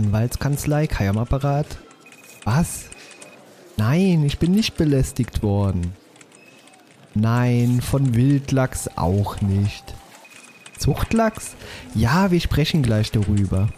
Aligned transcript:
Anwaltskanzlei, 0.00 0.86
Kai 0.86 1.10
am 1.10 1.18
Apparat. 1.18 1.66
Was? 2.44 2.86
Nein, 3.76 4.24
ich 4.24 4.38
bin 4.38 4.52
nicht 4.52 4.76
belästigt 4.76 5.42
worden. 5.42 5.92
Nein, 7.14 7.82
von 7.82 8.14
Wildlachs 8.14 8.88
auch 8.96 9.42
nicht. 9.42 9.84
Zuchtlachs? 10.78 11.54
Ja, 11.94 12.30
wir 12.30 12.40
sprechen 12.40 12.82
gleich 12.82 13.10
darüber. 13.10 13.68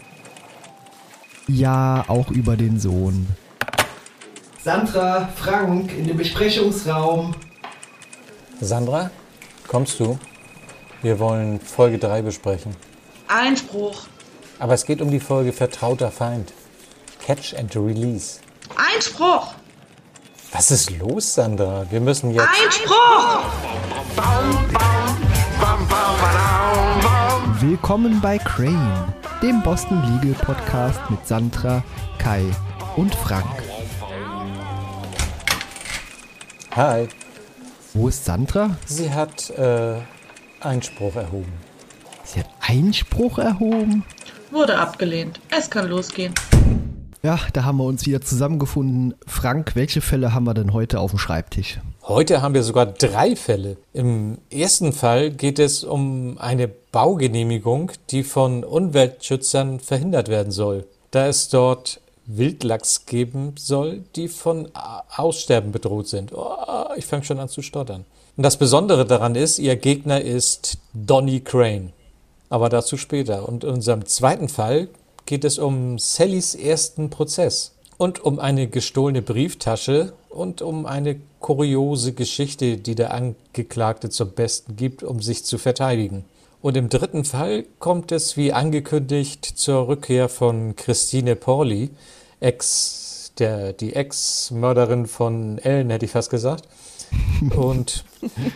Ja, 1.49 2.05
auch 2.07 2.31
über 2.31 2.55
den 2.55 2.79
Sohn. 2.79 3.27
Sandra, 4.63 5.27
Frank, 5.35 5.91
in 5.91 6.07
den 6.07 6.15
Besprechungsraum. 6.15 7.35
Sandra, 8.61 9.11
kommst 9.67 9.99
du? 9.99 10.17
Wir 11.01 11.19
wollen 11.19 11.59
Folge 11.59 11.97
3 11.97 12.21
besprechen. 12.21 12.73
Einspruch. 13.27 14.07
Aber 14.59 14.73
es 14.73 14.85
geht 14.85 15.01
um 15.01 15.09
die 15.09 15.19
Folge 15.19 15.51
Vertrauter 15.51 16.11
Feind. 16.11 16.53
Catch 17.25 17.55
and 17.57 17.75
Release. 17.75 18.39
Einspruch. 18.75 19.53
Was 20.51 20.71
ist 20.71 20.91
los, 20.91 21.33
Sandra? 21.33 21.85
Wir 21.89 21.99
müssen 21.99 22.31
jetzt. 22.31 22.47
Einspruch. 22.47 23.45
Willkommen 27.59 28.21
bei 28.21 28.37
Crane, 28.37 29.13
dem 29.41 29.63
Boston 29.63 30.01
Legal 30.21 30.39
Podcast 30.43 30.99
mit 31.09 31.25
Sandra, 31.25 31.83
Kai 32.19 32.43
und 32.95 33.15
Frank. 33.15 33.63
Hi. 36.75 37.07
Wo 37.93 38.07
ist 38.09 38.25
Sandra? 38.25 38.77
Sie 38.85 39.11
hat 39.11 39.49
äh, 39.51 39.95
Einspruch 40.59 41.15
erhoben. 41.15 41.53
Sie 42.23 42.39
hat 42.39 42.49
Einspruch 42.61 43.37
erhoben. 43.39 44.03
Wurde 44.53 44.77
abgelehnt. 44.77 45.39
Es 45.49 45.67
kann 45.67 45.89
losgehen. 45.89 46.31
Ja, 47.23 47.39
da 47.53 47.63
haben 47.63 47.77
wir 47.77 47.85
uns 47.85 48.05
wieder 48.05 48.21
zusammengefunden. 48.21 49.15
Frank, 49.25 49.71
welche 49.73 49.99
Fälle 49.99 50.35
haben 50.35 50.43
wir 50.43 50.53
denn 50.53 50.73
heute 50.73 50.99
auf 50.99 51.09
dem 51.09 51.17
Schreibtisch? 51.17 51.79
Heute 52.03 52.43
haben 52.43 52.53
wir 52.53 52.61
sogar 52.61 52.85
drei 52.85 53.35
Fälle. 53.35 53.77
Im 53.93 54.37
ersten 54.51 54.93
Fall 54.93 55.31
geht 55.31 55.57
es 55.57 55.83
um 55.83 56.37
eine 56.37 56.67
Baugenehmigung, 56.67 57.93
die 58.11 58.21
von 58.21 58.63
Umweltschützern 58.63 59.79
verhindert 59.79 60.27
werden 60.27 60.51
soll, 60.51 60.85
da 61.09 61.25
es 61.25 61.49
dort 61.49 61.99
Wildlachs 62.27 63.07
geben 63.07 63.55
soll, 63.57 64.03
die 64.15 64.27
von 64.27 64.69
Aussterben 65.15 65.71
bedroht 65.71 66.07
sind. 66.07 66.31
Oh, 66.31 66.57
ich 66.95 67.07
fange 67.07 67.23
schon 67.23 67.39
an 67.39 67.49
zu 67.49 67.63
stottern. 67.63 68.05
Und 68.37 68.43
das 68.43 68.57
Besondere 68.57 69.05
daran 69.05 69.33
ist, 69.33 69.57
ihr 69.57 69.77
Gegner 69.77 70.21
ist 70.21 70.77
Donny 70.93 71.39
Crane. 71.39 71.91
Aber 72.53 72.69
dazu 72.69 72.97
später. 72.97 73.49
Und 73.49 73.63
in 73.63 73.71
unserem 73.71 74.05
zweiten 74.05 74.47
Fall 74.47 74.87
geht 75.25 75.43
es 75.43 75.57
um 75.57 75.97
Sallys 75.97 76.53
ersten 76.53 77.09
Prozess 77.09 77.73
und 77.97 78.23
um 78.23 78.37
eine 78.37 78.67
gestohlene 78.67 79.23
Brieftasche 79.23 80.13
und 80.29 80.61
um 80.61 80.85
eine 80.85 81.19
kuriose 81.39 82.13
Geschichte, 82.13 82.77
die 82.77 82.93
der 82.93 83.11
Angeklagte 83.11 84.11
zum 84.11 84.33
Besten 84.33 84.75
gibt, 84.75 85.01
um 85.01 85.19
sich 85.19 85.43
zu 85.45 85.57
verteidigen. 85.57 86.25
Und 86.61 86.77
im 86.77 86.89
dritten 86.89 87.25
Fall 87.25 87.65
kommt 87.79 88.11
es 88.11 88.37
wie 88.37 88.53
angekündigt 88.53 89.45
zur 89.45 89.87
Rückkehr 89.87 90.29
von 90.29 90.75
Christine 90.75 91.35
Porley, 91.35 91.89
Ex, 92.39 93.31
der, 93.39 93.73
die 93.73 93.95
Ex-Mörderin 93.95 95.07
von 95.07 95.57
Ellen, 95.57 95.89
hätte 95.89 96.05
ich 96.05 96.11
fast 96.11 96.29
gesagt 96.29 96.67
und 97.55 98.05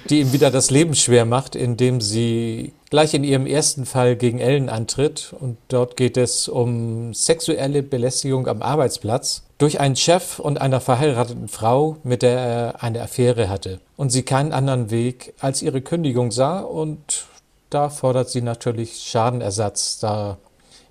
die 0.09 0.21
ihm 0.21 0.33
wieder 0.33 0.51
das 0.51 0.71
Leben 0.71 0.95
schwer 0.95 1.25
macht, 1.25 1.55
indem 1.55 2.01
sie 2.01 2.73
gleich 2.89 3.13
in 3.13 3.23
ihrem 3.23 3.45
ersten 3.45 3.85
Fall 3.85 4.15
gegen 4.15 4.39
Ellen 4.39 4.69
antritt. 4.69 5.33
Und 5.39 5.57
dort 5.67 5.97
geht 5.97 6.17
es 6.17 6.47
um 6.47 7.13
sexuelle 7.13 7.83
Belästigung 7.83 8.47
am 8.47 8.61
Arbeitsplatz 8.61 9.43
durch 9.57 9.79
einen 9.79 9.95
Chef 9.95 10.39
und 10.39 10.61
einer 10.61 10.81
verheirateten 10.81 11.47
Frau, 11.47 11.97
mit 12.03 12.21
der 12.21 12.39
er 12.39 12.83
eine 12.83 13.01
Affäre 13.01 13.49
hatte. 13.49 13.79
Und 13.95 14.11
sie 14.11 14.23
keinen 14.23 14.53
anderen 14.53 14.91
Weg 14.91 15.33
als 15.39 15.61
ihre 15.61 15.81
Kündigung 15.81 16.31
sah. 16.31 16.59
Und 16.59 17.25
da 17.69 17.89
fordert 17.89 18.29
sie 18.29 18.41
natürlich 18.41 18.99
Schadenersatz, 18.99 19.99
da 19.99 20.37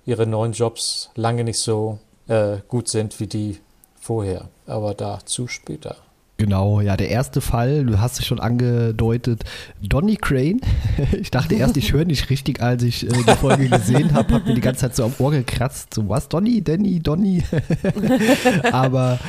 ihre 0.05 0.27
neuen 0.27 0.53
Jobs 0.53 1.09
lange 1.15 1.43
nicht 1.43 1.59
so 1.59 1.99
äh, 2.27 2.57
gut 2.67 2.87
sind 2.87 3.19
wie 3.19 3.27
die 3.27 3.59
vorher. 3.99 4.49
Aber 4.65 4.93
dazu 4.93 5.47
später. 5.47 5.95
Genau, 6.37 6.81
ja, 6.81 6.95
der 6.95 7.09
erste 7.09 7.41
Fall, 7.41 7.83
du 7.85 7.99
hast 7.99 8.19
es 8.19 8.25
schon 8.27 8.39
angedeutet, 8.39 9.43
Donny 9.81 10.17
Crane. 10.17 10.61
Ich 11.19 11.31
dachte 11.31 11.55
erst, 11.55 11.77
ich 11.77 11.93
höre 11.93 12.05
nicht 12.05 12.29
richtig, 12.29 12.61
als 12.61 12.83
ich 12.83 13.05
äh, 13.05 13.09
die 13.09 13.35
Folge 13.35 13.69
gesehen 13.69 14.13
habe, 14.13 14.35
habe 14.35 14.49
mir 14.49 14.55
die 14.55 14.61
ganze 14.61 14.81
Zeit 14.81 14.95
so 14.95 15.05
am 15.05 15.13
Ohr 15.19 15.31
gekratzt, 15.31 15.93
so 15.93 16.07
was, 16.09 16.29
Donny, 16.29 16.63
Danny, 16.63 16.99
Donny. 16.99 17.43
Aber 18.71 19.19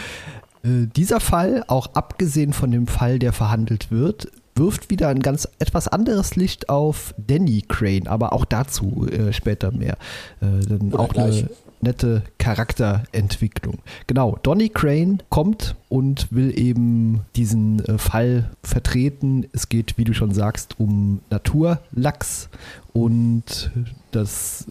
äh, 0.62 0.86
dieser 0.96 1.20
Fall, 1.20 1.64
auch 1.66 1.94
abgesehen 1.94 2.52
von 2.52 2.70
dem 2.70 2.86
Fall, 2.86 3.18
der 3.18 3.32
verhandelt 3.32 3.90
wird, 3.90 4.28
wirft 4.54 4.90
wieder 4.90 5.08
ein 5.08 5.20
ganz 5.20 5.48
etwas 5.58 5.88
anderes 5.88 6.36
Licht 6.36 6.68
auf 6.68 7.14
Danny 7.16 7.62
Crane, 7.66 8.08
aber 8.08 8.32
auch 8.32 8.44
dazu 8.44 9.06
äh, 9.08 9.32
später 9.32 9.70
mehr. 9.70 9.96
Äh, 10.40 10.66
dann 10.66 10.92
auch 10.94 11.08
gleich. 11.10 11.44
eine 11.44 11.50
nette 11.80 12.22
Charakterentwicklung. 12.38 13.78
Genau, 14.06 14.38
Donny 14.42 14.68
Crane 14.68 15.18
kommt 15.28 15.76
und 15.88 16.32
will 16.32 16.58
eben 16.58 17.22
diesen 17.36 17.84
äh, 17.84 17.98
Fall 17.98 18.50
vertreten. 18.62 19.46
Es 19.52 19.68
geht, 19.68 19.98
wie 19.98 20.04
du 20.04 20.14
schon 20.14 20.32
sagst, 20.32 20.78
um 20.78 21.20
Naturlachs 21.30 22.48
und 22.92 23.70
das 24.10 24.66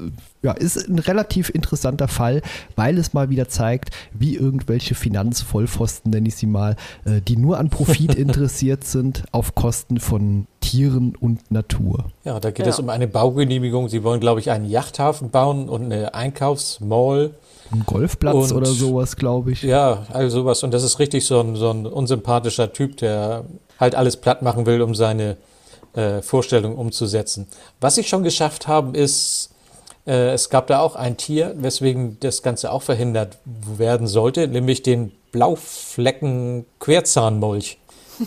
ja, 0.47 0.53
ist 0.53 0.87
ein 0.87 0.99
relativ 0.99 1.49
interessanter 1.49 2.07
Fall, 2.07 2.41
weil 2.77 2.97
es 2.97 3.13
mal 3.13 3.29
wieder 3.29 3.49
zeigt, 3.49 3.89
wie 4.13 4.35
irgendwelche 4.35 4.95
Finanzvollpfosten, 4.95 6.09
nenne 6.09 6.29
ich 6.29 6.35
sie 6.35 6.45
mal, 6.45 6.77
äh, 7.03 7.19
die 7.19 7.35
nur 7.35 7.57
an 7.57 7.69
Profit 7.69 8.15
interessiert 8.15 8.85
sind, 8.85 9.25
auf 9.33 9.55
Kosten 9.55 9.99
von 9.99 10.47
Tieren 10.61 11.17
und 11.19 11.51
Natur. 11.51 12.05
Ja, 12.23 12.39
da 12.39 12.51
geht 12.51 12.65
ja. 12.65 12.71
es 12.71 12.79
um 12.79 12.89
eine 12.89 13.09
Baugenehmigung. 13.09 13.89
Sie 13.89 14.05
wollen, 14.05 14.21
glaube 14.21 14.39
ich, 14.39 14.49
einen 14.49 14.69
Yachthafen 14.69 15.31
bauen 15.31 15.67
und 15.67 15.83
eine 15.83 16.13
Einkaufsmall. 16.13 17.31
Ein 17.71 17.83
Golfplatz 17.85 18.51
und, 18.51 18.57
oder 18.57 18.67
sowas, 18.67 19.17
glaube 19.17 19.51
ich. 19.51 19.63
Ja, 19.63 20.05
also 20.13 20.39
sowas. 20.39 20.63
Und 20.63 20.73
das 20.73 20.83
ist 20.83 20.99
richtig 20.99 21.25
so 21.25 21.41
ein, 21.41 21.57
so 21.57 21.69
ein 21.71 21.85
unsympathischer 21.85 22.71
Typ, 22.71 22.95
der 22.97 23.43
halt 23.81 23.95
alles 23.95 24.15
platt 24.15 24.41
machen 24.43 24.65
will, 24.65 24.81
um 24.81 24.95
seine 24.95 25.35
äh, 25.91 26.21
Vorstellung 26.21 26.77
umzusetzen. 26.77 27.47
Was 27.81 27.95
sie 27.95 28.05
schon 28.05 28.23
geschafft 28.23 28.69
haben, 28.69 28.95
ist, 28.95 29.49
es 30.07 30.49
gab 30.49 30.65
da 30.67 30.79
auch 30.79 30.95
ein 30.95 31.17
Tier, 31.17 31.53
weswegen 31.57 32.17
das 32.21 32.41
Ganze 32.41 32.71
auch 32.71 32.81
verhindert 32.81 33.39
werden 33.45 34.07
sollte, 34.07 34.47
nämlich 34.47 34.81
den 34.81 35.11
Blauflecken-Querzahnmolch, 35.33 37.77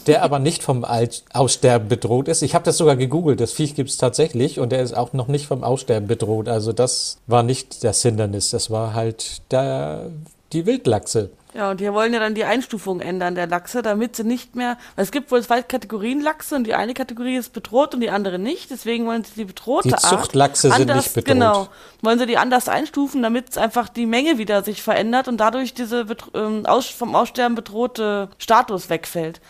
der 0.06 0.22
aber 0.22 0.38
nicht 0.38 0.62
vom 0.62 0.84
Aussterben 1.32 1.88
bedroht 1.88 2.28
ist. 2.28 2.42
Ich 2.42 2.54
habe 2.54 2.66
das 2.66 2.76
sogar 2.76 2.96
gegoogelt, 2.96 3.40
das 3.40 3.52
Viech 3.52 3.74
gibt 3.74 3.88
es 3.88 3.96
tatsächlich 3.96 4.60
und 4.60 4.72
der 4.72 4.82
ist 4.82 4.94
auch 4.94 5.14
noch 5.14 5.28
nicht 5.28 5.46
vom 5.46 5.64
Aussterben 5.64 6.06
bedroht. 6.06 6.48
Also 6.48 6.74
das 6.74 7.16
war 7.26 7.42
nicht 7.42 7.82
das 7.82 8.02
Hindernis, 8.02 8.50
das 8.50 8.70
war 8.70 8.92
halt 8.92 9.40
der, 9.50 10.10
die 10.52 10.66
Wildlachse. 10.66 11.30
Ja, 11.52 11.70
und 11.70 11.80
die 11.80 11.92
wollen 11.92 12.12
ja 12.12 12.20
dann 12.20 12.34
die 12.34 12.44
Einstufung 12.44 13.00
ändern 13.00 13.34
der 13.34 13.48
Lachse, 13.48 13.82
damit 13.82 14.14
sie 14.14 14.22
nicht 14.22 14.54
mehr, 14.54 14.76
weil 14.94 15.04
es 15.04 15.10
gibt 15.10 15.32
wohl 15.32 15.42
zwei 15.42 15.62
Kategorien 15.62 16.20
Lachse 16.20 16.54
und 16.54 16.64
die 16.64 16.74
eine 16.74 16.94
Kategorie 16.94 17.36
ist 17.36 17.52
bedroht 17.52 17.92
und 17.92 18.00
die 18.00 18.10
andere 18.10 18.38
nicht, 18.38 18.70
deswegen 18.70 19.06
wollen 19.06 19.24
sie 19.24 19.32
die 19.34 19.44
bedrohte 19.44 19.88
die 19.88 19.94
Art. 19.94 20.04
Die 20.04 20.08
Zuchtlachse 20.08 20.70
sind 20.70 20.94
nicht 20.94 21.12
bedroht. 21.12 21.24
Genau, 21.24 21.68
wollen 22.02 22.18
sie 22.20 22.26
die 22.26 22.38
anders 22.38 22.68
einstufen, 22.68 23.22
damit 23.22 23.58
einfach 23.58 23.88
die 23.88 24.06
Menge 24.06 24.38
wieder 24.38 24.62
sich 24.62 24.82
verändert 24.82 25.26
und 25.26 25.38
dadurch 25.38 25.74
diese 25.74 26.06
ähm, 26.34 26.66
aus, 26.66 26.86
vom 26.86 27.16
Aussterben 27.16 27.56
bedrohte 27.56 28.28
Status 28.38 28.88
wegfällt. 28.88 29.40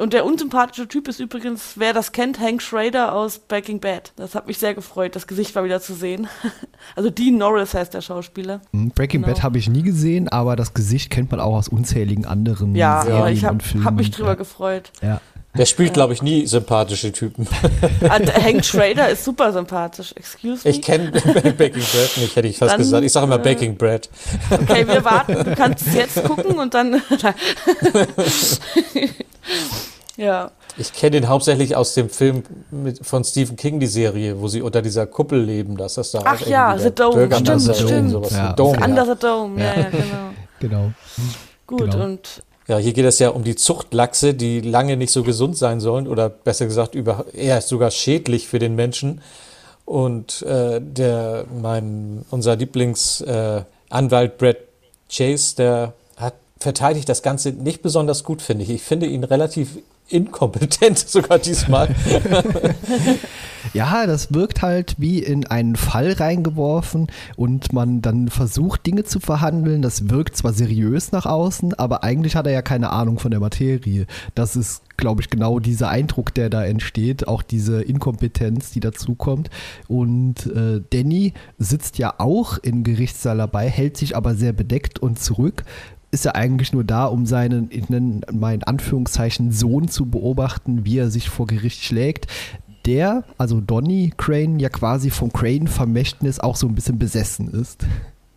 Und 0.00 0.14
der 0.14 0.24
unsympathische 0.24 0.88
Typ 0.88 1.08
ist 1.08 1.20
übrigens, 1.20 1.74
wer 1.76 1.92
das 1.92 2.12
kennt, 2.12 2.40
Hank 2.40 2.62
Schrader 2.62 3.14
aus 3.14 3.38
Breaking 3.38 3.80
Bad. 3.80 4.14
Das 4.16 4.34
hat 4.34 4.46
mich 4.46 4.56
sehr 4.56 4.72
gefreut, 4.72 5.14
das 5.14 5.26
Gesicht 5.26 5.54
mal 5.54 5.62
wieder 5.62 5.82
zu 5.82 5.92
sehen. 5.92 6.26
also 6.96 7.10
Dean 7.10 7.36
Norris 7.36 7.74
heißt 7.74 7.92
der 7.92 8.00
Schauspieler. 8.00 8.62
Hm, 8.72 8.92
Breaking 8.92 9.20
genau. 9.20 9.34
Bad 9.34 9.42
habe 9.42 9.58
ich 9.58 9.68
nie 9.68 9.82
gesehen, 9.82 10.28
aber 10.28 10.56
das 10.56 10.72
Gesicht 10.72 11.10
kennt 11.10 11.30
man 11.30 11.38
auch 11.38 11.54
aus 11.54 11.68
unzähligen 11.68 12.24
anderen 12.24 12.74
ja, 12.74 13.02
Serien 13.02 13.20
ja, 13.20 13.28
ich 13.28 13.44
hab, 13.44 13.52
und 13.52 13.62
Filmen. 13.62 13.84
habe 13.84 13.96
mich 13.96 14.10
drüber 14.10 14.30
ja. 14.30 14.34
gefreut. 14.36 14.90
Ja. 15.02 15.20
Der 15.58 15.66
spielt, 15.66 15.92
glaube 15.92 16.14
ich, 16.14 16.22
nie 16.22 16.46
sympathische 16.46 17.12
Typen. 17.12 17.46
Ah, 18.08 18.20
Hank 18.42 18.64
Schrader 18.64 19.10
ist 19.10 19.24
super 19.24 19.52
sympathisch. 19.52 20.12
Excuse 20.16 20.66
me. 20.66 20.70
Ich 20.70 20.80
kenne 20.80 21.10
Baking 21.58 21.82
Bread 21.82 22.16
nicht, 22.16 22.36
hätte 22.36 22.48
ich 22.48 22.56
fast 22.56 22.72
dann, 22.72 22.78
gesagt. 22.78 23.04
Ich 23.04 23.12
sage 23.12 23.26
immer 23.26 23.34
äh, 23.34 23.42
Baking 23.42 23.76
Bread. 23.76 24.08
Okay, 24.50 24.86
wir 24.88 25.04
warten. 25.04 25.44
Du 25.44 25.54
kannst 25.56 25.88
es 25.88 25.94
jetzt 25.94 26.24
gucken 26.24 26.58
und 26.58 26.72
dann. 26.72 27.02
Ja. 30.20 30.50
Ich 30.76 30.92
kenne 30.92 31.16
ihn 31.16 31.28
hauptsächlich 31.28 31.76
aus 31.76 31.94
dem 31.94 32.10
Film 32.10 32.42
mit, 32.70 33.04
von 33.04 33.24
Stephen 33.24 33.56
King, 33.56 33.80
die 33.80 33.86
Serie, 33.86 34.38
wo 34.38 34.48
sie 34.48 34.60
unter 34.60 34.82
dieser 34.82 35.06
Kuppel 35.06 35.42
leben. 35.42 35.78
Das 35.78 35.96
ist 35.96 36.12
da 36.12 36.20
Ach 36.24 36.40
ja, 36.46 36.76
The 36.78 36.90
Dome. 36.90 37.26
Stimmt, 37.32 37.62
stimmt. 37.62 37.76
stimmt. 37.76 38.10
Sowas 38.10 38.32
ja. 38.32 38.52
Dome, 38.52 38.78
Under 38.84 39.06
the 39.06 39.18
Dome, 39.18 39.58
ja, 39.58 39.74
ja, 39.74 39.88
genau. 39.88 40.30
genau. 40.60 40.92
Gut, 41.66 41.92
genau. 41.92 42.04
und 42.04 42.42
ja, 42.68 42.76
hier 42.76 42.92
geht 42.92 43.06
es 43.06 43.18
ja 43.18 43.30
um 43.30 43.44
die 43.44 43.56
Zuchtlachse, 43.56 44.34
die 44.34 44.60
lange 44.60 44.98
nicht 44.98 45.10
so 45.10 45.22
gesund 45.22 45.56
sein 45.56 45.80
sollen 45.80 46.06
oder 46.06 46.28
besser 46.28 46.66
gesagt 46.66 46.94
über, 46.94 47.24
eher 47.32 47.62
sogar 47.62 47.90
schädlich 47.90 48.46
für 48.46 48.58
den 48.58 48.74
Menschen. 48.74 49.22
Und 49.86 50.42
äh, 50.42 50.80
der, 50.82 51.46
mein, 51.62 52.26
unser 52.30 52.56
Lieblings 52.56 53.22
äh, 53.22 53.62
Brad 53.88 54.56
Chase, 55.08 55.56
der 55.56 55.94
verteidigt 56.60 57.08
das 57.08 57.22
Ganze 57.22 57.50
nicht 57.50 57.82
besonders 57.82 58.22
gut, 58.22 58.42
finde 58.42 58.64
ich. 58.64 58.70
Ich 58.70 58.82
finde 58.82 59.06
ihn 59.06 59.24
relativ 59.24 59.78
inkompetent 60.10 60.98
sogar 61.08 61.38
diesmal. 61.38 61.94
ja, 63.74 64.06
das 64.06 64.34
wirkt 64.34 64.60
halt 64.60 64.96
wie 64.98 65.20
in 65.20 65.46
einen 65.46 65.76
Fall 65.76 66.12
reingeworfen 66.12 67.06
und 67.36 67.72
man 67.72 68.02
dann 68.02 68.28
versucht, 68.28 68.84
Dinge 68.86 69.04
zu 69.04 69.20
verhandeln. 69.20 69.80
Das 69.80 70.10
wirkt 70.10 70.36
zwar 70.36 70.52
seriös 70.52 71.12
nach 71.12 71.26
außen, 71.26 71.74
aber 71.74 72.04
eigentlich 72.04 72.36
hat 72.36 72.46
er 72.46 72.52
ja 72.52 72.62
keine 72.62 72.90
Ahnung 72.90 73.18
von 73.18 73.30
der 73.30 73.40
Materie. 73.40 74.06
Das 74.34 74.56
ist, 74.56 74.82
glaube 74.96 75.22
ich, 75.22 75.30
genau 75.30 75.60
dieser 75.60 75.88
Eindruck, 75.88 76.34
der 76.34 76.50
da 76.50 76.64
entsteht, 76.64 77.26
auch 77.26 77.42
diese 77.42 77.80
Inkompetenz, 77.80 78.70
die 78.70 78.80
dazukommt. 78.80 79.48
Und 79.88 80.46
äh, 80.46 80.82
Danny 80.90 81.32
sitzt 81.58 81.98
ja 81.98 82.14
auch 82.18 82.58
im 82.58 82.84
Gerichtssaal 82.84 83.38
dabei, 83.38 83.68
hält 83.70 83.96
sich 83.96 84.16
aber 84.16 84.34
sehr 84.34 84.52
bedeckt 84.52 84.98
und 84.98 85.18
zurück 85.18 85.64
ist 86.10 86.26
er 86.26 86.34
eigentlich 86.34 86.72
nur 86.72 86.84
da, 86.84 87.06
um 87.06 87.26
seinen, 87.26 87.70
in 87.70 88.22
meinen 88.32 88.62
Anführungszeichen, 88.64 89.52
Sohn 89.52 89.88
zu 89.88 90.06
beobachten, 90.06 90.84
wie 90.84 90.98
er 90.98 91.10
sich 91.10 91.28
vor 91.28 91.46
Gericht 91.46 91.84
schlägt. 91.84 92.26
Der, 92.86 93.24
also 93.38 93.60
Donny 93.60 94.12
Crane, 94.16 94.58
ja 94.58 94.70
quasi 94.70 95.10
vom 95.10 95.32
Crane-Vermächtnis 95.32 96.40
auch 96.40 96.56
so 96.56 96.66
ein 96.66 96.74
bisschen 96.74 96.98
besessen 96.98 97.48
ist. 97.52 97.86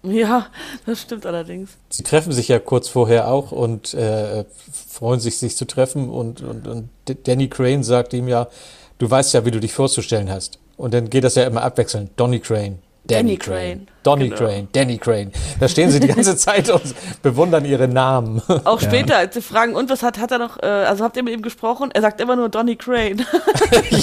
Ja, 0.03 0.47
das 0.85 1.01
stimmt 1.01 1.25
allerdings. 1.25 1.77
Sie 1.89 2.03
treffen 2.03 2.33
sich 2.33 2.49
ja 2.49 2.59
kurz 2.59 2.89
vorher 2.89 3.29
auch 3.29 3.53
und 3.53 3.93
äh, 3.93 4.43
freuen 4.89 5.21
sich, 5.21 5.37
sich 5.37 5.55
zu 5.55 5.65
treffen. 5.65 6.09
Und, 6.09 6.41
und, 6.41 6.67
und 6.67 6.89
Danny 7.25 7.47
Crane 7.47 7.83
sagt 7.83 8.13
ihm 8.13 8.27
ja, 8.27 8.49
du 8.97 9.09
weißt 9.09 9.33
ja, 9.33 9.45
wie 9.45 9.51
du 9.51 9.61
dich 9.61 9.73
vorzustellen 9.73 10.29
hast. 10.29 10.59
Und 10.75 10.93
dann 10.93 11.09
geht 11.09 11.23
das 11.23 11.35
ja 11.35 11.45
immer 11.45 11.63
abwechselnd. 11.63 12.11
Donny 12.17 12.39
Crane, 12.39 12.79
Danny, 13.05 13.37
Danny 13.37 13.37
Crane. 13.37 13.85
Crane. 13.85 13.87
Donny 14.03 14.29
genau. 14.29 14.37
Crane, 14.37 14.67
Danny 14.71 14.97
Crane. 14.97 15.31
Da 15.59 15.67
stehen 15.67 15.89
sie 15.89 15.99
die 15.99 16.07
ganze 16.07 16.35
Zeit 16.35 16.69
und 16.69 16.93
bewundern 17.21 17.65
ihre 17.65 17.87
Namen. 17.87 18.41
Auch 18.65 18.79
später, 18.79 19.17
als 19.17 19.33
sie 19.33 19.41
fragen, 19.41 19.75
und 19.75 19.89
was 19.89 20.03
hat, 20.03 20.19
hat 20.19 20.31
er 20.31 20.39
noch, 20.39 20.61
äh, 20.61 20.65
also 20.65 21.03
habt 21.03 21.17
ihr 21.17 21.23
mit 21.23 21.33
ihm 21.33 21.41
gesprochen? 21.41 21.91
Er 21.93 22.01
sagt 22.01 22.21
immer 22.21 22.35
nur 22.35 22.49
Donny 22.49 22.75
Crane. 22.75 23.17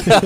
ja. 0.06 0.22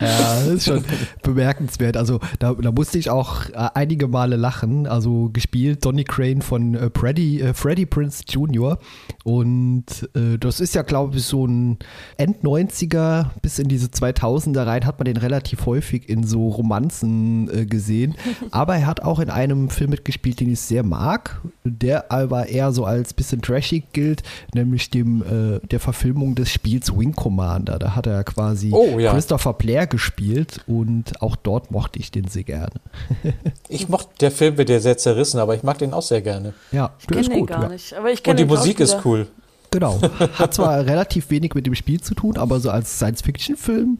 ja, 0.00 0.40
das 0.40 0.46
ist 0.46 0.64
schon 0.66 0.84
bemerkenswert. 1.22 1.96
Also 1.96 2.20
da, 2.38 2.54
da 2.54 2.72
musste 2.72 2.98
ich 2.98 3.10
auch 3.10 3.48
äh, 3.50 3.68
einige 3.74 4.08
Male 4.08 4.36
lachen. 4.36 4.86
Also 4.86 5.30
gespielt 5.32 5.84
Donny 5.84 6.04
Crane 6.04 6.42
von 6.42 6.74
äh, 6.74 6.90
Freddy, 6.94 7.40
äh, 7.40 7.54
Freddie 7.54 7.86
Prince 7.86 8.24
Jr. 8.28 8.78
Und 9.24 9.84
äh, 10.14 10.38
das 10.38 10.60
ist 10.60 10.74
ja, 10.74 10.82
glaube 10.82 11.16
ich, 11.16 11.24
so 11.24 11.46
ein 11.46 11.78
End-90er 12.16 13.26
bis 13.42 13.58
in 13.58 13.68
diese 13.68 13.88
2000er 13.88 14.66
rein 14.66 14.86
hat 14.86 14.98
man 14.98 15.04
den 15.06 15.16
relativ 15.16 15.66
häufig 15.66 16.08
in 16.08 16.24
so 16.24 16.48
Romanzen 16.48 17.48
äh, 17.50 17.66
gesehen. 17.76 18.14
Aber 18.50 18.76
er 18.76 18.86
hat 18.86 19.02
auch 19.02 19.20
in 19.20 19.30
einem 19.30 19.68
Film 19.68 19.90
mitgespielt, 19.90 20.40
den 20.40 20.50
ich 20.50 20.60
sehr 20.60 20.82
mag, 20.82 21.40
der 21.64 22.10
aber 22.10 22.48
eher 22.48 22.72
so 22.72 22.84
als 22.84 23.12
bisschen 23.12 23.42
trashig 23.42 23.92
gilt, 23.92 24.22
nämlich 24.54 24.90
dem 24.90 25.22
äh, 25.22 25.66
der 25.66 25.80
Verfilmung 25.80 26.34
des 26.34 26.50
Spiels 26.50 26.96
Wing 26.96 27.14
Commander. 27.14 27.78
Da 27.78 27.94
hat 27.94 28.06
er 28.06 28.24
quasi 28.24 28.70
oh, 28.72 28.98
ja. 28.98 29.12
Christopher 29.12 29.52
Blair 29.52 29.86
gespielt 29.86 30.60
und 30.66 31.20
auch 31.22 31.36
dort 31.36 31.70
mochte 31.70 31.98
ich 31.98 32.10
den 32.10 32.28
sehr 32.28 32.44
gerne. 32.44 32.72
ich 33.68 33.88
mochte, 33.88 34.08
der 34.20 34.30
Film 34.30 34.56
wird 34.56 34.70
ja 34.70 34.80
sehr 34.80 34.96
zerrissen, 34.96 35.38
aber 35.38 35.54
ich 35.54 35.62
mag 35.62 35.78
den 35.78 35.92
auch 35.92 36.02
sehr 36.02 36.22
gerne. 36.22 36.54
Ja, 36.72 36.94
ich 36.98 37.06
kenne 37.06 37.28
den 37.28 37.46
gar 37.46 37.62
ja. 37.62 37.68
nicht. 37.68 37.94
Aber 37.94 38.10
ich 38.10 38.26
und 38.26 38.38
die 38.38 38.44
Musik 38.44 38.80
ist 38.80 38.98
cool. 39.04 39.26
Genau. 39.70 40.00
Hat 40.38 40.54
zwar 40.54 40.86
relativ 40.86 41.30
wenig 41.30 41.54
mit 41.54 41.66
dem 41.66 41.74
Spiel 41.74 42.00
zu 42.00 42.14
tun, 42.14 42.38
aber 42.38 42.60
so 42.60 42.70
als 42.70 42.96
Science-Fiction-Film 42.96 43.98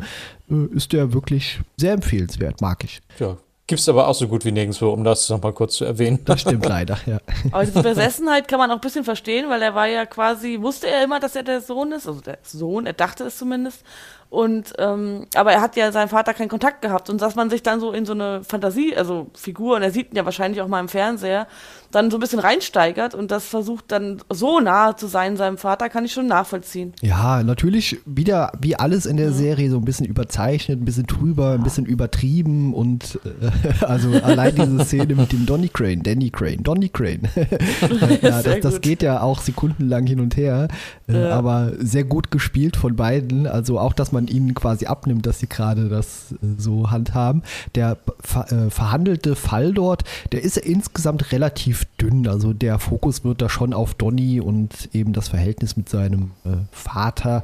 äh, 0.50 0.75
ist 0.75 0.93
der 0.93 1.12
wirklich 1.12 1.61
sehr 1.76 1.93
empfehlenswert, 1.93 2.61
mag 2.61 2.84
ich. 2.84 3.00
Ja, 3.19 3.37
Gibt 3.68 3.80
es 3.80 3.88
aber 3.88 4.06
auch 4.06 4.14
so 4.14 4.28
gut 4.28 4.44
wie 4.44 4.52
nirgendwo, 4.52 4.90
um 4.90 5.02
das 5.02 5.28
nochmal 5.28 5.52
kurz 5.52 5.74
zu 5.74 5.84
erwähnen. 5.84 6.20
Das 6.24 6.42
stimmt 6.42 6.64
leider, 6.66 6.98
ja. 7.04 7.18
Aber 7.50 7.64
diese 7.64 7.82
Besessenheit 7.82 8.46
kann 8.46 8.60
man 8.60 8.70
auch 8.70 8.76
ein 8.76 8.80
bisschen 8.80 9.02
verstehen, 9.02 9.48
weil 9.48 9.60
er 9.60 9.74
war 9.74 9.88
ja 9.88 10.06
quasi, 10.06 10.60
wusste 10.60 10.86
er 10.86 11.02
immer, 11.02 11.18
dass 11.18 11.34
er 11.34 11.42
der 11.42 11.60
Sohn 11.60 11.90
ist, 11.90 12.06
also 12.06 12.20
der 12.20 12.38
Sohn, 12.44 12.86
er 12.86 12.92
dachte 12.92 13.24
es 13.24 13.38
zumindest. 13.38 13.82
Und 14.28 14.73
ähm, 14.78 15.26
aber 15.34 15.52
er 15.52 15.61
hat 15.61 15.76
ja 15.76 15.93
seinem 15.93 16.08
Vater 16.08 16.34
keinen 16.34 16.49
Kontakt 16.49 16.82
gehabt 16.82 17.08
und 17.11 17.23
dass 17.23 17.37
man 17.37 17.49
sich 17.49 17.62
dann 17.62 17.81
so 17.81 17.93
in 17.93 18.05
so 18.05 18.12
eine 18.12 18.43
Fantasie, 18.43 18.96
also 18.96 19.28
Figur, 19.34 19.76
und 19.76 19.82
er 19.82 19.93
sieht 19.93 20.11
ihn 20.11 20.17
ja 20.17 20.25
wahrscheinlich 20.25 20.61
auch 20.61 20.69
mal 20.69 20.81
im 20.81 20.88
Fernseher, 20.88 21.46
dann 21.93 22.11
so 22.11 22.17
ein 22.17 22.20
bisschen 22.20 22.40
reinsteigert 22.40 23.14
und 23.14 23.31
das 23.31 23.46
versucht 23.46 23.93
dann 23.93 24.20
so 24.28 24.61
nahe 24.61 24.96
zu 24.96 25.06
sein 25.06 25.37
seinem 25.37 25.58
Vater, 25.58 25.88
kann 25.88 26.05
ich 26.05 26.12
schon 26.12 26.26
nachvollziehen. 26.26 26.93
Ja, 27.00 27.43
natürlich 27.43 27.99
wieder 28.05 28.52
wie 28.61 28.76
alles 28.76 29.06
in 29.06 29.17
der 29.17 29.31
mhm. 29.31 29.34
Serie 29.34 29.70
so 29.70 29.78
ein 29.78 29.84
bisschen 29.84 30.06
überzeichnet, 30.06 30.81
ein 30.81 30.84
bisschen 30.84 31.06
drüber, 31.06 31.52
ein 31.52 31.62
bisschen 31.62 31.87
übertrieben 31.87 32.75
und 32.75 33.20
äh, 33.25 33.84
also 33.84 34.11
allein 34.22 34.55
diese 34.56 34.84
Szene 34.84 35.14
mit 35.14 35.32
dem 35.32 35.46
Donny 35.46 35.69
Crane, 35.69 36.02
Danny 36.02 36.31
Crane, 36.31 36.62
Donny 36.62 36.88
Crane. 36.88 37.22
ja, 38.22 38.43
das, 38.43 38.61
das 38.61 38.81
geht 38.81 39.02
ja 39.02 39.20
auch 39.20 39.40
sekundenlang 39.40 40.06
hin 40.06 40.20
und 40.20 40.37
her, 40.37 40.69
äh, 41.08 41.20
ja. 41.20 41.31
aber 41.31 41.72
sehr 41.79 42.05
gut 42.05 42.31
gespielt 42.31 42.76
von 42.76 42.96
beiden. 42.96 43.46
Also 43.46 43.79
auch, 43.79 43.93
dass 43.93 44.12
man 44.12 44.15
man 44.16 44.28
ihnen 44.28 44.54
quasi 44.54 44.86
abnimmt, 44.86 45.26
dass 45.26 45.40
sie 45.40 45.48
gerade 45.48 45.88
das 45.88 46.32
äh, 46.32 46.36
so 46.58 46.90
handhaben. 46.90 47.42
Der 47.74 47.98
ver 48.20 48.50
äh, 48.50 48.70
verhandelte 48.70 49.36
Fall 49.36 49.72
dort, 49.72 50.04
der 50.32 50.42
ist 50.42 50.56
insgesamt 50.56 51.32
relativ 51.32 51.84
dünn. 52.00 52.26
Also 52.26 52.52
der 52.52 52.78
Fokus 52.78 53.24
wird 53.24 53.42
da 53.42 53.48
schon 53.48 53.72
auf 53.72 53.94
Donny 53.94 54.40
und 54.40 54.88
eben 54.92 55.12
das 55.12 55.28
Verhältnis 55.28 55.76
mit 55.76 55.88
seinem 55.88 56.32
äh, 56.44 56.56
Vater 56.72 57.42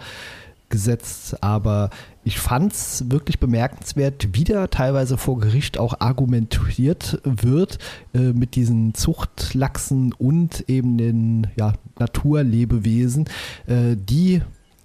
gesetzt, 0.73 1.37
aber 1.43 1.91
ich 2.25 2.41
fand 2.41 2.73
es 2.73 3.11
wirklich 3.11 3.39
bemerkenswert, 3.39 4.29
wie 4.33 4.45
da 4.45 4.67
teilweise 4.69 5.19
vor 5.19 5.39
Gericht 5.39 5.79
auch 5.79 6.01
argumentiert 6.01 7.21
wird 7.25 7.79
äh, 8.15 8.33
mit 8.33 8.57
diesen 8.57 8.95
Zuchtlachsen 8.95 10.13
und 10.15 10.69
eben 10.69 10.97
den 10.97 11.47
ja, 11.57 11.75
Naturlebewesen, 11.99 13.27
äh, 13.67 13.97
die 13.97 14.41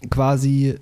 quasi 0.10 0.76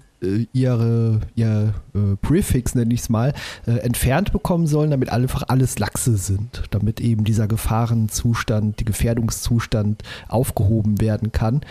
ihre, 0.54 1.22
ihr 1.36 1.74
äh, 1.94 2.16
Prefix, 2.22 2.76
nenne 2.76 2.94
ich 2.94 3.02
es 3.02 3.10
mal, 3.10 3.34
äh, 3.68 3.78
entfernt 3.80 4.32
bekommen 4.32 4.68
sollen, 4.68 4.92
damit 4.92 5.10
einfach 5.10 5.44
alles 5.48 5.80
Lachse 5.80 6.18
sind, 6.18 6.64
damit 6.72 7.00
eben 7.00 7.24
dieser 7.24 7.48
Gefahrenzustand, 7.48 8.80
die 8.80 8.86
Gefährdungszustand 8.86 10.04
aufgehoben 10.28 11.02
werden 11.02 11.32
kann. 11.32 11.62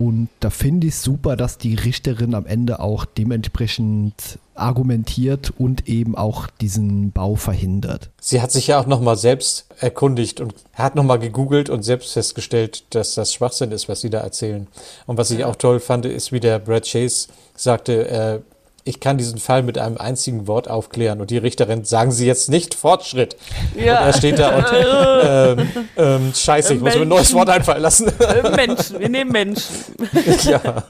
Und 0.00 0.30
da 0.40 0.48
finde 0.48 0.86
ich 0.86 0.94
es 0.94 1.02
super, 1.02 1.36
dass 1.36 1.58
die 1.58 1.74
Richterin 1.74 2.34
am 2.34 2.46
Ende 2.46 2.80
auch 2.80 3.04
dementsprechend 3.04 4.38
argumentiert 4.54 5.52
und 5.58 5.88
eben 5.88 6.16
auch 6.16 6.46
diesen 6.46 7.12
Bau 7.12 7.34
verhindert. 7.34 8.08
Sie 8.18 8.40
hat 8.40 8.50
sich 8.50 8.68
ja 8.68 8.80
auch 8.80 8.86
nochmal 8.86 9.18
selbst 9.18 9.66
erkundigt 9.78 10.40
und 10.40 10.54
hat 10.72 10.94
nochmal 10.94 11.18
gegoogelt 11.18 11.68
und 11.68 11.82
selbst 11.82 12.14
festgestellt, 12.14 12.84
dass 12.94 13.14
das 13.14 13.34
Schwachsinn 13.34 13.72
ist, 13.72 13.90
was 13.90 14.00
sie 14.00 14.08
da 14.08 14.20
erzählen. 14.20 14.68
Und 15.06 15.18
was 15.18 15.30
ich 15.32 15.44
auch 15.44 15.56
toll 15.56 15.80
fand, 15.80 16.06
ist, 16.06 16.32
wie 16.32 16.40
der 16.40 16.60
Brad 16.60 16.88
Chase 16.90 17.28
sagte, 17.54 18.08
äh, 18.08 18.40
ich 18.84 19.00
kann 19.00 19.18
diesen 19.18 19.38
Fall 19.38 19.62
mit 19.62 19.78
einem 19.78 19.98
einzigen 19.98 20.46
Wort 20.46 20.68
aufklären. 20.68 21.20
Und 21.20 21.30
die 21.30 21.38
Richterin, 21.38 21.84
sagen 21.84 22.12
Sie 22.12 22.26
jetzt 22.26 22.48
nicht 22.48 22.74
Fortschritt. 22.74 23.36
Ja. 23.76 24.00
Und 24.00 24.06
er 24.06 24.12
steht 24.12 24.38
da 24.38 24.56
und, 24.56 24.66
ähm, 25.68 25.86
ähm, 25.96 26.32
scheiße, 26.34 26.74
ich 26.74 26.80
muss 26.80 26.94
mir 26.94 27.02
ein 27.02 27.08
neues 27.08 27.32
Wort 27.34 27.50
einfallen 27.50 27.82
lassen. 27.82 28.08
Äh, 28.20 28.50
Menschen, 28.56 28.98
wir 28.98 29.08
nehmen 29.08 29.32
Menschen. 29.32 29.74
ja. 30.44 30.84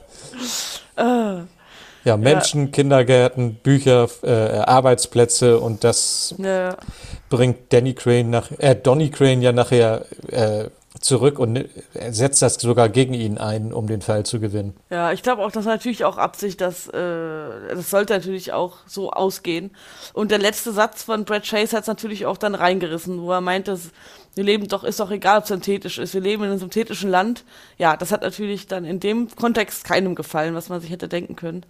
Ah. 0.95 1.41
Ja, 2.03 2.17
Menschen, 2.17 2.65
ja. 2.65 2.71
Kindergärten, 2.71 3.55
Bücher, 3.55 4.07
äh, 4.23 4.29
Arbeitsplätze 4.29 5.59
und 5.59 5.83
das 5.83 6.33
ja. 6.37 6.75
bringt 7.29 7.71
Danny 7.71 7.93
Crane 7.93 8.29
nach, 8.29 8.49
äh, 8.57 8.75
Donny 8.75 9.09
Crane 9.11 9.41
ja 9.41 9.51
nachher 9.51 10.05
äh, 10.31 10.69
zurück 11.01 11.39
und 11.39 11.67
setzt 12.09 12.41
das 12.41 12.55
sogar 12.55 12.89
gegen 12.89 13.13
ihn 13.13 13.37
ein, 13.37 13.73
um 13.73 13.87
den 13.87 14.01
Fall 14.01 14.25
zu 14.25 14.39
gewinnen. 14.39 14.75
Ja, 14.89 15.11
ich 15.11 15.23
glaube 15.23 15.43
auch, 15.43 15.51
das 15.51 15.63
ist 15.63 15.69
natürlich 15.69 16.05
auch 16.05 16.17
Absicht, 16.17 16.61
dass 16.61 16.87
äh, 16.87 16.93
das 16.93 17.89
sollte 17.89 18.13
natürlich 18.13 18.53
auch 18.53 18.77
so 18.85 19.11
ausgehen. 19.11 19.71
Und 20.13 20.31
der 20.31 20.37
letzte 20.37 20.71
Satz 20.71 21.03
von 21.03 21.25
Brad 21.25 21.43
Chase 21.43 21.75
hat 21.75 21.83
es 21.83 21.87
natürlich 21.87 22.25
auch 22.25 22.37
dann 22.37 22.55
reingerissen, 22.55 23.21
wo 23.21 23.31
er 23.31 23.41
meint, 23.41 23.67
dass 23.67 23.89
wir 24.35 24.43
leben 24.43 24.67
doch, 24.67 24.83
ist 24.83 24.99
doch 24.99 25.11
egal, 25.11 25.39
ob 25.39 25.43
es 25.43 25.49
synthetisch 25.49 25.97
ist, 25.97 26.13
wir 26.13 26.21
leben 26.21 26.43
in 26.43 26.51
einem 26.51 26.59
synthetischen 26.59 27.09
Land. 27.09 27.43
Ja, 27.77 27.97
das 27.97 28.11
hat 28.11 28.21
natürlich 28.21 28.67
dann 28.67 28.85
in 28.85 28.99
dem 28.99 29.27
Kontext 29.35 29.83
keinem 29.83 30.15
gefallen, 30.15 30.55
was 30.55 30.69
man 30.69 30.79
sich 30.79 30.89
hätte 30.89 31.09
denken 31.09 31.35
können. 31.35 31.65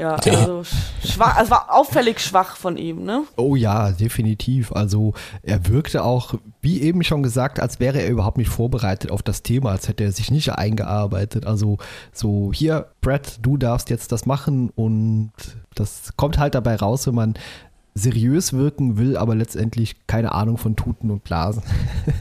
Ja, 0.00 0.14
also 0.14 0.62
schwach, 1.04 1.36
also 1.36 1.50
war 1.50 1.66
auffällig 1.68 2.20
schwach 2.20 2.56
von 2.56 2.78
ihm, 2.78 3.04
ne? 3.04 3.24
Oh 3.36 3.54
ja, 3.54 3.90
definitiv. 3.90 4.72
Also 4.72 5.12
er 5.42 5.66
wirkte 5.68 6.02
auch, 6.02 6.36
wie 6.62 6.80
eben 6.80 7.04
schon 7.04 7.22
gesagt, 7.22 7.60
als 7.60 7.80
wäre 7.80 8.00
er 8.00 8.08
überhaupt 8.08 8.38
nicht 8.38 8.48
vorbereitet 8.48 9.10
auf 9.10 9.22
das 9.22 9.42
Thema, 9.42 9.72
als 9.72 9.88
hätte 9.88 10.04
er 10.04 10.12
sich 10.12 10.30
nicht 10.30 10.54
eingearbeitet. 10.54 11.44
Also 11.44 11.76
so, 12.14 12.50
hier, 12.54 12.86
Brad, 13.02 13.40
du 13.42 13.58
darfst 13.58 13.90
jetzt 13.90 14.10
das 14.10 14.24
machen 14.24 14.70
und 14.74 15.32
das 15.74 16.14
kommt 16.16 16.38
halt 16.38 16.54
dabei 16.54 16.76
raus, 16.76 17.06
wenn 17.06 17.14
man 17.14 17.34
seriös 17.94 18.54
wirken 18.54 18.96
will, 18.96 19.18
aber 19.18 19.34
letztendlich 19.34 20.06
keine 20.06 20.32
Ahnung 20.32 20.56
von 20.56 20.76
Tuten 20.76 21.10
und 21.10 21.24
Blasen. 21.24 21.62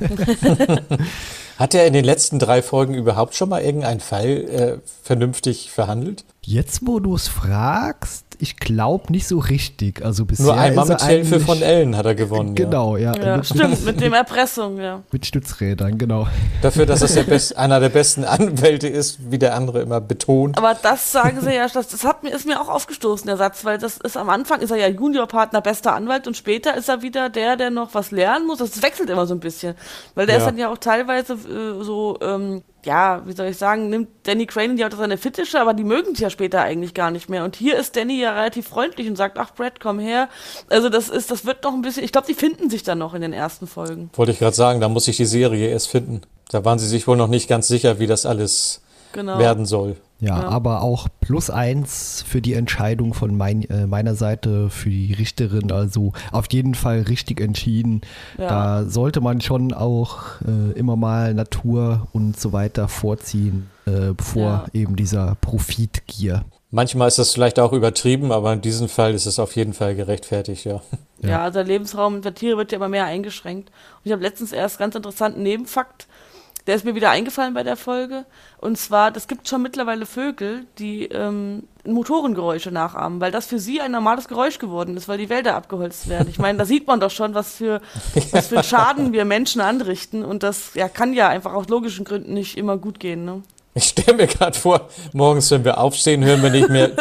Hat 1.60 1.74
er 1.74 1.86
in 1.86 1.92
den 1.92 2.06
letzten 2.06 2.40
drei 2.40 2.62
Folgen 2.62 2.94
überhaupt 2.94 3.36
schon 3.36 3.50
mal 3.50 3.62
irgendeinen 3.62 4.00
Fall 4.00 4.28
äh, 4.28 4.78
vernünftig 5.04 5.72
verhandelt? 5.72 6.24
Jetzt, 6.42 6.88
wo 6.88 7.02
du 7.02 7.16
es 7.16 7.28
fragst, 7.28 8.24
ich 8.42 8.56
glaube 8.56 9.12
nicht 9.12 9.28
so 9.28 9.38
richtig. 9.40 10.04
Also 10.04 10.24
bisher 10.24 10.46
Nur 10.46 10.58
einmal 10.58 10.86
ist 10.86 10.90
er 10.90 10.96
mit 10.96 11.06
Hilfe 11.06 11.40
von 11.42 11.62
Ellen 11.62 11.98
hat 11.98 12.06
er 12.06 12.16
gewonnen. 12.16 12.56
Genau, 12.56 12.96
ja. 12.96 13.14
Ja, 13.14 13.36
mit, 13.38 13.46
stimmt, 13.46 13.84
mit 13.84 14.00
dem 14.00 14.14
Erpressung, 14.14 14.80
ja. 14.80 15.04
mit 15.12 15.26
Stützrädern, 15.26 15.98
genau. 15.98 16.22
Ja. 16.24 16.30
Dafür, 16.62 16.86
dass 16.86 17.02
es 17.02 17.14
der 17.16 17.24
best, 17.24 17.58
einer 17.58 17.82
der 17.82 17.90
besten 17.90 18.24
Anwälte 18.24 18.88
ist, 18.88 19.30
wie 19.30 19.38
der 19.38 19.56
andere 19.56 19.82
immer 19.82 20.00
betont. 20.00 20.58
Aber 20.58 20.74
das 20.82 21.12
sagen 21.12 21.40
sie 21.42 21.54
ja, 21.54 21.68
das, 21.68 21.90
das 21.90 22.06
hat 22.06 22.24
mir, 22.24 22.30
ist 22.30 22.46
mir 22.48 22.62
auch 22.62 22.70
aufgestoßen, 22.70 23.28
der 23.28 23.36
Satz, 23.36 23.66
weil 23.66 23.78
das 23.78 23.98
ist 23.98 24.16
am 24.16 24.30
Anfang 24.30 24.62
ist 24.62 24.72
er 24.72 24.78
ja 24.78 24.88
Juniorpartner, 24.88 25.60
bester 25.60 25.94
Anwalt 25.94 26.26
und 26.26 26.38
später 26.38 26.78
ist 26.78 26.88
er 26.88 27.02
wieder 27.02 27.30
der, 27.30 27.58
der 27.58 27.70
noch 27.72 27.94
was 27.94 28.12
lernen 28.12 28.48
muss. 28.48 28.60
Das 28.60 28.82
wechselt 28.82 29.10
immer 29.10 29.28
so 29.28 29.34
ein 29.34 29.42
bisschen. 29.42 29.76
Weil 30.16 30.28
der 30.28 30.36
Ja. 30.36 30.42
ist 30.42 30.48
dann 30.48 30.58
ja 30.58 30.72
auch 30.72 30.78
teilweise 30.78 31.38
äh, 31.50 31.84
so, 31.84 32.18
ähm, 32.22 32.62
ja, 32.86 33.22
wie 33.26 33.34
soll 33.34 33.48
ich 33.48 33.58
sagen, 33.58 33.90
nimmt 33.90 34.08
Danny 34.24 34.46
Crane 34.46 34.78
ja 34.78 34.88
auch 34.88 34.96
seine 34.96 35.18
Fittiche, 35.18 35.60
aber 35.60 35.74
die 35.74 35.84
mögen 35.84 36.14
es 36.14 36.20
ja 36.20 36.30
später 36.30 36.62
eigentlich 36.62 36.94
gar 36.94 37.12
nicht 37.12 37.30
mehr. 37.30 37.44
Und 37.44 37.56
hier 37.56 37.78
ist 37.78 37.96
Danny 37.96 38.22
ja 38.22 38.34
relativ 38.34 38.68
freundlich 38.68 39.08
und 39.08 39.16
sagt, 39.18 39.38
ach 39.38 39.54
Brad, 39.54 39.80
komm 39.80 40.00
her. 40.00 40.30
Also 40.70 40.90
das 40.90 41.10
ist, 41.10 41.32
das 41.32 41.46
wird 41.46 41.64
noch 41.64 41.74
ein 41.74 41.82
bisschen, 41.82 42.04
ich 42.04 42.12
glaube, 42.12 42.28
die 42.28 42.34
finden 42.34 42.70
sich 42.70 42.84
dann 42.84 43.00
noch 43.00 43.14
in 43.14 43.22
den 43.22 43.34
ersten 43.34 43.68
Folgen. 43.68 44.10
Wollte 44.14 44.32
ich 44.32 44.40
gerade 44.40 44.56
sagen, 44.56 44.80
da 44.80 44.88
muss 44.88 45.08
ich 45.08 45.18
die 45.18 45.26
Serie 45.26 45.70
erst 45.70 45.90
finden. 45.90 46.22
Da 46.50 46.64
waren 46.64 46.80
sie 46.80 46.88
sich 46.88 47.08
wohl 47.08 47.18
noch 47.18 47.28
nicht 47.28 47.50
ganz 47.50 47.68
sicher, 47.68 48.00
wie 48.00 48.08
das 48.08 48.26
alles 48.26 48.82
Genau. 49.12 49.40
werden 49.40 49.66
soll. 49.66 49.96
Ja, 50.22 50.40
Ja. 50.42 50.48
aber 50.50 50.82
auch 50.82 51.08
plus 51.22 51.50
eins 51.50 52.26
für 52.28 52.42
die 52.42 52.54
Entscheidung 52.54 53.14
von 53.14 53.38
mein, 53.38 53.64
äh, 53.70 53.88
meiner 53.88 54.16
Seite 54.16 54.70
für 54.70 54.90
die 54.90 55.14
Richterin. 55.14 55.72
Also 55.72 56.12
auf 56.32 56.46
jeden 56.52 56.76
Fall 56.76 57.02
richtig 57.04 57.40
entschieden. 57.40 58.02
Ja. 58.38 58.48
Da 58.48 58.84
sollte 58.90 59.22
man 59.22 59.40
schon 59.40 59.74
auch 59.74 60.18
äh, 60.46 60.78
immer 60.78 60.96
mal 60.98 61.34
Natur 61.34 62.08
und 62.12 62.38
so 62.40 62.52
weiter 62.52 62.88
vorziehen, 62.90 63.70
äh, 63.86 64.12
bevor 64.16 64.42
Ja. 64.44 64.66
eben 64.74 64.96
dieser 64.98 65.36
Profitgier. 65.40 66.44
Manchmal 66.72 67.08
ist 67.08 67.18
das 67.18 67.34
vielleicht 67.34 67.58
auch 67.60 67.74
übertrieben, 67.74 68.32
aber 68.32 68.54
in 68.54 68.62
diesem 68.62 68.90
Fall 68.90 69.14
ist 69.16 69.26
es 69.26 69.40
auf 69.40 69.56
jeden 69.56 69.74
Fall 69.74 69.96
gerechtfertigt, 69.96 70.66
ja. 70.66 70.82
Ja, 71.22 71.44
also 71.44 71.56
der 71.60 71.64
Lebensraum 71.66 72.22
der 72.22 72.36
Tiere 72.36 72.58
wird 72.58 72.72
ja 72.72 72.76
immer 72.78 72.90
mehr 72.90 73.06
eingeschränkt. 73.06 73.70
Und 73.70 74.02
ich 74.06 74.12
habe 74.12 74.22
letztens 74.22 74.52
erst 74.52 74.78
ganz 74.78 74.94
interessanten 74.96 75.42
Nebenfakt, 75.44 76.08
der 76.70 76.76
ist 76.76 76.86
mir 76.86 76.94
wieder 76.94 77.10
eingefallen 77.10 77.56
bei 77.56 77.64
der 77.64 77.76
Folge. 77.76 78.26
Und 78.60 78.78
zwar, 78.78 79.16
es 79.16 79.28
gibt 79.28 79.48
schon 79.48 79.64
mittlerweile 79.64 80.06
Vögel, 80.06 80.68
die 80.78 81.06
ähm, 81.06 81.64
Motorengeräusche 81.84 82.70
nachahmen, 82.70 83.20
weil 83.20 83.32
das 83.32 83.48
für 83.48 83.58
sie 83.58 83.82
ein 83.82 83.92
normales 83.92 84.28
Geräusch 84.28 84.60
geworden 84.60 84.96
ist, 84.96 85.08
weil 85.08 85.18
die 85.18 85.30
Wälder 85.30 85.56
abgeholzt 85.56 86.10
werden. 86.10 86.30
Ich 86.30 86.38
meine, 86.38 86.60
da 86.60 86.66
sieht 86.66 86.86
man 86.86 87.00
doch 87.00 87.10
schon, 87.10 87.34
was 87.34 87.56
für, 87.56 87.82
was 88.32 88.50
für 88.50 88.62
Schaden 88.64 89.14
wir 89.14 89.26
Menschen 89.26 89.62
anrichten. 89.62 90.24
Und 90.24 90.44
das 90.44 90.76
ja, 90.76 90.88
kann 90.88 91.14
ja 91.14 91.28
einfach 91.28 91.56
aus 91.56 91.70
logischen 91.70 92.06
Gründen 92.06 92.36
nicht 92.36 92.56
immer 92.56 92.78
gut 92.78 93.00
gehen. 93.00 93.26
Ne? 93.26 93.42
Ich 93.80 93.86
stelle 93.86 94.18
mir 94.18 94.28
gerade 94.28 94.60
vor, 94.60 94.90
morgens, 95.14 95.50
wenn 95.52 95.64
wir 95.64 95.78
aufstehen, 95.78 96.22
hören 96.26 96.44
wir 96.44 96.50
nicht 96.50 96.68
mehr, 96.68 96.92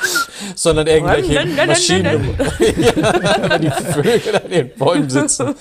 sondern 0.54 0.86
irgendwelche 0.86 1.46
Maschinen, 1.66 2.28
ja, 2.58 3.50
wenn 3.50 3.62
die 3.62 3.70
Vögel 3.70 4.36
an 4.36 4.50
den 4.50 4.70
Bäumen 4.74 5.08
sitzen. 5.08 5.54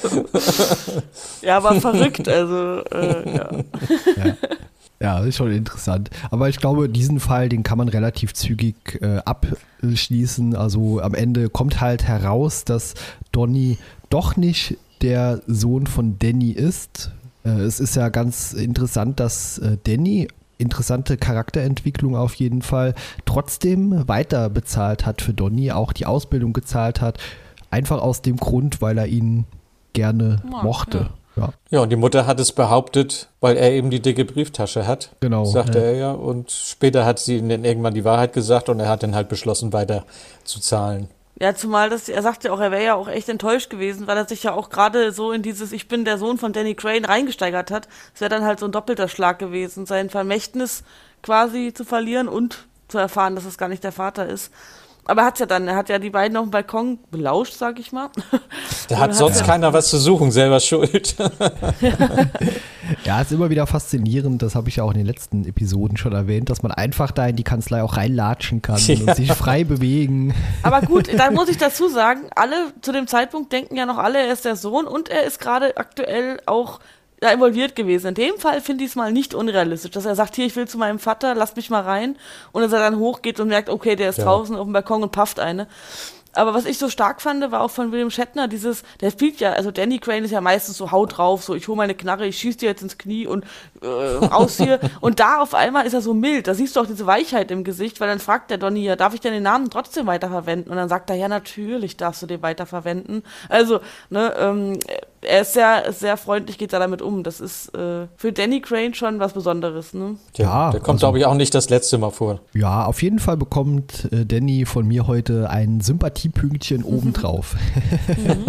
Ja, 1.41 1.58
aber 1.58 1.79
verrückt, 1.79 2.27
also 2.27 2.82
äh, 2.91 3.38
ja. 3.38 3.50
Ja, 5.00 5.20
ist 5.20 5.38
schon 5.38 5.53
interessant. 5.53 6.10
Aber 6.29 6.50
ich 6.50 6.58
glaube, 6.58 6.89
diesen 6.89 7.22
Fall, 7.22 7.48
den 7.48 7.63
kann 7.63 7.77
man 7.77 7.88
relativ 7.88 8.34
zügig 8.34 9.00
äh, 9.01 9.22
abschließen. 9.24 10.58
Also 10.58 11.00
am 11.00 11.13
Ende 11.13 11.48
kommt 11.50 11.79
halt 11.79 12.03
heraus, 12.03 12.65
dass 12.65 12.96
Donny 13.32 13.77
doch 14.10 14.36
nicht 14.36 14.77
der 15.01 15.41
Sohn 15.48 15.88
von 15.88 16.20
Danny 16.20 16.51
ist. 16.51 17.12
Äh, 17.46 17.62
es 17.62 17.79
ist 17.79 17.96
ja 17.96 18.10
ganz 18.10 18.51
interessant, 18.51 19.22
dass 19.22 19.58
äh, 19.60 19.77
Danny 19.82 20.27
interessante 20.57 21.17
Charakterentwicklung 21.17 22.15
auf 22.15 22.35
jeden 22.35 22.62
Fall 22.62 22.93
trotzdem 23.25 24.07
weiter 24.07 24.50
bezahlt 24.50 25.05
hat 25.05 25.21
für 25.21 25.33
Donny, 25.33 25.71
auch 25.71 25.93
die 25.93 26.05
Ausbildung 26.05 26.53
gezahlt 26.53 27.01
hat. 27.01 27.17
Einfach 27.71 28.01
aus 28.01 28.21
dem 28.21 28.38
Grund, 28.38 28.81
weil 28.81 28.97
er 28.97 29.07
ihn 29.07 29.45
gerne 29.93 30.41
Mag, 30.50 30.63
mochte. 30.63 31.09
Ja. 31.35 31.50
Ja, 31.69 31.81
und 31.81 31.89
die 31.89 31.97
Mutter 31.97 32.27
hat 32.27 32.39
es 32.39 32.51
behauptet, 32.51 33.29
weil 33.41 33.57
er 33.57 33.71
eben 33.71 33.89
die 33.89 34.01
dicke 34.01 34.24
Brieftasche 34.24 34.88
hat. 34.88 35.09
Genau, 35.19 35.43
Sagte 35.43 35.79
ja. 35.79 35.85
er 35.85 35.95
ja. 35.95 36.12
Und 36.12 36.51
später 36.51 37.05
hat 37.05 37.19
sie 37.19 37.38
ihm 37.38 37.50
dann 37.50 37.65
irgendwann 37.65 37.93
die 37.93 38.05
Wahrheit 38.05 38.33
gesagt 38.33 38.69
und 38.69 38.79
er 38.79 38.88
hat 38.88 39.03
dann 39.03 39.15
halt 39.15 39.27
beschlossen, 39.27 39.74
weiter 39.74 40.05
zu 40.43 40.59
zahlen. 40.59 41.09
Ja, 41.38 41.54
zumal 41.54 41.89
das, 41.89 42.08
er 42.08 42.22
sagt 42.22 42.46
ja 42.46 42.54
auch, 42.54 42.62
er 42.62 42.72
wäre 42.72 42.84
ja 42.84 42.96
auch 42.96 43.10
echt 43.10 43.27
enttäuscht 43.27 43.70
gewesen, 43.70 44.08
weil 44.08 44.15
er 44.18 44.27
sich 44.27 44.44
ja 44.44 44.54
auch 44.54 44.70
gerade 44.70 45.12
so 45.12 45.34
in 45.34 45.42
dieses 45.42 45.74
Ich 45.74 45.89
bin 45.89 46.06
der 46.06 46.18
Sohn 46.18 46.38
von 46.38 46.54
Danny 46.54 46.75
Crane 46.75 47.04
reingesteigert 47.04 47.72
hat. 47.72 47.89
Es 48.13 48.22
wäre 48.22 48.30
dann 48.30 48.46
halt 48.46 48.60
so 48.60 48.65
ein 48.65 48.72
doppelter 48.72 49.10
Schlag 49.10 49.38
gewesen, 49.38 49.86
sein 49.86 50.10
Vermächtnis 50.10 50.84
quasi 51.22 51.74
zu 51.74 51.84
verlieren 51.84 52.30
und 52.30 52.68
zu 52.88 53.00
erfahren, 53.00 53.36
dass 53.36 53.44
es 53.44 53.58
gar 53.58 53.68
nicht 53.68 53.84
der 53.84 53.92
Vater 53.92 54.27
ist. 54.27 54.51
Aber 55.07 55.21
er 55.21 55.27
hat's 55.27 55.39
ja 55.39 55.45
dann, 55.45 55.67
er 55.67 55.75
hat 55.75 55.89
ja 55.89 56.00
die 56.00 56.09
beiden 56.09 56.35
auf 56.38 56.45
dem 56.45 56.51
Balkon 56.51 57.00
belauscht, 57.12 57.53
sag 57.53 57.79
ich 57.79 57.91
mal. 57.91 58.09
Da 58.88 58.97
hat 59.00 59.15
sonst 59.15 59.39
ja- 59.39 59.45
keiner 59.47 59.74
was 59.74 59.89
zu 59.89 59.97
suchen, 59.97 60.31
selber 60.31 60.59
schuld. 60.59 61.15
Ja, 63.03 63.21
ist 63.21 63.31
immer 63.31 63.50
wieder 63.50 63.65
faszinierend, 63.65 64.41
das 64.43 64.53
habe 64.53 64.69
ich 64.69 64.75
ja 64.75 64.83
auch 64.83 64.91
in 64.91 64.97
den 64.97 65.05
letzten 65.07 65.43
Episoden 65.45 65.97
schon 65.97 66.13
erwähnt, 66.13 66.50
dass 66.51 66.62
man 66.62 66.71
einfach 66.71 67.09
da 67.12 67.25
in 67.27 67.35
die 67.35 67.43
Kanzlei 67.43 67.81
auch 67.81 67.97
reinlatschen 67.97 68.62
kann 68.62 68.77
Ja. 68.79 68.95
und 69.07 69.15
sich 69.15 69.31
frei 69.31 69.63
bewegen. 69.63 70.35
Aber 70.62 70.81
gut, 70.81 71.09
da 71.17 71.31
muss 71.31 71.50
ich 71.50 71.57
dazu 71.59 71.88
sagen, 71.88 72.21
alle 72.35 72.55
zu 72.81 72.91
dem 72.91 73.07
Zeitpunkt 73.07 73.51
denken 73.51 73.75
ja 73.75 73.85
noch 73.88 73.97
alle, 73.97 74.19
er 74.27 74.31
ist 74.33 74.45
der 74.45 74.55
Sohn 74.55 74.85
und 74.85 75.09
er 75.09 75.24
ist 75.24 75.39
gerade 75.39 75.77
aktuell 75.77 76.39
auch 76.45 76.79
da 77.25 77.32
involviert 77.34 77.75
gewesen. 77.75 78.08
In 78.10 78.13
dem 78.15 78.38
Fall 78.38 78.62
finde 78.62 78.84
ich 78.84 78.91
es 78.91 78.96
mal 78.96 79.12
nicht 79.12 79.34
unrealistisch, 79.34 79.91
dass 79.91 80.05
er 80.05 80.15
sagt, 80.15 80.36
hier, 80.36 80.46
ich 80.46 80.55
will 80.55 80.67
zu 80.67 80.77
meinem 80.77 81.00
Vater, 81.00 81.36
lasst 81.36 81.55
mich 81.55 81.70
mal 81.70 81.82
rein. 81.82 82.17
Und 82.51 82.62
dass 82.62 82.72
er 82.72 82.79
dann 82.79 82.98
hochgeht 83.00 83.39
und 83.39 83.48
merkt, 83.48 83.70
okay, 83.70 83.96
der 83.96 84.10
ist 84.10 84.17
Ja. 84.20 84.25
draußen 84.25 84.55
auf 84.55 84.65
dem 84.65 84.74
Balkon 84.74 85.03
und 85.03 85.12
pafft 85.12 85.39
eine. 85.39 85.67
Aber 86.36 86.54
was 86.54 86.65
ich 86.65 86.77
so 86.77 86.89
stark 86.89 87.22
fand, 87.22 87.51
war 87.51 87.62
auch 87.62 87.72
von 87.72 87.92
William 87.92 88.10
Shatner 88.10 88.48
dieses, 88.48 88.84
der 89.01 89.12
spielt 89.12 89.39
ja, 89.39 89.54
also 89.54 89.72
Danny 89.72 90.00
Crane 90.00 90.25
ist 90.25 90.32
ja 90.32 90.42
meistens 90.42 90.77
so 90.77 90.92
haut 90.92 91.18
drauf, 91.18 91.44
so 91.44 91.56
ich 91.56 91.68
hole 91.68 91.77
meine 91.77 91.96
Knarre, 91.96 92.25
ich 92.25 92.38
schieß 92.38 92.58
dir 92.58 92.70
jetzt 92.70 92.82
ins 92.82 92.98
Knie 92.98 93.27
und 93.27 93.46
äh, 93.82 93.88
raus 93.88 94.58
hier. 94.58 94.80
und 95.01 95.20
da 95.20 95.42
auf 95.42 95.54
einmal 95.54 95.86
ist 95.86 95.94
er 95.94 96.01
so 96.01 96.13
mild, 96.13 96.48
da 96.48 96.54
siehst 96.54 96.75
du 96.75 96.82
auch 96.82 96.88
diese 96.88 97.06
Weichheit 97.06 97.51
im 97.51 97.63
Gesicht, 97.63 98.00
weil 98.00 98.08
dann 98.08 98.20
fragt 98.20 98.51
der 98.51 98.58
Donny 98.58 98.84
ja, 98.84 98.96
darf 98.96 99.13
ich 99.13 99.22
denn 99.22 99.34
den 99.34 99.44
Namen 99.44 99.70
trotzdem 99.70 100.08
weiterverwenden? 100.08 100.72
Und 100.72 100.77
dann 100.77 100.89
sagt 100.89 101.10
er, 101.10 101.15
ja 101.15 101.27
natürlich 101.27 101.98
darfst 101.98 102.22
du 102.22 102.25
den 102.25 102.42
weiterverwenden. 102.42 103.24
Also, 103.50 103.80
ne, 104.10 104.34
ähm, 104.38 104.80
er 105.27 105.42
ist 105.42 105.54
sehr, 105.54 105.92
sehr 105.92 106.18
freundlich, 106.18 106.58
geht 106.58 106.74
er 106.74 106.80
damit 106.80 107.01
um. 107.01 107.24
Das 107.24 107.39
ist 107.39 107.74
äh, 107.75 108.08
für 108.15 108.32
Danny 108.32 108.62
Crane 108.62 108.94
schon 108.94 109.20
was 109.20 109.34
Besonderes, 109.34 109.94
ne? 109.94 110.18
Ja, 110.36 110.72
der 110.72 110.80
kommt, 110.80 110.98
also- 110.98 111.08
glaube 111.08 111.20
ich, 111.20 111.25
auch 111.25 111.34
nicht 111.34 111.54
das 111.56 111.70
letzte 111.70 111.98
Mal 111.98 112.12
vor. 112.12 112.39
Ja, 112.54 112.86
auf 112.86 113.01
jeden 113.01 113.20
Fall 113.20 113.38
bekommt 113.38 114.08
äh, 114.12 114.25
Danny 114.25 114.65
von 114.65 114.88
mir 114.88 115.08
heute 115.08 115.50
ein 115.50 115.82
Sympathiepünktchen 116.25 116.84
obendrauf. 116.84 117.55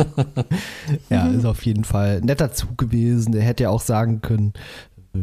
ja, 1.10 1.28
ist 1.28 1.44
auf 1.44 1.64
jeden 1.64 1.84
Fall 1.84 2.18
ein 2.18 2.24
netter 2.24 2.52
Zug 2.52 2.78
gewesen. 2.78 3.32
Der 3.32 3.42
hätte 3.42 3.64
ja 3.64 3.70
auch 3.70 3.80
sagen 3.80 4.20
können, 4.20 4.52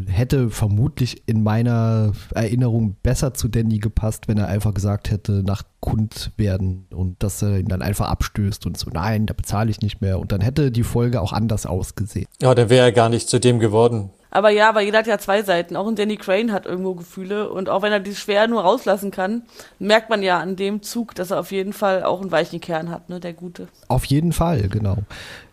hätte 0.06 0.50
vermutlich 0.50 1.22
in 1.26 1.42
meiner 1.42 2.12
Erinnerung 2.34 2.96
besser 3.02 3.34
zu 3.34 3.48
Danny 3.48 3.78
gepasst, 3.78 4.26
wenn 4.26 4.38
er 4.38 4.48
einfach 4.48 4.74
gesagt 4.74 5.10
hätte, 5.10 5.42
nach 5.44 5.62
Kund 5.80 6.32
werden 6.36 6.86
und 6.92 7.22
dass 7.22 7.42
er 7.42 7.58
ihn 7.58 7.68
dann 7.68 7.82
einfach 7.82 8.08
abstößt 8.08 8.66
und 8.66 8.76
so, 8.76 8.90
nein, 8.92 9.26
da 9.26 9.34
bezahle 9.34 9.70
ich 9.70 9.80
nicht 9.80 10.00
mehr. 10.00 10.18
Und 10.18 10.32
dann 10.32 10.40
hätte 10.40 10.70
die 10.70 10.82
Folge 10.82 11.20
auch 11.20 11.32
anders 11.32 11.66
ausgesehen. 11.66 12.26
Ja, 12.40 12.54
dann 12.54 12.70
wäre 12.70 12.86
er 12.86 12.92
gar 12.92 13.08
nicht 13.08 13.28
zu 13.28 13.38
dem 13.38 13.58
geworden. 13.60 14.10
Aber 14.34 14.50
ja, 14.50 14.68
aber 14.68 14.80
jeder 14.80 14.98
hat 14.98 15.06
ja 15.06 15.16
zwei 15.18 15.44
Seiten. 15.44 15.76
Auch 15.76 15.86
ein 15.86 15.94
Danny 15.94 16.16
Crane 16.16 16.50
hat 16.50 16.66
irgendwo 16.66 16.94
Gefühle. 16.94 17.48
Und 17.48 17.68
auch 17.68 17.82
wenn 17.82 17.92
er 17.92 18.00
die 18.00 18.16
schwer 18.16 18.48
nur 18.48 18.62
rauslassen 18.62 19.12
kann, 19.12 19.42
merkt 19.78 20.10
man 20.10 20.24
ja 20.24 20.40
an 20.40 20.56
dem 20.56 20.82
Zug, 20.82 21.14
dass 21.14 21.30
er 21.30 21.38
auf 21.38 21.52
jeden 21.52 21.72
Fall 21.72 22.02
auch 22.02 22.20
einen 22.20 22.32
weichen 22.32 22.60
Kern 22.60 22.90
hat, 22.90 23.08
ne, 23.08 23.20
der 23.20 23.32
Gute. 23.32 23.68
Auf 23.86 24.04
jeden 24.06 24.32
Fall, 24.32 24.68
genau. 24.68 24.98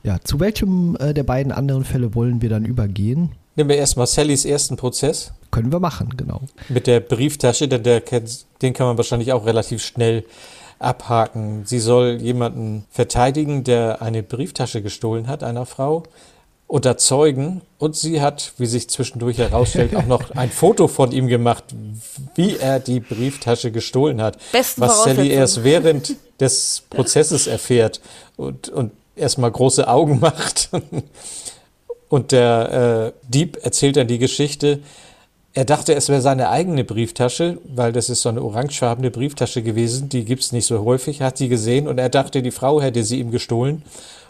Ja, 0.02 0.20
zu 0.24 0.40
welchem 0.40 0.98
äh, 1.00 1.14
der 1.14 1.22
beiden 1.22 1.52
anderen 1.52 1.86
Fälle 1.86 2.16
wollen 2.16 2.42
wir 2.42 2.50
dann 2.50 2.66
übergehen? 2.66 3.34
Nehmen 3.56 3.70
wir 3.70 3.78
erstmal 3.78 4.08
Sallys 4.08 4.46
ersten 4.46 4.78
Prozess 4.78 5.32
Können 5.52 5.72
wir 5.72 5.80
machen, 5.80 6.18
genau. 6.18 6.42
mit 6.68 6.88
der 6.88 7.02
Brieftasche, 7.02 7.68
denn 7.68 7.84
der, 7.84 8.02
den 8.62 8.74
kann 8.74 8.88
man 8.88 8.98
wahrscheinlich 8.98 9.32
auch 9.32 9.46
relativ 9.46 9.84
schnell 9.84 10.24
abhaken. 10.80 11.66
Sie 11.66 11.80
soll 11.80 12.20
jemanden 12.20 12.86
verteidigen, 12.90 13.64
der 13.64 14.02
eine 14.02 14.24
Brieftasche 14.24 14.82
gestohlen 14.82 15.28
hat, 15.28 15.44
einer 15.44 15.68
Frau, 15.68 16.04
unter 16.72 16.96
Zeugen. 16.96 17.62
Und 17.78 17.96
sie 17.96 18.22
hat, 18.22 18.54
wie 18.58 18.66
sich 18.66 18.90
zwischendurch 18.90 19.38
herausstellt, 19.40 19.96
auch 19.96 20.06
noch 20.06 20.32
ein 20.32 20.50
Foto 20.50 20.88
von 20.88 21.12
ihm 21.12 21.28
gemacht, 21.28 21.66
wie 22.36 22.56
er 22.56 22.80
die 22.80 23.02
Brieftasche 23.02 23.72
gestohlen 23.72 24.22
hat. 24.22 24.38
Besten 24.52 24.82
was 24.82 25.04
Sally 25.04 25.30
erst 25.30 25.64
während 25.64 26.16
des 26.40 26.84
Prozesses 26.90 27.48
erfährt 27.48 28.00
und, 28.38 28.70
und 28.70 28.92
erstmal 29.16 29.52
große 29.52 29.88
Augen 29.88 30.20
macht. 30.20 30.70
Und 32.08 32.34
der 32.34 33.14
äh, 33.16 33.30
Dieb 33.30 33.58
erzählt 33.64 33.96
dann 33.96 34.08
die 34.08 34.18
Geschichte. 34.18 34.80
Er 35.54 35.64
dachte, 35.64 35.96
es 35.96 36.10
wäre 36.10 36.20
seine 36.20 36.50
eigene 36.50 36.84
Brieftasche, 36.84 37.58
weil 37.64 37.94
das 37.94 38.10
ist 38.10 38.22
so 38.22 38.28
eine 38.28 38.42
orangefarbene 38.44 39.12
Brieftasche 39.12 39.62
gewesen. 39.62 40.10
Die 40.10 40.26
gibt's 40.26 40.52
nicht 40.52 40.66
so 40.66 40.84
häufig, 40.84 41.22
hat 41.22 41.38
sie 41.38 41.48
gesehen 41.48 41.88
und 41.88 42.00
er 42.00 42.10
dachte, 42.10 42.42
die 42.42 42.52
Frau 42.52 42.82
hätte 42.82 43.06
sie 43.06 43.20
ihm 43.20 43.32
gestohlen. 43.32 43.84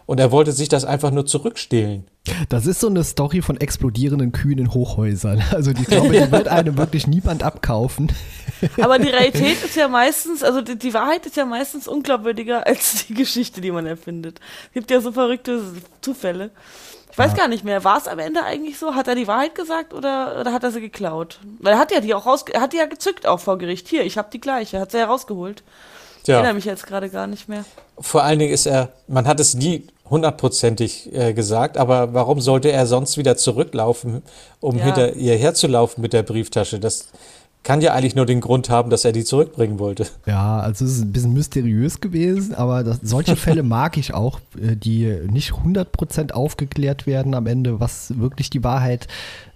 Und 0.05 0.19
er 0.19 0.31
wollte 0.31 0.51
sich 0.51 0.69
das 0.69 0.85
einfach 0.85 1.11
nur 1.11 1.25
zurückstehlen. 1.25 2.07
Das 2.49 2.67
ist 2.67 2.79
so 2.79 2.87
eine 2.87 3.03
Story 3.03 3.41
von 3.41 3.57
explodierenden 3.57 4.31
Kühen 4.31 4.59
in 4.59 4.73
Hochhäusern. 4.73 5.43
Also 5.51 5.71
ich 5.71 5.85
glaube, 5.85 6.09
die 6.13 6.31
wird 6.31 6.47
einem 6.47 6.77
wirklich 6.77 7.07
niemand 7.07 7.43
abkaufen. 7.43 8.11
Aber 8.81 8.99
die 8.99 9.09
Realität 9.09 9.63
ist 9.63 9.75
ja 9.75 9.87
meistens, 9.87 10.43
also 10.43 10.61
die, 10.61 10.77
die, 10.77 10.93
Wahrheit 10.93 11.25
ist 11.25 11.35
ja 11.35 11.45
meistens 11.45 11.87
unglaubwürdiger 11.87 12.65
als 12.65 13.07
die 13.07 13.13
Geschichte, 13.13 13.61
die 13.61 13.71
man 13.71 13.85
erfindet. 13.85 14.39
Es 14.67 14.73
gibt 14.73 14.91
ja 14.91 15.01
so 15.01 15.11
verrückte 15.11 15.61
Zufälle. 16.01 16.51
Ich 17.11 17.17
weiß 17.17 17.31
ja. 17.31 17.37
gar 17.37 17.47
nicht 17.49 17.65
mehr, 17.65 17.83
war 17.83 17.97
es 17.97 18.07
am 18.07 18.19
Ende 18.19 18.43
eigentlich 18.43 18.77
so? 18.77 18.95
Hat 18.95 19.07
er 19.07 19.15
die 19.15 19.27
Wahrheit 19.27 19.55
gesagt 19.55 19.93
oder, 19.93 20.39
oder 20.39 20.53
hat 20.53 20.63
er 20.63 20.71
sie 20.71 20.79
geklaut? 20.79 21.39
Weil 21.59 21.73
er 21.73 21.79
hat 21.79 21.91
ja 21.91 21.99
die 21.99 22.13
auch 22.13 22.25
raus, 22.25 22.45
er 22.49 22.61
hat 22.61 22.71
die 22.71 22.77
ja 22.77 22.85
gezückt 22.85 23.27
auch 23.27 23.39
vor 23.39 23.57
Gericht. 23.57 23.87
Hier, 23.87 24.05
ich 24.05 24.17
habe 24.17 24.29
die 24.31 24.39
gleiche, 24.39 24.79
hat 24.79 24.91
sie 24.91 24.99
herausgeholt. 24.99 25.63
Ich 26.21 26.27
ja. 26.27 26.35
erinnere 26.35 26.53
mich 26.53 26.65
jetzt 26.65 26.87
gerade 26.87 27.09
gar 27.09 27.27
nicht 27.27 27.49
mehr. 27.49 27.65
Vor 28.01 28.23
allen 28.23 28.39
Dingen 28.39 28.53
ist 28.53 28.65
er, 28.65 28.89
man 29.07 29.27
hat 29.27 29.39
es 29.39 29.55
nie 29.55 29.87
hundertprozentig 30.09 31.13
äh, 31.13 31.33
gesagt, 31.33 31.77
aber 31.77 32.13
warum 32.13 32.41
sollte 32.41 32.71
er 32.71 32.85
sonst 32.85 33.17
wieder 33.17 33.37
zurücklaufen, 33.37 34.21
um 34.59 34.77
ja. 34.77 34.85
hinter 34.85 35.15
ihr 35.15 35.37
herzulaufen 35.37 36.01
mit 36.01 36.13
der 36.13 36.23
Brieftasche? 36.23 36.79
Das 36.79 37.07
kann 37.63 37.81
ja 37.81 37.93
eigentlich 37.93 38.15
nur 38.15 38.25
den 38.25 38.41
Grund 38.41 38.69
haben, 38.69 38.89
dass 38.89 39.05
er 39.05 39.11
die 39.11 39.23
zurückbringen 39.23 39.79
wollte. 39.79 40.07
Ja, 40.25 40.59
also 40.59 40.83
es 40.83 40.93
ist 40.93 41.01
ein 41.01 41.11
bisschen 41.11 41.33
mysteriös 41.33 42.01
gewesen, 42.01 42.55
aber 42.55 42.83
das, 42.83 42.99
solche 43.03 43.35
Fälle 43.37 43.63
mag 43.63 43.97
ich 43.97 44.13
auch, 44.13 44.39
äh, 44.61 44.75
die 44.75 45.05
nicht 45.29 45.51
100% 45.51 46.31
aufgeklärt 46.33 47.07
werden 47.07 47.33
am 47.33 47.47
Ende, 47.47 47.79
was 47.79 48.17
wirklich 48.19 48.49
die 48.49 48.63
Wahrheit 48.63 49.07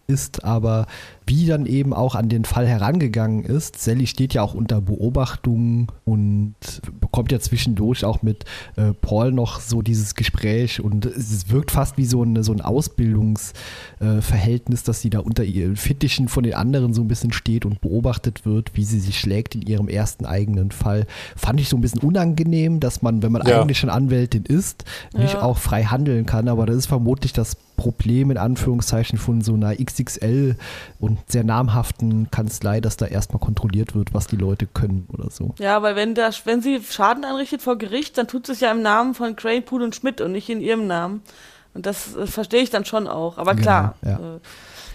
ist, 0.08 0.44
aber 0.44 0.86
wie 1.28 1.46
dann 1.46 1.66
eben 1.66 1.94
auch 1.94 2.16
an 2.16 2.30
den 2.30 2.46
Fall 2.46 2.66
herangegangen 2.68 3.44
ist. 3.44 3.82
Sally 3.82 4.08
steht 4.08 4.34
ja 4.34 4.44
auch 4.44 4.54
unter 4.54 4.80
Beobachtung 4.82 5.92
und 6.04 6.56
bekommt 7.00 7.32
ja 7.32 7.40
zwischendurch 7.40 8.04
auch 8.06 8.22
mit 8.22 8.46
äh, 8.76 8.94
Paul 8.94 9.32
noch 9.32 9.60
so 9.60 9.82
dieses 9.82 10.14
Gespräch 10.16 10.82
und 10.82 11.06
es 11.06 11.50
wirkt 11.50 11.72
fast 11.72 11.98
wie 11.98 12.06
so, 12.06 12.22
eine, 12.22 12.44
so 12.44 12.54
ein 12.54 12.62
Ausbildungsverhältnis, 12.62 14.82
äh, 14.82 14.86
dass 14.86 15.02
sie 15.02 15.10
da 15.10 15.18
unter 15.20 15.44
ihren 15.44 15.78
Fittichen 15.78 16.28
von 16.28 16.44
den 16.44 16.54
anderen 16.54 16.94
so 16.94 17.02
ein 17.02 17.08
bisschen 17.08 17.34
steht 17.34 17.66
und 17.66 17.82
beobachtet 17.82 18.46
wird, 18.46 18.76
wie 18.76 18.84
sie 18.84 19.00
sich 19.00 19.20
schlägt 19.20 19.56
in 19.56 19.64
ihrem 19.64 19.88
ersten 19.88 20.26
eigenen 20.26 20.70
Fall. 20.72 21.08
Fand 21.36 21.60
ich 21.60 21.70
so 21.70 21.78
ein 21.78 21.82
bisschen 21.82 22.02
unangenehm, 22.02 22.80
dass 22.80 23.02
man, 23.02 23.24
wenn 23.24 23.32
man 23.32 23.42
ja. 23.48 23.62
eigentlich 23.62 23.80
schon 23.80 23.90
Anwältin 23.90 24.44
ist, 24.44 24.86
nicht 25.18 25.34
ja. 25.34 25.42
auch 25.42 25.58
frei 25.58 25.86
handeln 25.86 26.28
kann, 26.28 26.48
aber 26.48 26.68
das 26.68 26.76
ist 26.76 26.86
vermutlich 26.86 27.34
das 27.34 27.58
Problem 27.76 28.32
in 28.32 28.38
Anführungszeichen 28.38 29.18
von 29.18 29.42
so 29.42 29.54
einer 29.54 29.76
XXL 29.76 30.56
und 31.00 31.15
sehr 31.28 31.44
namhaften 31.44 32.30
Kanzlei, 32.32 32.82
dass 32.82 32.98
da 32.98 33.06
erstmal 33.06 33.40
kontrolliert 33.40 33.96
wird, 33.96 34.14
was 34.14 34.28
die 34.28 34.36
Leute 34.36 34.68
können 34.68 35.08
oder 35.12 35.30
so. 35.30 35.56
Ja, 35.60 35.82
weil 35.82 35.96
wenn, 35.96 36.16
das, 36.16 36.46
wenn 36.46 36.62
sie 36.62 36.82
Schaden 36.82 37.26
anrichtet 37.26 37.62
vor 37.62 37.78
Gericht, 37.78 38.18
dann 38.18 38.28
tut 38.28 38.48
sie 38.48 38.54
es 38.54 38.60
ja 38.60 38.72
im 38.72 38.82
Namen 38.82 39.14
von 39.14 39.36
Crane, 39.36 39.62
Pool 39.62 39.82
und 39.84 39.96
Schmidt 39.96 40.22
und 40.22 40.32
nicht 40.32 40.50
in 40.50 40.62
ihrem 40.62 40.88
Namen. 40.88 41.22
Und 41.74 41.86
das 41.86 42.16
äh, 42.16 42.26
verstehe 42.26 42.64
ich 42.64 42.70
dann 42.70 42.86
schon 42.86 43.08
auch. 43.08 43.38
Aber 43.38 43.56
klar, 43.56 43.96
genau, 44.02 44.18
ja. 44.18 44.36
äh, 44.36 44.40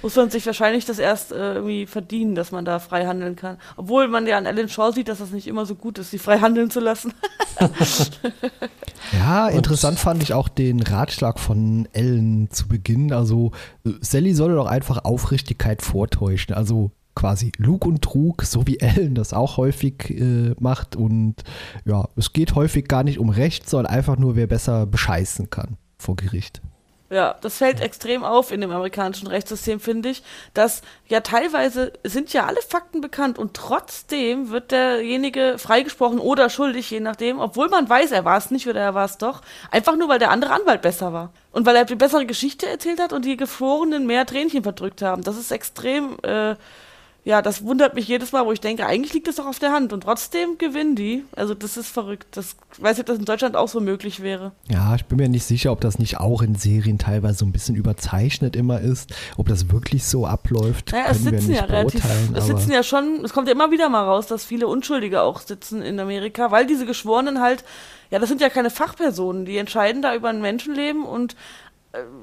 muss 0.02 0.16
man 0.16 0.30
sich 0.30 0.46
wahrscheinlich 0.46 0.84
das 0.84 0.98
erst 0.98 1.32
äh, 1.32 1.54
irgendwie 1.54 1.86
verdienen, 1.86 2.34
dass 2.34 2.52
man 2.52 2.64
da 2.64 2.78
frei 2.78 3.06
handeln 3.06 3.36
kann. 3.36 3.58
Obwohl 3.76 4.08
man 4.08 4.26
ja 4.26 4.38
an 4.38 4.46
Ellen 4.46 4.68
Shaw 4.68 4.92
sieht, 4.92 5.08
dass 5.08 5.18
das 5.18 5.30
nicht 5.30 5.46
immer 5.46 5.66
so 5.66 5.74
gut 5.74 5.98
ist, 5.98 6.10
sie 6.10 6.18
frei 6.18 6.38
handeln 6.38 6.70
zu 6.70 6.80
lassen. 6.80 7.12
ja, 9.12 9.48
interessant 9.48 9.98
fand 9.98 10.22
ich 10.22 10.32
auch 10.32 10.48
den 10.48 10.82
Ratschlag 10.82 11.38
von 11.38 11.88
Ellen 11.92 12.50
zu 12.50 12.68
Beginn. 12.68 13.12
Also 13.12 13.52
Sally 14.00 14.34
solle 14.34 14.54
doch 14.54 14.66
einfach 14.66 15.04
Aufrichtigkeit 15.04 15.82
vortäuschen. 15.82 16.54
Also 16.54 16.92
quasi 17.14 17.52
Lug 17.58 17.84
und 17.86 18.02
Trug, 18.02 18.44
so 18.44 18.66
wie 18.66 18.78
Ellen 18.78 19.14
das 19.14 19.32
auch 19.32 19.56
häufig 19.56 20.10
äh, 20.10 20.54
macht. 20.58 20.96
Und 20.96 21.36
ja, 21.84 22.08
es 22.16 22.32
geht 22.32 22.54
häufig 22.54 22.88
gar 22.88 23.04
nicht 23.04 23.18
um 23.18 23.28
Recht, 23.28 23.68
sondern 23.68 23.92
einfach 23.92 24.16
nur, 24.16 24.36
wer 24.36 24.46
besser 24.46 24.86
bescheißen 24.86 25.50
kann 25.50 25.76
vor 25.98 26.16
Gericht. 26.16 26.62
Ja, 27.12 27.34
das 27.40 27.58
fällt 27.58 27.80
extrem 27.80 28.22
auf 28.22 28.52
in 28.52 28.60
dem 28.60 28.70
amerikanischen 28.70 29.26
Rechtssystem, 29.26 29.80
finde 29.80 30.10
ich, 30.10 30.22
dass 30.54 30.82
ja 31.08 31.18
teilweise 31.20 31.92
sind 32.04 32.32
ja 32.32 32.46
alle 32.46 32.62
Fakten 32.62 33.00
bekannt 33.00 33.36
und 33.36 33.54
trotzdem 33.54 34.50
wird 34.50 34.70
derjenige 34.70 35.56
freigesprochen 35.58 36.20
oder 36.20 36.48
schuldig, 36.50 36.88
je 36.88 37.00
nachdem, 37.00 37.40
obwohl 37.40 37.68
man 37.68 37.88
weiß, 37.88 38.12
er 38.12 38.24
war 38.24 38.38
es 38.38 38.52
nicht 38.52 38.68
oder 38.68 38.80
er 38.80 38.94
war 38.94 39.06
es 39.06 39.18
doch, 39.18 39.42
einfach 39.72 39.96
nur, 39.96 40.08
weil 40.08 40.20
der 40.20 40.30
andere 40.30 40.52
Anwalt 40.52 40.82
besser 40.82 41.12
war. 41.12 41.32
Und 41.50 41.66
weil 41.66 41.74
er 41.74 41.84
die 41.84 41.96
bessere 41.96 42.26
Geschichte 42.26 42.68
erzählt 42.68 43.00
hat 43.00 43.12
und 43.12 43.24
die 43.24 43.36
Gefrorenen 43.36 44.06
mehr 44.06 44.24
Tränchen 44.24 44.62
verdrückt 44.62 45.02
haben. 45.02 45.24
Das 45.24 45.36
ist 45.36 45.50
extrem 45.50 46.16
äh, 46.22 46.54
ja, 47.22 47.42
das 47.42 47.64
wundert 47.64 47.94
mich 47.94 48.08
jedes 48.08 48.32
Mal, 48.32 48.46
wo 48.46 48.52
ich 48.52 48.60
denke, 48.60 48.86
eigentlich 48.86 49.12
liegt 49.12 49.28
das 49.28 49.36
doch 49.36 49.46
auf 49.46 49.58
der 49.58 49.72
Hand 49.72 49.92
und 49.92 50.02
trotzdem 50.02 50.56
gewinnen 50.56 50.96
die. 50.96 51.24
Also 51.36 51.54
das 51.54 51.76
ist 51.76 51.88
verrückt. 51.88 52.28
Das 52.36 52.56
ich 52.72 52.82
weiß 52.82 52.96
nicht, 52.96 53.00
ob 53.00 53.06
das 53.06 53.18
in 53.18 53.24
Deutschland 53.26 53.56
auch 53.56 53.68
so 53.68 53.80
möglich 53.80 54.22
wäre. 54.22 54.52
Ja, 54.68 54.94
ich 54.94 55.04
bin 55.04 55.18
mir 55.18 55.28
nicht 55.28 55.44
sicher, 55.44 55.70
ob 55.72 55.80
das 55.82 55.98
nicht 55.98 56.18
auch 56.18 56.40
in 56.40 56.54
Serien 56.54 56.98
teilweise 56.98 57.38
so 57.38 57.44
ein 57.44 57.52
bisschen 57.52 57.74
überzeichnet 57.74 58.56
immer 58.56 58.80
ist, 58.80 59.12
ob 59.36 59.48
das 59.48 59.70
wirklich 59.70 60.04
so 60.04 60.26
abläuft. 60.26 60.92
Naja, 60.92 61.06
es 61.10 61.22
sitzen 61.22 61.52
ja 61.52 61.64
relativ, 61.64 62.02
es 62.34 62.46
sitzen 62.46 62.72
ja 62.72 62.82
schon, 62.82 63.22
es 63.22 63.32
kommt 63.34 63.48
ja 63.48 63.54
immer 63.54 63.70
wieder 63.70 63.90
mal 63.90 64.04
raus, 64.04 64.26
dass 64.26 64.44
viele 64.44 64.66
Unschuldige 64.66 65.20
auch 65.20 65.40
sitzen 65.40 65.82
in 65.82 66.00
Amerika, 66.00 66.50
weil 66.50 66.66
diese 66.66 66.86
Geschworenen 66.86 67.40
halt, 67.40 67.64
ja, 68.10 68.18
das 68.18 68.28
sind 68.28 68.40
ja 68.40 68.48
keine 68.48 68.70
Fachpersonen, 68.70 69.44
die 69.44 69.58
entscheiden 69.58 70.00
da 70.00 70.14
über 70.14 70.30
ein 70.30 70.40
Menschenleben 70.40 71.04
und 71.04 71.36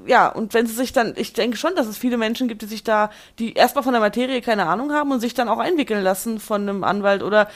ja, 0.06 0.28
und 0.28 0.54
wenn 0.54 0.66
sie 0.66 0.74
sich 0.74 0.92
dann, 0.92 1.12
ich 1.16 1.34
denke 1.34 1.56
schon, 1.56 1.74
dass 1.76 1.86
es 1.86 1.98
viele 1.98 2.16
Menschen 2.16 2.48
gibt, 2.48 2.62
die 2.62 2.66
sich 2.66 2.84
da, 2.84 3.10
die 3.38 3.52
erstmal 3.52 3.84
von 3.84 3.92
der 3.92 4.00
Materie 4.00 4.40
keine 4.40 4.66
Ahnung 4.66 4.92
haben 4.92 5.12
und 5.12 5.20
sich 5.20 5.34
dann 5.34 5.48
auch 5.48 5.58
einwickeln 5.58 6.02
lassen 6.02 6.40
von 6.40 6.62
einem 6.62 6.84
Anwalt 6.84 7.22
oder 7.22 7.48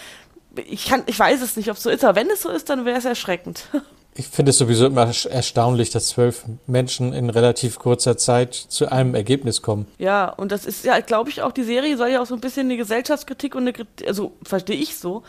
ich 0.55 0.87
kann, 0.87 1.03
ich 1.07 1.18
weiß 1.18 1.40
es 1.40 1.57
nicht, 1.57 1.70
ob 1.70 1.79
es 1.79 1.83
so 1.83 1.90
ist, 1.90 2.05
aber 2.05 2.16
wenn 2.16 2.29
es 2.29 2.42
so 2.42 2.51
ist, 2.51 2.68
dann 2.68 2.85
wäre 2.85 2.98
es 2.98 3.05
erschreckend. 3.05 3.68
Ich 4.14 4.29
finde 4.29 4.51
es 4.51 4.59
sowieso 4.59 4.85
immer 4.85 5.11
erstaunlich, 5.31 5.88
dass 5.88 6.09
zwölf 6.09 6.44
Menschen 6.66 7.14
in 7.14 7.31
relativ 7.31 7.79
kurzer 7.79 8.18
Zeit 8.18 8.53
zu 8.55 8.92
einem 8.92 9.14
Ergebnis 9.14 9.62
kommen. 9.62 9.87
Ja, 9.96 10.29
und 10.29 10.53
das 10.53 10.66
ist 10.66 10.85
ja, 10.85 11.01
glaube 11.01 11.31
ich, 11.31 11.40
auch 11.40 11.53
die 11.53 11.62
Serie 11.62 11.96
soll 11.96 12.09
ja 12.09 12.20
auch 12.20 12.27
so 12.27 12.35
ein 12.35 12.42
bisschen 12.42 12.66
eine 12.66 12.77
Gesellschaftskritik 12.77 13.55
und 13.55 13.66
eine, 13.66 13.87
also 14.07 14.33
verstehe 14.42 14.77
ich 14.77 14.98
so, 14.98 15.22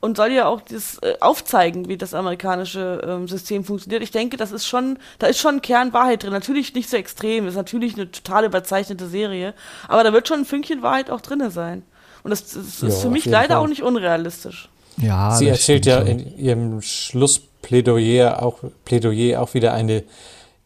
und 0.00 0.16
soll 0.16 0.32
ja 0.32 0.46
auch 0.46 0.62
das 0.62 0.98
äh, 1.02 1.14
aufzeigen, 1.20 1.88
wie 1.88 1.96
das 1.96 2.14
amerikanische 2.14 3.02
ähm, 3.06 3.28
System 3.28 3.64
funktioniert. 3.64 4.02
Ich 4.02 4.10
denke, 4.10 4.36
das 4.36 4.50
ist 4.50 4.66
schon, 4.66 4.98
da 5.18 5.26
ist 5.26 5.38
schon 5.38 5.62
Kernwahrheit 5.62 6.22
drin. 6.22 6.32
Natürlich 6.32 6.74
nicht 6.74 6.88
so 6.88 6.96
extrem, 6.96 7.46
ist 7.46 7.54
natürlich 7.54 7.94
eine 7.94 8.10
total 8.10 8.44
überzeichnete 8.46 9.06
Serie, 9.06 9.54
aber 9.88 10.02
da 10.02 10.12
wird 10.12 10.26
schon 10.26 10.40
ein 10.40 10.44
Fünkchen 10.44 10.82
Wahrheit 10.82 11.10
auch 11.10 11.20
drin 11.20 11.50
sein. 11.50 11.82
Und 12.22 12.30
das, 12.30 12.44
das 12.52 12.80
ja, 12.80 12.88
ist 12.88 13.02
für 13.02 13.10
mich 13.10 13.24
leider 13.26 13.54
Fall. 13.54 13.64
auch 13.64 13.68
nicht 13.68 13.82
unrealistisch. 13.82 14.68
Ja, 14.96 15.34
Sie 15.34 15.48
erzählt 15.48 15.86
ja 15.86 16.00
in 16.00 16.36
ihrem 16.36 16.82
Schlussplädoyer 16.82 18.42
auch, 18.42 18.58
Plädoyer 18.84 19.40
auch 19.40 19.54
wieder 19.54 19.72
eine 19.72 20.04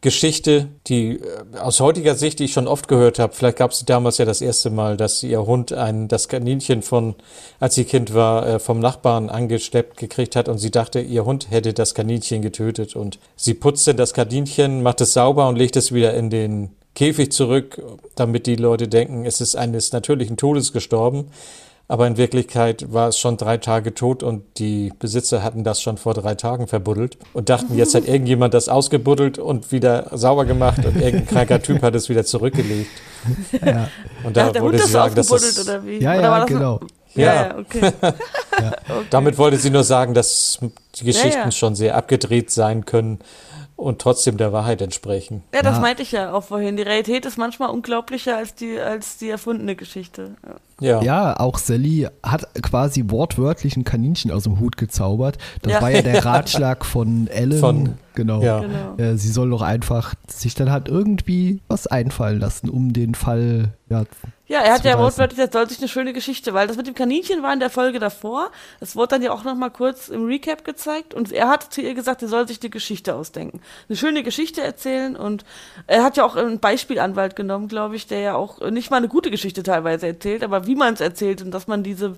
Geschichte, 0.04 0.68
die 0.86 1.18
äh, 1.18 1.58
aus 1.58 1.80
heutiger 1.80 2.14
Sicht, 2.14 2.38
die 2.38 2.44
ich 2.44 2.52
schon 2.52 2.68
oft 2.68 2.88
gehört 2.88 3.18
habe, 3.18 3.32
vielleicht 3.32 3.56
gab 3.56 3.70
es 3.70 3.86
damals 3.86 4.18
ja 4.18 4.26
das 4.26 4.42
erste 4.42 4.68
Mal, 4.68 4.98
dass 4.98 5.22
ihr 5.22 5.46
Hund 5.46 5.72
ein, 5.72 6.08
das 6.08 6.28
Kaninchen 6.28 6.82
von, 6.82 7.14
als 7.58 7.74
sie 7.74 7.86
Kind 7.86 8.12
war, 8.12 8.46
äh, 8.46 8.58
vom 8.58 8.80
Nachbarn 8.80 9.30
angesteppt 9.30 9.96
gekriegt 9.96 10.36
hat 10.36 10.50
und 10.50 10.58
sie 10.58 10.70
dachte, 10.70 11.00
ihr 11.00 11.24
Hund 11.24 11.50
hätte 11.50 11.72
das 11.72 11.94
Kaninchen 11.94 12.42
getötet 12.42 12.94
und 12.94 13.18
sie 13.34 13.54
putzte 13.54 13.94
das 13.94 14.12
Kaninchen, 14.12 14.82
macht 14.82 15.00
es 15.00 15.14
sauber 15.14 15.48
und 15.48 15.56
legt 15.56 15.74
es 15.74 15.90
wieder 15.90 16.12
in 16.12 16.28
den 16.28 16.76
Käfig 16.94 17.32
zurück, 17.32 17.82
damit 18.14 18.46
die 18.46 18.56
Leute 18.56 18.88
denken, 18.88 19.24
es 19.24 19.40
ist 19.40 19.56
eines 19.56 19.92
natürlichen 19.92 20.36
Todes 20.36 20.74
gestorben. 20.74 21.30
Aber 21.86 22.06
in 22.06 22.16
Wirklichkeit 22.16 22.92
war 22.92 23.08
es 23.08 23.18
schon 23.18 23.36
drei 23.36 23.58
Tage 23.58 23.94
tot 23.94 24.22
und 24.22 24.42
die 24.58 24.92
Besitzer 24.98 25.42
hatten 25.42 25.64
das 25.64 25.82
schon 25.82 25.98
vor 25.98 26.14
drei 26.14 26.34
Tagen 26.34 26.66
verbuddelt 26.66 27.18
und 27.34 27.50
dachten, 27.50 27.76
jetzt 27.76 27.94
hat 27.94 28.04
irgendjemand 28.08 28.54
das 28.54 28.68
ausgebuddelt 28.68 29.38
und 29.38 29.70
wieder 29.70 30.08
sauber 30.12 30.46
gemacht 30.46 30.78
und 30.78 30.96
irgendein 30.96 31.26
kranker 31.26 31.62
Typ 31.62 31.82
hat 31.82 31.94
es 31.94 32.08
wieder 32.08 32.24
zurückgelegt. 32.24 32.90
Ja. 33.64 33.88
Und 34.22 34.36
da 34.36 34.54
wollte 34.60 34.78
sie 34.78 34.90
sagen, 34.90 35.14
dass 35.14 35.30
es, 35.30 35.60
oder 35.60 35.84
wie? 35.84 35.98
Ja, 35.98 36.14
ja, 36.14 36.44
genau. 36.44 36.80
Ja, 37.14 37.34
ja, 37.34 37.58
okay. 37.58 37.80
ja. 38.02 38.72
Okay. 38.88 39.06
Damit 39.10 39.38
wollte 39.38 39.56
sie 39.56 39.70
nur 39.70 39.84
sagen, 39.84 40.14
dass 40.14 40.58
die 40.96 41.04
Geschichten 41.04 41.38
ja, 41.38 41.52
schon 41.52 41.76
sehr 41.76 41.96
abgedreht 41.96 42.50
sein 42.50 42.84
können 42.86 43.20
und 43.76 44.00
trotzdem 44.00 44.36
der 44.36 44.52
Wahrheit 44.52 44.80
entsprechen. 44.82 45.42
Ja, 45.52 45.62
das 45.62 45.76
ja. 45.76 45.80
meinte 45.80 46.02
ich 46.02 46.12
ja 46.12 46.32
auch 46.32 46.44
vorhin. 46.44 46.76
Die 46.76 46.82
Realität 46.82 47.26
ist 47.26 47.38
manchmal 47.38 47.70
unglaublicher 47.70 48.36
als 48.36 48.54
die, 48.54 48.78
als 48.78 49.18
die 49.18 49.30
erfundene 49.30 49.76
Geschichte. 49.76 50.36
Ja. 50.80 51.02
ja, 51.02 51.38
auch 51.38 51.58
Sally 51.58 52.08
hat 52.22 52.48
quasi 52.62 53.04
wortwörtlich 53.06 53.76
ein 53.76 53.84
Kaninchen 53.84 54.30
aus 54.30 54.44
dem 54.44 54.58
Hut 54.58 54.76
gezaubert. 54.76 55.38
Das 55.62 55.74
ja. 55.74 55.82
war 55.82 55.90
ja 55.90 56.02
der 56.02 56.24
Ratschlag 56.24 56.84
von 56.84 57.28
Ellen. 57.28 57.60
Von, 57.60 57.94
genau. 58.14 58.42
Ja. 58.42 58.60
genau. 58.60 58.96
Äh, 58.96 59.16
sie 59.16 59.30
soll 59.30 59.50
doch 59.50 59.62
einfach 59.62 60.14
sich 60.26 60.54
dann 60.54 60.70
halt 60.70 60.88
irgendwie 60.88 61.60
was 61.68 61.86
einfallen 61.86 62.40
lassen, 62.40 62.68
um 62.68 62.92
den 62.92 63.14
Fall 63.14 63.72
ja, 63.90 64.04
ja, 64.46 64.60
er 64.60 64.74
hat 64.74 64.84
ja 64.84 64.98
wortwörtlich, 64.98 65.38
das 65.38 65.52
soll 65.52 65.68
sich 65.68 65.78
eine 65.78 65.88
schöne 65.88 66.12
Geschichte, 66.12 66.52
weil 66.52 66.66
das 66.66 66.76
mit 66.76 66.86
dem 66.86 66.94
Kaninchen 66.94 67.42
war 67.42 67.52
in 67.52 67.60
der 67.60 67.70
Folge 67.70 67.98
davor. 67.98 68.50
Es 68.80 68.96
wurde 68.96 69.08
dann 69.08 69.22
ja 69.22 69.32
auch 69.32 69.44
noch 69.44 69.54
mal 69.54 69.70
kurz 69.70 70.08
im 70.08 70.24
Recap 70.24 70.64
gezeigt 70.64 71.14
und 71.14 71.32
er 71.32 71.48
hat 71.48 71.72
zu 71.72 71.80
ihr 71.80 71.94
gesagt, 71.94 72.22
er 72.22 72.28
soll 72.28 72.48
sich 72.48 72.60
die 72.60 72.70
Geschichte 72.70 73.14
ausdenken. 73.14 73.60
Eine 73.88 73.96
schöne 73.96 74.22
Geschichte 74.22 74.62
erzählen 74.62 75.16
und 75.16 75.44
er 75.86 76.02
hat 76.02 76.16
ja 76.16 76.24
auch 76.24 76.36
einen 76.36 76.60
Beispielanwalt 76.60 77.36
genommen, 77.36 77.68
glaube 77.68 77.96
ich, 77.96 78.06
der 78.06 78.20
ja 78.20 78.34
auch 78.34 78.60
nicht 78.70 78.90
mal 78.90 78.98
eine 78.98 79.08
gute 79.08 79.30
Geschichte 79.30 79.62
teilweise 79.62 80.06
erzählt, 80.06 80.42
wie 80.66 80.74
man 80.74 80.94
es 80.94 81.00
erzählt 81.00 81.42
und 81.42 81.50
dass 81.50 81.66
man 81.66 81.82
diese 81.82 82.16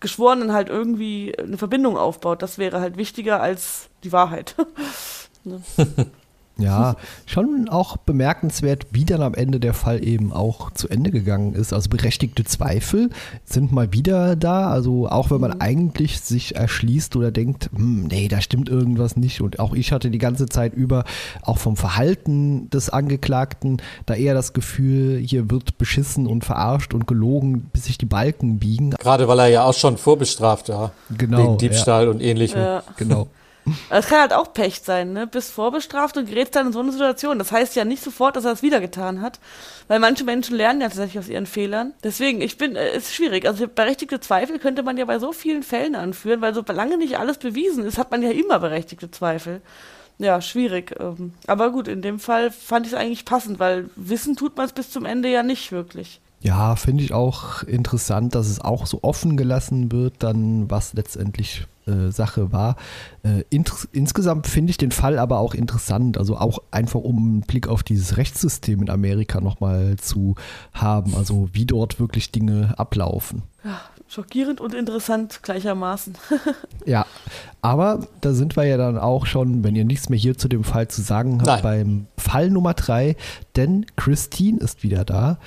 Geschworenen 0.00 0.52
halt 0.52 0.68
irgendwie 0.68 1.36
eine 1.36 1.58
Verbindung 1.58 1.96
aufbaut, 1.96 2.42
das 2.42 2.58
wäre 2.58 2.80
halt 2.80 2.96
wichtiger 2.96 3.40
als 3.40 3.88
die 4.04 4.12
Wahrheit. 4.12 4.54
ne? 5.44 5.62
Ja, 6.58 6.96
schon 7.26 7.68
auch 7.68 7.96
bemerkenswert, 7.96 8.86
wie 8.90 9.04
dann 9.04 9.22
am 9.22 9.34
Ende 9.34 9.60
der 9.60 9.74
Fall 9.74 10.04
eben 10.04 10.32
auch 10.32 10.70
zu 10.72 10.88
Ende 10.88 11.10
gegangen 11.10 11.54
ist. 11.54 11.72
Also 11.72 11.88
berechtigte 11.88 12.44
Zweifel 12.44 13.10
sind 13.44 13.72
mal 13.72 13.92
wieder 13.92 14.36
da. 14.36 14.68
Also 14.70 15.08
auch 15.08 15.30
wenn 15.30 15.40
man 15.40 15.52
Mhm. 15.52 15.60
eigentlich 15.60 16.20
sich 16.20 16.56
erschließt 16.56 17.14
oder 17.16 17.30
denkt, 17.30 17.70
hm, 17.74 18.04
nee, 18.08 18.28
da 18.28 18.40
stimmt 18.40 18.68
irgendwas 18.68 19.16
nicht. 19.16 19.40
Und 19.40 19.58
auch 19.60 19.72
ich 19.74 19.92
hatte 19.92 20.10
die 20.10 20.18
ganze 20.18 20.46
Zeit 20.46 20.74
über, 20.74 21.04
auch 21.42 21.58
vom 21.58 21.76
Verhalten 21.76 22.68
des 22.70 22.90
Angeklagten, 22.90 23.80
da 24.06 24.14
eher 24.14 24.34
das 24.34 24.52
Gefühl, 24.52 25.18
hier 25.18 25.50
wird 25.50 25.78
beschissen 25.78 26.26
und 26.26 26.44
verarscht 26.44 26.92
und 26.94 27.06
gelogen, 27.06 27.70
bis 27.72 27.84
sich 27.84 27.98
die 27.98 28.06
Balken 28.06 28.58
biegen. 28.58 28.90
Gerade 28.90 29.28
weil 29.28 29.38
er 29.38 29.46
ja 29.48 29.64
auch 29.64 29.74
schon 29.74 29.96
vorbestraft 29.96 30.68
war. 30.68 30.92
Genau, 31.16 31.38
Wegen 31.38 31.58
Diebstahl 31.58 32.08
und 32.08 32.20
ähnlichem. 32.20 32.60
Ja. 32.60 32.82
Genau. 32.96 33.28
Es 33.90 34.06
kann 34.06 34.20
halt 34.20 34.32
auch 34.32 34.52
Pech 34.52 34.80
sein, 34.82 35.12
ne? 35.12 35.26
Bist 35.26 35.52
vorbestraft 35.52 36.16
und 36.16 36.28
gerätst 36.28 36.56
dann 36.56 36.68
in 36.68 36.72
so 36.72 36.80
eine 36.80 36.92
Situation. 36.92 37.38
Das 37.38 37.52
heißt 37.52 37.76
ja 37.76 37.84
nicht 37.84 38.02
sofort, 38.02 38.36
dass 38.36 38.44
er 38.44 38.52
es 38.52 38.62
wieder 38.62 38.80
getan 38.80 39.20
hat, 39.20 39.40
weil 39.88 39.98
manche 39.98 40.24
Menschen 40.24 40.56
lernen 40.56 40.80
ja 40.80 40.88
tatsächlich 40.88 41.18
aus 41.18 41.28
ihren 41.28 41.46
Fehlern. 41.46 41.94
Deswegen, 42.02 42.40
ich 42.40 42.58
bin, 42.58 42.76
äh, 42.76 42.96
ist 42.96 43.14
schwierig. 43.14 43.46
Also 43.46 43.66
berechtigte 43.68 44.20
Zweifel 44.20 44.58
könnte 44.58 44.82
man 44.82 44.96
ja 44.96 45.04
bei 45.04 45.18
so 45.18 45.32
vielen 45.32 45.62
Fällen 45.62 45.94
anführen, 45.94 46.40
weil 46.40 46.54
solange 46.54 46.98
nicht 46.98 47.18
alles 47.18 47.38
bewiesen 47.38 47.84
ist, 47.84 47.98
hat 47.98 48.10
man 48.10 48.22
ja 48.22 48.30
immer 48.30 48.58
berechtigte 48.58 49.10
Zweifel. 49.10 49.60
Ja, 50.18 50.40
schwierig. 50.40 50.94
ähm. 50.98 51.32
Aber 51.46 51.70
gut, 51.70 51.88
in 51.88 52.02
dem 52.02 52.18
Fall 52.18 52.50
fand 52.50 52.86
ich 52.86 52.92
es 52.92 52.98
eigentlich 52.98 53.24
passend, 53.24 53.58
weil 53.58 53.88
wissen 53.96 54.36
tut 54.36 54.56
man 54.56 54.66
es 54.66 54.72
bis 54.72 54.90
zum 54.90 55.04
Ende 55.04 55.28
ja 55.28 55.42
nicht 55.42 55.72
wirklich. 55.72 56.20
Ja, 56.40 56.76
finde 56.76 57.02
ich 57.02 57.12
auch 57.12 57.62
interessant, 57.64 58.34
dass 58.34 58.48
es 58.48 58.60
auch 58.60 58.86
so 58.86 59.00
offen 59.02 59.36
gelassen 59.36 59.90
wird, 59.90 60.22
dann 60.22 60.70
was 60.70 60.92
letztendlich 60.92 61.66
äh, 61.88 62.10
Sache 62.10 62.52
war. 62.52 62.76
Äh, 63.22 63.44
insgesamt 63.92 64.46
finde 64.46 64.70
ich 64.70 64.76
den 64.76 64.92
Fall 64.92 65.18
aber 65.18 65.38
auch 65.38 65.54
interessant, 65.54 66.18
also 66.18 66.36
auch 66.36 66.58
einfach 66.70 67.00
um 67.00 67.16
einen 67.16 67.40
Blick 67.40 67.66
auf 67.66 67.82
dieses 67.82 68.16
Rechtssystem 68.16 68.82
in 68.82 68.90
Amerika 68.90 69.40
nochmal 69.40 69.96
zu 69.96 70.36
haben, 70.72 71.14
also 71.14 71.48
wie 71.52 71.66
dort 71.66 71.98
wirklich 71.98 72.30
Dinge 72.30 72.74
ablaufen. 72.76 73.42
Ja, 73.64 73.80
schockierend 74.06 74.60
und 74.60 74.74
interessant 74.74 75.40
gleichermaßen. 75.42 76.16
Ja, 76.86 77.04
aber 77.60 78.06
da 78.22 78.32
sind 78.32 78.56
wir 78.56 78.64
ja 78.64 78.78
dann 78.78 78.96
auch 78.96 79.26
schon, 79.26 79.62
wenn 79.62 79.76
ihr 79.76 79.84
nichts 79.84 80.08
mehr 80.08 80.18
hier 80.18 80.38
zu 80.38 80.48
dem 80.48 80.64
Fall 80.64 80.88
zu 80.88 81.02
sagen 81.02 81.42
habt, 81.42 81.46
Nein. 81.46 81.62
beim 81.62 82.06
Fall 82.16 82.48
Nummer 82.48 82.72
drei, 82.72 83.14
denn 83.56 83.84
Christine 83.96 84.58
ist 84.60 84.82
wieder 84.82 85.04
da 85.04 85.38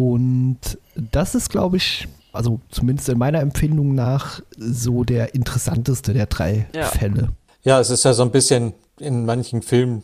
und 0.00 0.58
das 0.94 1.34
ist, 1.34 1.50
glaube 1.50 1.76
ich, 1.76 2.08
also 2.32 2.60
zumindest 2.70 3.08
in 3.10 3.18
meiner 3.18 3.40
Empfindung 3.40 3.94
nach 3.94 4.40
so 4.56 5.04
der 5.04 5.34
interessanteste 5.34 6.14
der 6.14 6.26
drei 6.26 6.66
Ja. 6.74 6.86
Fälle. 6.86 7.28
Ja, 7.62 7.80
es 7.80 7.90
ist 7.90 8.04
ja 8.04 8.14
so 8.14 8.22
ein 8.22 8.30
bisschen, 8.30 8.72
in 8.98 9.26
manchen 9.26 9.60
Filmen 9.60 10.02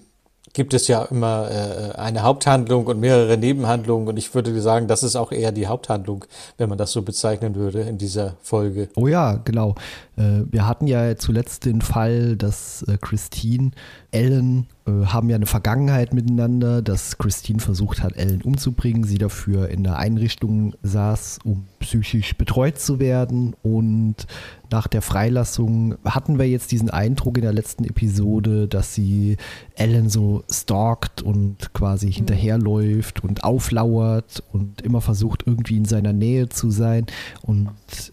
gibt 0.52 0.74
es 0.74 0.88
ja 0.88 1.02
immer 1.04 1.50
äh, 1.50 1.98
eine 1.98 2.22
Haupthandlung 2.22 2.86
und 2.86 3.00
mehrere 3.00 3.36
Nebenhandlungen 3.36 4.08
und 4.08 4.16
ich 4.18 4.34
würde 4.34 4.58
sagen, 4.60 4.86
das 4.88 5.02
ist 5.02 5.16
auch 5.16 5.32
eher 5.32 5.52
die 5.52 5.66
Haupthandlung, 5.66 6.24
wenn 6.58 6.68
man 6.68 6.78
das 6.78 6.92
so 6.92 7.02
bezeichnen 7.02 7.54
würde 7.54 7.80
in 7.82 7.98
dieser 7.98 8.36
Folge. 8.42 8.88
Oh 8.96 9.06
ja, 9.06 9.34
genau. 9.44 9.74
Äh, 10.16 10.42
wir 10.50 10.66
hatten 10.66 10.86
ja 10.86 11.16
zuletzt 11.16 11.64
den 11.64 11.80
Fall, 11.82 12.36
dass 12.36 12.82
äh, 12.88 12.96
Christine, 13.00 13.70
Ellen 14.10 14.66
haben 14.86 15.28
ja 15.30 15.36
eine 15.36 15.46
Vergangenheit 15.46 16.14
miteinander, 16.14 16.80
dass 16.80 17.18
Christine 17.18 17.58
versucht 17.58 18.02
hat, 18.02 18.16
Ellen 18.16 18.42
umzubringen, 18.42 19.02
sie 19.02 19.18
dafür 19.18 19.68
in 19.68 19.82
der 19.82 19.98
Einrichtung 19.98 20.74
saß, 20.82 21.40
um 21.44 21.66
psychisch 21.80 22.36
betreut 22.36 22.78
zu 22.78 23.00
werden. 23.00 23.56
Und 23.62 24.26
nach 24.70 24.86
der 24.86 25.02
Freilassung 25.02 25.96
hatten 26.04 26.38
wir 26.38 26.48
jetzt 26.48 26.70
diesen 26.70 26.88
Eindruck 26.90 27.36
in 27.36 27.42
der 27.42 27.52
letzten 27.52 27.84
Episode, 27.84 28.68
dass 28.68 28.94
sie 28.94 29.38
Ellen 29.74 30.08
so 30.08 30.44
stalkt 30.48 31.20
und 31.20 31.72
quasi 31.74 32.12
hinterherläuft 32.12 33.24
und 33.24 33.42
auflauert 33.42 34.44
und 34.52 34.82
immer 34.82 35.00
versucht, 35.00 35.42
irgendwie 35.46 35.78
in 35.78 35.84
seiner 35.84 36.12
Nähe 36.12 36.48
zu 36.48 36.70
sein. 36.70 37.06
Und 37.42 37.70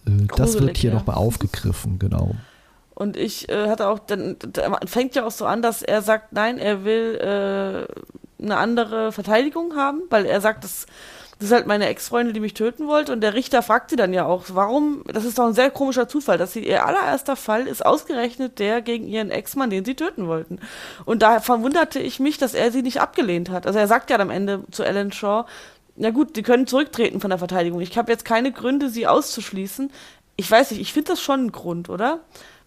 äh, 0.08 0.26
das 0.36 0.60
wird 0.60 0.78
hier 0.78 0.90
ja. 0.90 0.98
nochmal 0.98 1.18
aufgegriffen, 1.18 2.00
genau. 2.00 2.34
Und 2.96 3.18
ich 3.18 3.50
äh, 3.50 3.70
hatte 3.70 3.88
auch, 3.88 4.00
dann 4.00 4.38
fängt 4.86 5.16
ja 5.16 5.26
auch 5.26 5.32
so 5.32 5.46
an, 5.46 5.62
dass 5.62 5.82
er 5.82 6.02
sagt, 6.02 6.34
nein, 6.34 6.58
er 6.58 6.86
will 6.86 7.16
äh, 7.16 8.44
eine 8.44 8.58
andere 8.58 9.12
Verteidigung 9.12 9.76
haben, 9.76 10.02
weil 10.10 10.26
er 10.26 10.42
sagt, 10.42 10.64
das, 10.64 10.86
das 11.40 11.48
ist 11.48 11.54
halt 11.54 11.66
meine 11.66 11.88
Ex-Freundin, 11.88 12.34
die 12.34 12.40
mich 12.40 12.54
töten 12.54 12.88
wollte. 12.88 13.12
Und 13.12 13.22
der 13.22 13.34
Richter 13.34 13.64
fragt 13.64 13.90
sie 13.90 13.96
dann 13.96 14.14
ja 14.14 14.26
auch, 14.26 14.46
warum, 14.50 15.04
das 15.12 15.26
ist 15.26 15.40
doch 15.40 15.48
ein 15.48 15.54
sehr 15.54 15.72
komischer 15.72 16.08
Zufall, 16.08 16.38
dass 16.38 16.54
sie, 16.54 16.68
ihr 16.68 16.86
allererster 16.86 17.36
Fall 17.36 17.68
ist 17.68 17.86
ausgerechnet 17.86 18.60
der 18.60 18.82
gegen 18.82 19.08
ihren 19.08 19.32
Ex-Mann, 19.32 19.70
den 19.70 19.86
sie 19.86 19.96
töten 19.96 20.28
wollten. 20.28 20.60
Und 21.06 21.22
da 21.24 21.40
verwunderte 21.40 22.00
ich 22.00 22.20
mich, 22.20 22.38
dass 22.38 22.54
er 22.54 22.72
sie 22.72 22.84
nicht 22.84 23.02
abgelehnt 23.02 23.50
hat. 23.50 23.66
Also 23.66 23.80
er 23.80 23.88
sagt 23.88 24.10
ja 24.10 24.20
am 24.20 24.30
Ende 24.30 24.64
zu 24.72 24.84
Ellen 24.84 25.12
Shaw, 25.12 25.46
na 25.96 26.12
gut, 26.12 26.36
sie 26.36 26.44
können 26.44 26.68
zurücktreten 26.68 27.20
von 27.20 27.30
der 27.30 27.40
Verteidigung. 27.40 27.80
Ich 27.82 27.98
habe 27.98 28.12
jetzt 28.12 28.26
keine 28.26 28.52
Gründe, 28.52 28.90
sie 28.90 29.08
auszuschließen. 29.08 29.92
Ich 30.36 30.50
weiß 30.50 30.72
nicht, 30.72 30.82
ich 30.82 30.94
finde 30.94 31.12
das 31.12 31.22
schon 31.22 31.46
ein 31.46 31.52
Grund, 31.52 31.90
oder? 31.90 32.22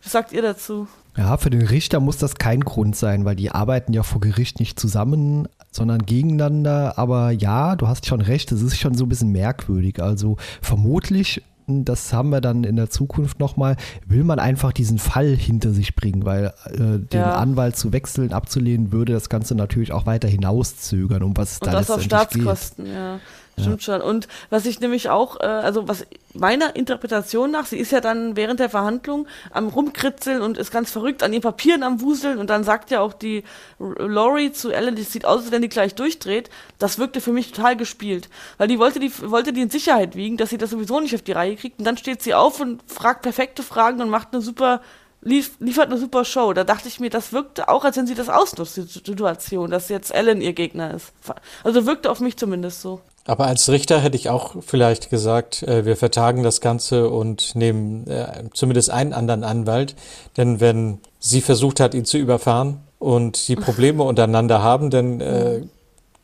Was 0.06 0.12
sagt 0.12 0.32
ihr 0.32 0.40
dazu? 0.42 0.86
Ja, 1.16 1.36
für 1.36 1.50
den 1.50 1.66
Richter 1.66 1.98
muss 1.98 2.16
das 2.16 2.36
kein 2.36 2.60
Grund 2.60 2.94
sein, 2.94 3.24
weil 3.24 3.34
die 3.34 3.50
arbeiten 3.50 3.92
ja 3.92 4.04
vor 4.04 4.20
Gericht 4.20 4.60
nicht 4.60 4.78
zusammen, 4.78 5.48
sondern 5.72 6.06
gegeneinander. 6.06 6.96
Aber 6.96 7.32
ja, 7.32 7.74
du 7.74 7.88
hast 7.88 8.06
schon 8.06 8.20
recht, 8.20 8.52
es 8.52 8.62
ist 8.62 8.78
schon 8.78 8.94
so 8.94 9.04
ein 9.04 9.08
bisschen 9.08 9.32
merkwürdig. 9.32 10.00
Also 10.00 10.36
vermutlich, 10.62 11.42
das 11.66 12.12
haben 12.12 12.28
wir 12.28 12.40
dann 12.40 12.62
in 12.62 12.76
der 12.76 12.88
Zukunft 12.88 13.40
nochmal, 13.40 13.76
will 14.06 14.22
man 14.22 14.38
einfach 14.38 14.70
diesen 14.72 15.00
Fall 15.00 15.34
hinter 15.34 15.72
sich 15.72 15.96
bringen, 15.96 16.24
weil 16.24 16.54
äh, 16.66 17.00
den 17.00 17.08
Ja. 17.10 17.34
Anwalt 17.34 17.76
zu 17.76 17.92
wechseln, 17.92 18.32
abzulehnen, 18.32 18.92
würde 18.92 19.12
das 19.12 19.28
Ganze 19.28 19.56
natürlich 19.56 19.90
auch 19.90 20.06
weiter 20.06 20.28
hinauszögern, 20.28 21.24
um 21.24 21.36
was 21.36 21.54
es 21.54 21.58
Und 21.62 21.66
da 21.66 21.72
das 21.72 21.90
auf 21.90 22.02
letztendlich 22.02 22.28
geht. 22.30 22.42
Staatskosten, 22.42 22.86
ja. 22.86 23.18
Stimmt 23.58 23.82
schon. 23.82 24.02
Und 24.02 24.28
was 24.50 24.66
ich 24.66 24.80
nämlich 24.80 25.08
auch, 25.08 25.40
äh, 25.40 25.44
also 25.44 25.88
was 25.88 26.06
meiner 26.34 26.76
Interpretation 26.76 27.50
nach, 27.50 27.64
sie 27.64 27.78
ist 27.78 27.90
ja 27.90 28.02
dann 28.02 28.36
während 28.36 28.60
der 28.60 28.68
Verhandlung 28.68 29.26
am 29.50 29.68
rumkritzeln 29.68 30.42
und 30.42 30.58
ist 30.58 30.70
ganz 30.70 30.90
verrückt 30.90 31.22
an 31.22 31.32
ihren 31.32 31.40
Papieren 31.42 31.82
am 31.82 32.02
Wuseln 32.02 32.38
und 32.38 32.50
dann 32.50 32.64
sagt 32.64 32.90
ja 32.90 33.00
auch 33.00 33.14
die 33.14 33.44
Laurie 33.78 34.52
zu 34.52 34.70
Ellen, 34.70 34.94
das 34.96 35.10
sieht 35.10 35.24
aus, 35.24 35.42
als 35.42 35.50
wenn 35.52 35.62
die 35.62 35.70
gleich 35.70 35.94
durchdreht. 35.94 36.50
Das 36.78 36.98
wirkte 36.98 37.22
für 37.22 37.32
mich 37.32 37.52
total 37.52 37.76
gespielt. 37.76 38.28
Weil 38.58 38.68
die 38.68 38.78
wollte 38.78 39.00
die, 39.00 39.10
wollte 39.22 39.54
die 39.54 39.62
in 39.62 39.70
Sicherheit 39.70 40.16
wiegen, 40.16 40.36
dass 40.36 40.50
sie 40.50 40.58
das 40.58 40.70
sowieso 40.70 41.00
nicht 41.00 41.14
auf 41.14 41.22
die 41.22 41.32
Reihe 41.32 41.56
kriegt. 41.56 41.78
Und 41.78 41.86
dann 41.86 41.96
steht 41.96 42.22
sie 42.22 42.34
auf 42.34 42.60
und 42.60 42.82
fragt 42.86 43.22
perfekte 43.22 43.62
Fragen 43.62 44.02
und 44.02 44.10
macht 44.10 44.34
eine 44.34 44.42
super 44.42 44.82
lief, 45.22 45.52
liefert 45.60 45.86
eine 45.86 45.98
super 45.98 46.26
Show. 46.26 46.52
Da 46.52 46.64
dachte 46.64 46.88
ich 46.88 47.00
mir, 47.00 47.08
das 47.08 47.32
wirkte 47.32 47.68
auch, 47.68 47.84
als 47.84 47.96
wenn 47.96 48.06
sie 48.06 48.14
das 48.14 48.28
ausnutzt, 48.28 48.76
die 48.76 48.82
Situation, 48.82 49.70
dass 49.70 49.88
jetzt 49.88 50.14
Ellen 50.14 50.42
ihr 50.42 50.52
Gegner 50.52 50.92
ist. 50.92 51.12
Also 51.64 51.86
wirkte 51.86 52.10
auf 52.10 52.20
mich 52.20 52.36
zumindest 52.36 52.82
so. 52.82 53.00
Aber 53.26 53.46
als 53.46 53.68
Richter 53.68 54.00
hätte 54.00 54.16
ich 54.16 54.30
auch 54.30 54.56
vielleicht 54.60 55.10
gesagt, 55.10 55.62
äh, 55.64 55.84
wir 55.84 55.96
vertagen 55.96 56.42
das 56.42 56.60
Ganze 56.60 57.10
und 57.10 57.54
nehmen 57.54 58.06
äh, 58.08 58.44
zumindest 58.54 58.90
einen 58.90 59.12
anderen 59.12 59.44
Anwalt. 59.44 59.96
Denn 60.36 60.60
wenn 60.60 61.00
sie 61.18 61.40
versucht 61.40 61.80
hat, 61.80 61.94
ihn 61.94 62.04
zu 62.04 62.18
überfahren 62.18 62.80
und 62.98 63.48
die 63.48 63.56
Probleme 63.56 64.04
untereinander 64.04 64.62
haben, 64.62 64.90
dann 64.90 65.20
äh, 65.20 65.62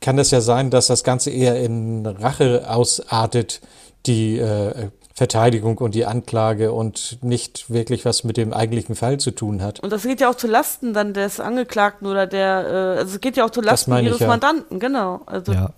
kann 0.00 0.18
es 0.18 0.30
ja 0.30 0.40
sein, 0.40 0.70
dass 0.70 0.86
das 0.86 1.04
Ganze 1.04 1.30
eher 1.30 1.60
in 1.60 2.06
Rache 2.06 2.68
ausartet, 2.68 3.60
die 4.06 4.38
äh, 4.38 4.88
Verteidigung 5.14 5.78
und 5.78 5.94
die 5.94 6.06
Anklage 6.06 6.72
und 6.72 7.18
nicht 7.22 7.70
wirklich 7.70 8.04
was 8.04 8.24
mit 8.24 8.36
dem 8.36 8.52
eigentlichen 8.52 8.94
Fall 8.94 9.18
zu 9.18 9.30
tun 9.30 9.62
hat. 9.62 9.80
Und 9.80 9.92
das 9.92 10.02
geht 10.02 10.20
ja 10.20 10.30
auch 10.30 10.34
zu 10.34 10.46
Lasten 10.46 10.94
dann 10.94 11.12
des 11.12 11.38
Angeklagten 11.38 12.06
oder 12.06 12.26
der, 12.26 12.96
äh, 12.96 12.98
also 13.00 13.14
es 13.14 13.20
geht 13.20 13.36
ja 13.36 13.44
auch 13.44 13.50
zu 13.50 13.60
Lasten 13.60 13.96
ihres 13.98 14.20
ja. 14.20 14.28
Mandanten, 14.28 14.80
genau. 14.80 15.20
Also 15.26 15.52
Ja. 15.52 15.70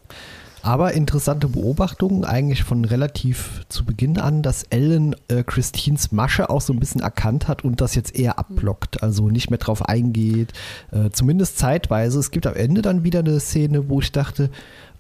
Aber 0.65 0.95
interessante 0.95 1.47
Beobachtung 1.47 2.25
eigentlich 2.25 2.65
von 2.65 2.87
relativ 2.87 3.67
zu 3.69 3.85
Beginn 3.85 4.19
an, 4.19 4.41
dass 4.41 4.63
Ellen 4.71 5.15
äh, 5.29 5.43
Christines 5.43 6.11
Masche 6.11 6.49
auch 6.49 6.63
so 6.63 6.73
ein 6.73 6.81
bisschen 6.81 7.03
erkannt 7.03 7.49
hat 7.49 7.65
und 7.65 7.83
das 7.83 7.95
jetzt 7.95 8.17
eher 8.19 8.39
abblockt, 8.39 9.03
also 9.03 9.29
nicht 9.29 9.51
mehr 9.51 9.59
drauf 9.59 9.87
eingeht, 9.87 10.55
äh, 10.91 11.11
zumindest 11.11 11.59
zeitweise. 11.59 12.19
Es 12.19 12.31
gibt 12.31 12.47
am 12.47 12.55
Ende 12.55 12.81
dann 12.81 13.05
wieder 13.05 13.19
eine 13.19 13.41
Szene, 13.41 13.91
wo 13.91 14.01
ich 14.01 14.11
dachte, 14.11 14.49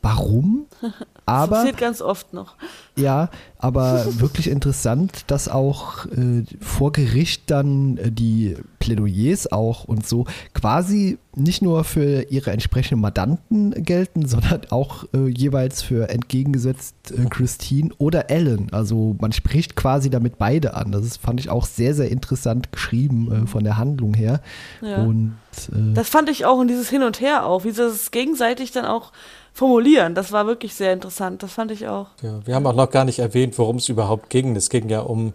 warum? 0.04 0.66
das 0.80 0.92
Aber 1.26 1.56
passiert 1.56 1.78
ganz 1.78 2.00
oft 2.00 2.32
noch. 2.32 2.54
ja, 2.96 3.30
aber 3.58 4.04
wirklich 4.20 4.48
interessant, 4.48 5.24
dass 5.28 5.48
auch 5.48 6.04
äh, 6.06 6.44
vor 6.60 6.92
Gericht 6.92 7.50
dann 7.50 7.96
äh, 7.96 8.12
die 8.12 8.56
Plädoyers 8.78 9.50
auch 9.50 9.84
und 9.84 10.06
so 10.06 10.26
quasi 10.52 11.18
nicht 11.34 11.62
nur 11.62 11.84
für 11.84 12.30
ihre 12.30 12.52
entsprechenden 12.52 13.00
Mandanten 13.00 13.70
gelten, 13.82 14.26
sondern 14.26 14.62
auch 14.70 15.04
äh, 15.14 15.28
jeweils 15.28 15.80
für 15.80 16.10
entgegengesetzt 16.10 17.12
äh, 17.12 17.24
Christine 17.30 17.90
oder 17.96 18.30
Ellen. 18.30 18.68
Also 18.72 19.16
man 19.18 19.32
spricht 19.32 19.76
quasi 19.76 20.10
damit 20.10 20.36
beide 20.36 20.74
an. 20.74 20.92
Das 20.92 21.04
ist, 21.04 21.16
fand 21.16 21.40
ich 21.40 21.48
auch 21.48 21.64
sehr, 21.64 21.94
sehr 21.94 22.10
interessant 22.10 22.70
geschrieben 22.70 23.44
äh, 23.44 23.46
von 23.46 23.64
der 23.64 23.78
Handlung 23.78 24.12
her. 24.12 24.40
Ja. 24.82 24.98
Und 24.98 25.36
Das 25.94 26.10
fand 26.10 26.28
ich 26.28 26.44
auch 26.44 26.58
und 26.58 26.68
dieses 26.68 26.90
Hin 26.90 27.02
und 27.02 27.20
Her 27.20 27.46
auch, 27.46 27.64
wie 27.64 27.70
sie 27.70 27.84
es 27.84 28.10
gegenseitig 28.10 28.72
dann 28.72 28.84
auch 28.84 29.12
formulieren. 29.54 30.14
Das 30.14 30.32
war 30.32 30.46
wirklich 30.46 30.74
sehr 30.74 30.92
interessant. 30.92 31.42
Das 31.42 31.52
fand 31.52 31.70
ich 31.70 31.86
auch. 31.88 32.08
Ja, 32.22 32.40
wir 32.44 32.54
haben 32.54 32.66
auch 32.66 32.74
noch 32.74 32.90
gar 32.90 33.04
nicht 33.04 33.20
erwähnt, 33.20 33.56
worum 33.56 33.76
es 33.76 33.88
überhaupt 33.88 34.28
ging. 34.28 34.54
Es 34.56 34.68
ging 34.68 34.88
ja 34.90 35.00
um 35.00 35.32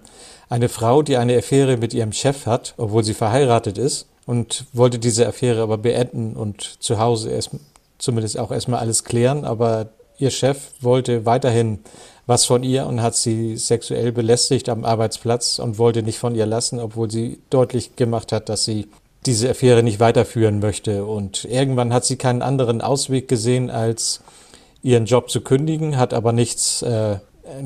eine 0.50 0.70
Frau, 0.70 1.02
die 1.02 1.18
eine 1.18 1.38
Affäre 1.38 1.78
mit 1.78 1.94
ihrem 1.94 2.12
Chef 2.12 2.46
hat, 2.46 2.74
obwohl 2.78 3.04
sie 3.04 3.14
verheiratet 3.14 3.78
ist. 3.78 4.08
und 4.26 4.66
wollte 4.74 5.00
diese 5.00 5.26
Affäre 5.26 5.64
aber 5.64 5.80
beenden 5.80 6.36
und 6.36 6.62
zu 6.84 7.00
Hause 7.00 7.32
erst, 7.32 7.50
zumindest 7.98 8.38
auch 8.38 8.52
erstmal 8.52 8.80
alles 8.80 9.04
klären. 9.04 9.44
Aber 9.44 9.88
ihr 10.20 10.30
Chef 10.30 10.72
wollte 10.82 11.26
weiterhin 11.26 11.80
was 12.28 12.46
von 12.46 12.62
ihr 12.62 12.86
und 12.86 13.02
hat 13.02 13.16
sie 13.16 13.58
sexuell 13.58 14.12
belästigt 14.12 14.70
am 14.70 14.86
Arbeitsplatz 14.86 15.58
und 15.58 15.80
wollte 15.80 16.04
nicht 16.04 16.20
von 16.20 16.36
ihr 16.36 16.46
lassen, 16.46 16.80
obwohl 16.80 17.10
sie 17.10 17.40
deutlich 17.50 17.96
gemacht 17.96 18.32
hat, 18.32 18.50
dass 18.50 18.66
sie 18.66 18.88
diese 19.26 19.50
Affäre 19.50 19.84
nicht 19.84 20.00
weiterführen 20.00 20.60
möchte. 20.60 21.06
Und 21.06 21.46
irgendwann 21.46 21.94
hat 21.94 22.06
sie 22.06 22.16
keinen 22.16 22.42
anderen 22.42 22.82
Ausweg 22.82 23.28
gesehen, 23.28 23.70
als 23.70 24.22
ihren 24.82 25.06
Job 25.06 25.30
zu 25.30 25.42
kündigen, 25.42 25.98
hat 25.98 26.14
aber 26.14 26.32
nichts, 26.32 26.82
äh, 26.82 27.18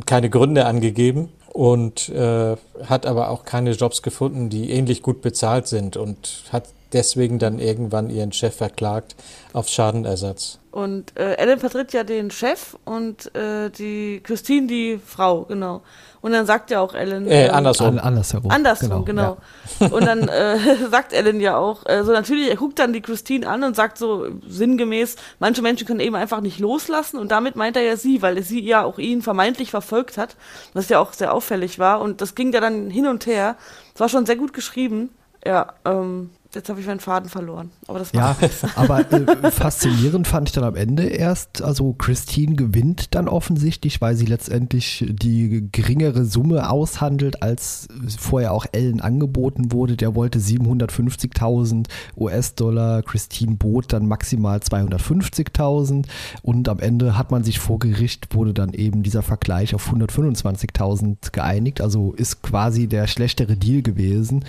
keine 0.06 0.30
Gründe 0.30 0.66
angegeben 0.66 1.30
und 1.52 2.10
äh, 2.10 2.56
hat 2.86 3.06
aber 3.06 3.30
auch 3.30 3.46
keine 3.46 3.72
Jobs 3.72 4.02
gefunden, 4.02 4.50
die 4.50 4.72
ähnlich 4.72 5.02
gut 5.04 5.22
bezahlt 5.22 5.68
sind 5.68 5.98
und 5.98 6.46
hat 6.52 6.70
deswegen 6.94 7.38
dann 7.38 7.60
irgendwann 7.60 8.10
ihren 8.10 8.32
Chef 8.32 8.56
verklagt 8.56 9.16
auf 9.52 9.68
Schadenersatz. 9.70 10.60
Und 10.74 11.16
äh, 11.20 11.36
Ellen 11.36 11.60
vertritt 11.60 11.94
ja 11.94 12.04
den 12.04 12.32
Chef 12.32 12.76
und 12.84 13.36
äh, 13.36 13.70
die 13.70 14.22
Christine 14.24 14.66
die 14.66 15.00
Frau, 15.06 15.44
genau. 15.44 15.84
Und 16.20 16.32
dann 16.32 16.48
sagt 16.48 16.72
ja 16.72 16.82
auch 16.82 16.96
Ellen. 16.96 17.28
Äh, 17.28 17.46
ähm, 17.46 17.54
andersrum. 17.54 17.90
An, 17.90 18.00
andersherum. 18.00 18.50
Andersrum, 18.50 19.06
genau. 19.06 19.38
Und 19.80 20.08
dann 20.08 20.28
äh, 20.30 20.58
sagt 20.90 21.14
Ellen 21.14 21.40
ja 21.40 21.58
auch, 21.58 21.86
äh, 21.86 22.04
so 22.04 22.12
natürlich, 22.12 22.50
er 22.50 22.56
guckt 22.56 22.80
dann 22.80 22.92
die 22.92 23.02
Christine 23.02 23.48
an 23.48 23.64
und 23.64 23.76
sagt 23.76 24.00
so 24.00 24.26
sinngemäß, 24.48 25.18
manche 25.38 25.62
Menschen 25.62 25.86
können 25.86 26.00
eben 26.00 26.16
einfach 26.16 26.42
nicht 26.42 26.58
loslassen 26.58 27.20
und 27.20 27.30
damit 27.30 27.56
meint 27.56 27.78
er 27.78 27.84
ja 27.84 27.96
sie, 27.96 28.24
weil 28.24 28.42
sie 28.42 28.60
ja 28.64 28.84
auch 28.84 28.98
ihn 28.98 29.22
vermeintlich 29.22 29.70
verfolgt 29.70 30.18
hat, 30.18 30.36
was 30.74 30.90
ja 30.90 30.98
auch 30.98 31.14
sehr 31.14 31.36
auffällig 31.36 31.78
war 31.78 32.02
und 32.02 32.20
das 32.20 32.34
ging 32.34 32.52
ja 32.52 32.62
dann 32.62 32.90
hin 32.90 33.06
und 33.06 33.28
her. 33.28 33.58
Es 33.94 34.00
war 34.00 34.10
schon 34.10 34.26
sehr 34.26 34.38
gut 34.38 34.54
geschrieben. 34.54 35.12
Ja, 35.46 35.74
ähm, 35.86 36.32
jetzt 36.56 36.70
habe 36.70 36.80
ich 36.80 36.88
meinen 36.88 37.00
Faden 37.00 37.30
verloren. 37.30 37.72
Aber 37.88 38.00
das 38.00 38.12
Ja, 38.12 38.36
aber 38.76 39.12
äh, 39.12 39.52
faszinierend 39.52 40.28
fand 40.28 40.50
ich 40.50 40.54
dann 40.54 40.64
am 40.64 40.76
Ende 40.76 41.04
erst, 41.04 41.62
also 41.62 41.94
Christine 41.94 42.56
gewinnt 42.56 43.16
dann 43.16 43.28
offensichtlich, 43.28 44.02
weil 44.02 44.16
sie 44.16 44.26
letztendlich 44.26 45.06
die 45.08 45.68
geringere 45.72 46.26
Summe 46.26 46.70
aushandelt, 46.70 47.42
als 47.42 47.88
vorher 48.18 48.54
auch 48.54 48.66
Ellen 48.72 49.02
angeboten 49.02 49.72
wurde. 49.72 49.98
Der 49.98 50.16
wollte 50.16 50.40
750.000 50.40 51.88
US-Dollar, 52.18 53.02
Christine 53.04 53.56
bot 53.56 53.94
dann 53.94 54.08
maximal 54.08 54.60
250.000 54.60 56.06
und 56.42 56.70
am 56.70 56.80
Ende 56.80 57.18
hat 57.18 57.32
man 57.32 57.44
sich 57.44 57.60
vor 57.60 57.80
Gericht, 57.80 58.34
wurde 58.36 58.54
dann 58.54 58.74
eben 58.74 59.04
dieser 59.04 59.24
Vergleich 59.24 59.76
auf 59.76 59.92
125.000 59.92 61.32
geeinigt, 61.32 61.82
also 61.82 62.14
ist 62.14 62.42
quasi 62.42 62.88
der 62.88 63.08
schlechtere 63.08 63.56
Deal 63.58 63.82
gewesen. 63.82 64.46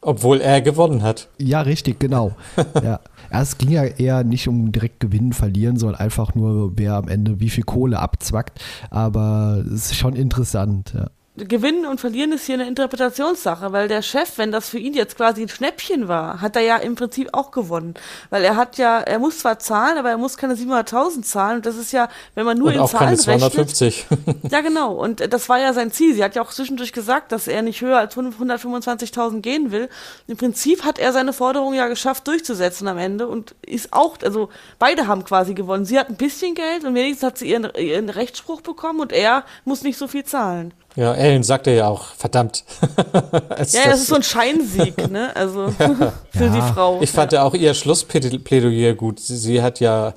Obwohl 0.00 0.40
er 0.40 0.60
gewonnen 0.60 1.02
hat. 1.02 1.28
Ja, 1.38 1.60
richtig, 1.62 1.98
genau. 1.98 2.36
ja. 2.82 3.00
Es 3.30 3.58
ging 3.58 3.70
ja 3.70 3.84
eher 3.84 4.24
nicht 4.24 4.48
um 4.48 4.72
direkt 4.72 5.00
gewinnen, 5.00 5.32
verlieren, 5.32 5.76
sondern 5.76 6.00
einfach 6.00 6.34
nur, 6.34 6.78
wer 6.78 6.94
am 6.94 7.08
Ende 7.08 7.40
wie 7.40 7.50
viel 7.50 7.64
Kohle 7.64 7.98
abzwackt. 7.98 8.60
Aber 8.90 9.62
es 9.66 9.90
ist 9.90 9.96
schon 9.96 10.16
interessant. 10.16 10.92
Ja. 10.94 11.10
Gewinnen 11.46 11.86
und 11.86 12.00
verlieren 12.00 12.32
ist 12.32 12.46
hier 12.46 12.54
eine 12.54 12.66
Interpretationssache, 12.66 13.72
weil 13.72 13.88
der 13.88 14.02
Chef, 14.02 14.38
wenn 14.38 14.52
das 14.52 14.68
für 14.68 14.78
ihn 14.78 14.94
jetzt 14.94 15.16
quasi 15.16 15.42
ein 15.42 15.48
Schnäppchen 15.48 16.08
war, 16.08 16.40
hat 16.40 16.56
er 16.56 16.62
ja 16.62 16.76
im 16.76 16.94
Prinzip 16.94 17.28
auch 17.32 17.50
gewonnen. 17.50 17.94
Weil 18.30 18.44
er 18.44 18.56
hat 18.56 18.78
ja, 18.78 18.98
er 19.00 19.18
muss 19.18 19.38
zwar 19.38 19.58
zahlen, 19.58 19.98
aber 19.98 20.10
er 20.10 20.18
muss 20.18 20.36
keine 20.36 20.54
700.000 20.54 21.22
zahlen. 21.22 21.56
Und 21.56 21.66
das 21.66 21.76
ist 21.76 21.92
ja, 21.92 22.08
wenn 22.34 22.44
man 22.44 22.58
nur 22.58 22.68
und 22.68 22.74
in 22.74 22.80
auch 22.80 22.92
keine 22.92 23.16
Zahlen 23.16 23.42
rechnet. 23.42 23.70
250. 23.76 24.06
Ja, 24.50 24.60
genau. 24.60 24.94
Und 24.94 25.32
das 25.32 25.48
war 25.48 25.58
ja 25.58 25.72
sein 25.72 25.92
Ziel. 25.92 26.14
Sie 26.14 26.24
hat 26.24 26.34
ja 26.34 26.42
auch 26.42 26.50
zwischendurch 26.50 26.92
gesagt, 26.92 27.32
dass 27.32 27.48
er 27.48 27.62
nicht 27.62 27.80
höher 27.80 27.98
als 27.98 28.16
125.000 28.16 29.40
gehen 29.40 29.70
will. 29.70 29.88
Im 30.26 30.36
Prinzip 30.36 30.84
hat 30.84 30.98
er 30.98 31.12
seine 31.12 31.32
Forderung 31.32 31.74
ja 31.74 31.88
geschafft 31.88 32.26
durchzusetzen 32.28 32.88
am 32.88 32.98
Ende 32.98 33.28
und 33.28 33.54
ist 33.64 33.92
auch, 33.92 34.16
also 34.22 34.48
beide 34.78 35.06
haben 35.06 35.24
quasi 35.24 35.54
gewonnen. 35.54 35.84
Sie 35.84 35.98
hat 35.98 36.08
ein 36.08 36.16
bisschen 36.16 36.54
Geld 36.54 36.84
und 36.84 36.94
wenigstens 36.94 37.26
hat 37.26 37.38
sie 37.38 37.50
ihren, 37.50 37.68
ihren 37.74 38.08
Rechtsspruch 38.08 38.60
bekommen 38.60 39.00
und 39.00 39.12
er 39.12 39.44
muss 39.64 39.82
nicht 39.82 39.98
so 39.98 40.08
viel 40.08 40.24
zahlen. 40.24 40.72
Ja, 40.98 41.14
Ellen 41.14 41.44
sagte 41.44 41.70
ja 41.70 41.86
auch, 41.86 42.06
verdammt. 42.16 42.64
Als 43.50 43.72
Ja, 43.72 43.82
das 43.84 44.00
ist 44.00 44.08
so 44.08 44.16
ein 44.16 44.24
Scheinsieg, 44.24 45.08
ne? 45.12 45.30
Also 45.36 45.68
für 45.78 46.44
Ja. 46.44 46.48
die 46.48 46.72
Frau. 46.74 46.98
Ich 47.00 47.12
fand 47.12 47.30
ja 47.30 47.44
auch 47.44 47.54
ihr 47.54 47.72
Schlussplädoyer 47.72 48.94
gut. 48.94 49.20
Sie, 49.20 49.36
sie 49.36 49.62
hat 49.62 49.78
ja 49.78 50.14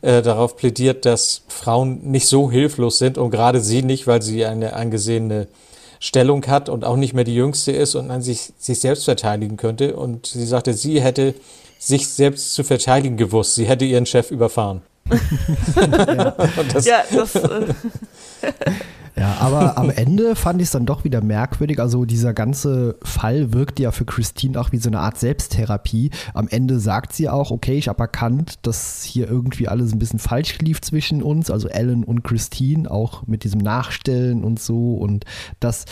äh, 0.00 0.22
darauf 0.22 0.56
plädiert, 0.56 1.04
dass 1.04 1.42
Frauen 1.48 2.10
nicht 2.10 2.26
so 2.26 2.50
hilflos 2.50 2.96
sind 2.98 3.18
und 3.18 3.32
gerade 3.32 3.60
sie 3.60 3.82
nicht, 3.82 4.06
weil 4.06 4.22
sie 4.22 4.46
eine 4.46 4.72
angesehene 4.72 5.46
Stellung 6.00 6.46
hat 6.46 6.70
und 6.70 6.86
auch 6.86 6.96
nicht 6.96 7.12
mehr 7.12 7.24
die 7.24 7.34
Jüngste 7.34 7.72
ist 7.72 7.94
und 7.94 8.10
an 8.10 8.22
sich, 8.22 8.54
sich 8.58 8.80
selbst 8.80 9.04
verteidigen 9.04 9.58
könnte. 9.58 9.94
Und 9.94 10.24
sie 10.24 10.46
sagte, 10.46 10.72
sie 10.72 11.02
hätte 11.02 11.34
sich 11.78 12.08
selbst 12.08 12.54
zu 12.54 12.64
verteidigen 12.64 13.18
gewusst. 13.18 13.56
Sie 13.56 13.66
hätte 13.66 13.84
ihren 13.84 14.06
Chef 14.06 14.30
überfahren. 14.30 14.80
Und 15.10 16.74
das, 16.74 16.86
ja, 16.86 17.02
das, 17.14 17.34
äh, 17.34 17.66
Ja, 19.16 19.36
aber 19.40 19.78
am 19.78 19.90
Ende 19.96 20.34
fand 20.34 20.60
ich 20.60 20.66
es 20.66 20.72
dann 20.72 20.86
doch 20.86 21.04
wieder 21.04 21.22
merkwürdig. 21.22 21.80
Also 21.80 22.04
dieser 22.04 22.32
ganze 22.32 22.96
Fall 23.02 23.52
wirkt 23.52 23.78
ja 23.78 23.92
für 23.92 24.04
Christine 24.04 24.60
auch 24.60 24.72
wie 24.72 24.78
so 24.78 24.88
eine 24.88 25.00
Art 25.00 25.18
Selbsttherapie. 25.18 26.10
Am 26.32 26.48
Ende 26.48 26.80
sagt 26.80 27.12
sie 27.12 27.28
auch, 27.28 27.50
okay, 27.50 27.76
ich 27.76 27.88
habe 27.88 28.00
erkannt, 28.00 28.58
dass 28.62 29.04
hier 29.04 29.28
irgendwie 29.28 29.68
alles 29.68 29.92
ein 29.92 29.98
bisschen 29.98 30.18
falsch 30.18 30.58
lief 30.58 30.80
zwischen 30.80 31.22
uns, 31.22 31.50
also 31.50 31.68
Ellen 31.68 32.04
und 32.04 32.24
Christine, 32.24 32.90
auch 32.90 33.26
mit 33.26 33.44
diesem 33.44 33.60
Nachstellen 33.60 34.42
und 34.44 34.60
so. 34.60 34.94
Und 34.94 35.24
das 35.60 35.84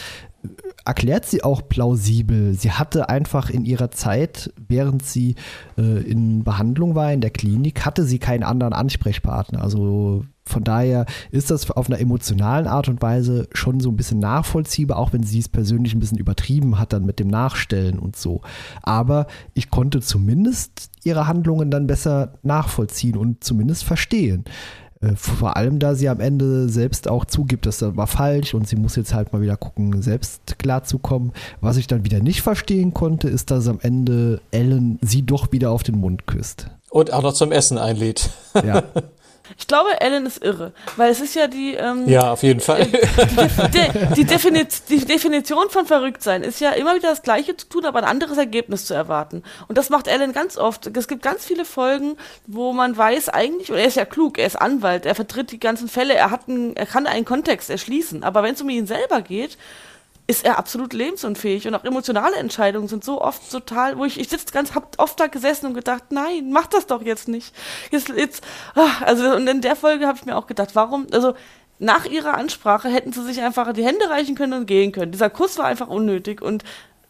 erklärt 0.84 1.26
sie 1.26 1.44
auch 1.44 1.68
plausibel. 1.68 2.54
Sie 2.54 2.72
hatte 2.72 3.08
einfach 3.08 3.50
in 3.50 3.64
ihrer 3.64 3.90
Zeit, 3.90 4.52
während 4.56 5.04
sie 5.04 5.36
äh, 5.78 6.02
in 6.02 6.42
Behandlung 6.42 6.94
war 6.94 7.12
in 7.12 7.20
der 7.20 7.30
Klinik, 7.30 7.84
hatte 7.84 8.04
sie 8.04 8.18
keinen 8.18 8.42
anderen 8.42 8.72
Ansprechpartner. 8.72 9.62
Also 9.62 10.24
von 10.44 10.64
daher 10.64 11.06
ist 11.30 11.50
das 11.50 11.70
auf 11.70 11.88
einer 11.88 12.00
emotionalen 12.00 12.66
Art 12.66 12.88
und 12.88 13.00
Weise 13.00 13.48
schon 13.52 13.80
so 13.80 13.90
ein 13.90 13.96
bisschen 13.96 14.18
nachvollziehbar, 14.18 14.98
auch 14.98 15.12
wenn 15.12 15.22
sie 15.22 15.38
es 15.38 15.48
persönlich 15.48 15.94
ein 15.94 16.00
bisschen 16.00 16.18
übertrieben 16.18 16.78
hat 16.78 16.92
dann 16.92 17.06
mit 17.06 17.18
dem 17.20 17.28
Nachstellen 17.28 17.98
und 17.98 18.16
so. 18.16 18.40
Aber 18.82 19.26
ich 19.54 19.70
konnte 19.70 20.00
zumindest 20.00 20.90
ihre 21.04 21.26
Handlungen 21.28 21.70
dann 21.70 21.86
besser 21.86 22.34
nachvollziehen 22.42 23.16
und 23.16 23.44
zumindest 23.44 23.84
verstehen. 23.84 24.44
Äh, 25.00 25.14
Vor 25.16 25.56
allem, 25.56 25.78
da 25.78 25.94
sie 25.94 26.08
am 26.08 26.20
Ende 26.20 26.68
selbst 26.68 27.08
auch 27.08 27.24
zugibt, 27.24 27.66
dass 27.66 27.78
das 27.78 27.96
war 27.96 28.06
falsch 28.08 28.54
und 28.54 28.66
sie 28.68 28.76
muss 28.76 28.96
jetzt 28.96 29.14
halt 29.14 29.32
mal 29.32 29.42
wieder 29.42 29.56
gucken, 29.56 30.02
selbst 30.02 30.58
klarzukommen. 30.58 31.32
Was 31.60 31.76
ich 31.76 31.86
dann 31.86 32.04
wieder 32.04 32.20
nicht 32.20 32.42
verstehen 32.42 32.92
konnte, 32.94 33.28
ist, 33.28 33.50
dass 33.50 33.68
am 33.68 33.78
Ende 33.80 34.40
Ellen 34.50 34.98
sie 35.02 35.22
doch 35.22 35.52
wieder 35.52 35.70
auf 35.70 35.82
den 35.84 35.98
Mund 35.98 36.26
küsst. 36.26 36.68
und 36.90 37.12
auch 37.12 37.22
noch 37.22 37.32
zum 37.32 37.52
Essen 37.52 37.78
einlädt. 37.78 38.30
Ja, 38.54 38.82
ich 39.58 39.66
glaube, 39.66 40.00
Ellen 40.00 40.26
ist 40.26 40.42
irre, 40.42 40.72
weil 40.96 41.10
es 41.10 41.20
ist 41.20 41.34
ja 41.34 41.46
die, 41.46 41.74
ähm, 41.74 42.08
Ja, 42.08 42.32
auf 42.32 42.42
jeden 42.42 42.60
Fall. 42.60 42.86
De, 42.86 44.14
die, 44.16 44.24
Definiz, 44.24 44.84
die 44.84 45.04
Definition 45.04 45.70
von 45.70 45.86
Verrücktsein 45.86 46.42
ist 46.42 46.60
ja 46.60 46.70
immer 46.70 46.94
wieder 46.94 47.10
das 47.10 47.22
Gleiche 47.22 47.56
zu 47.56 47.68
tun, 47.68 47.84
aber 47.84 48.00
ein 48.00 48.04
anderes 48.04 48.38
Ergebnis 48.38 48.84
zu 48.86 48.94
erwarten. 48.94 49.42
Und 49.68 49.78
das 49.78 49.90
macht 49.90 50.08
Alan 50.08 50.32
ganz 50.32 50.56
oft. 50.56 50.94
Es 50.96 51.08
gibt 51.08 51.22
ganz 51.22 51.44
viele 51.44 51.64
Folgen, 51.64 52.16
wo 52.46 52.72
man 52.72 52.96
weiß 52.96 53.28
eigentlich, 53.28 53.70
und 53.70 53.78
er 53.78 53.86
ist 53.86 53.96
ja 53.96 54.04
klug, 54.04 54.38
er 54.38 54.46
ist 54.46 54.56
Anwalt, 54.56 55.06
er 55.06 55.14
vertritt 55.14 55.52
die 55.52 55.60
ganzen 55.60 55.88
Fälle, 55.88 56.14
er, 56.14 56.30
hat 56.30 56.48
einen, 56.48 56.76
er 56.76 56.86
kann 56.86 57.06
einen 57.06 57.24
Kontext 57.24 57.70
erschließen. 57.70 58.22
Aber 58.24 58.42
wenn 58.42 58.54
es 58.54 58.62
um 58.62 58.68
ihn 58.68 58.86
selber 58.86 59.20
geht, 59.20 59.58
ist 60.32 60.46
er 60.46 60.58
absolut 60.58 60.94
lebensunfähig 60.94 61.68
und 61.68 61.74
auch 61.74 61.84
emotionale 61.84 62.36
Entscheidungen 62.36 62.88
sind 62.88 63.04
so 63.04 63.20
oft 63.20 63.50
total, 63.50 63.98
wo 63.98 64.06
ich, 64.06 64.18
ich 64.18 64.30
sitze 64.30 64.46
ganz, 64.50 64.74
hab 64.74 64.98
oft 64.98 65.20
da 65.20 65.26
gesessen 65.26 65.66
und 65.66 65.74
gedacht, 65.74 66.04
nein, 66.08 66.50
mach 66.50 66.66
das 66.68 66.86
doch 66.86 67.02
jetzt 67.02 67.28
nicht. 67.28 67.54
Jetzt, 67.90 68.08
jetzt, 68.08 68.42
ah, 68.74 69.04
also 69.04 69.34
und 69.34 69.46
in 69.46 69.60
der 69.60 69.76
Folge 69.76 70.06
habe 70.06 70.16
ich 70.16 70.24
mir 70.24 70.34
auch 70.34 70.46
gedacht, 70.46 70.70
warum, 70.72 71.06
also 71.12 71.34
nach 71.78 72.06
ihrer 72.06 72.38
Ansprache 72.38 72.88
hätten 72.88 73.12
sie 73.12 73.22
sich 73.24 73.42
einfach 73.42 73.70
die 73.74 73.84
Hände 73.84 74.08
reichen 74.08 74.34
können 74.34 74.54
und 74.54 74.66
gehen 74.66 74.90
können. 74.90 75.12
Dieser 75.12 75.28
Kuss 75.28 75.58
war 75.58 75.66
einfach 75.66 75.88
unnötig 75.88 76.40
und 76.40 76.64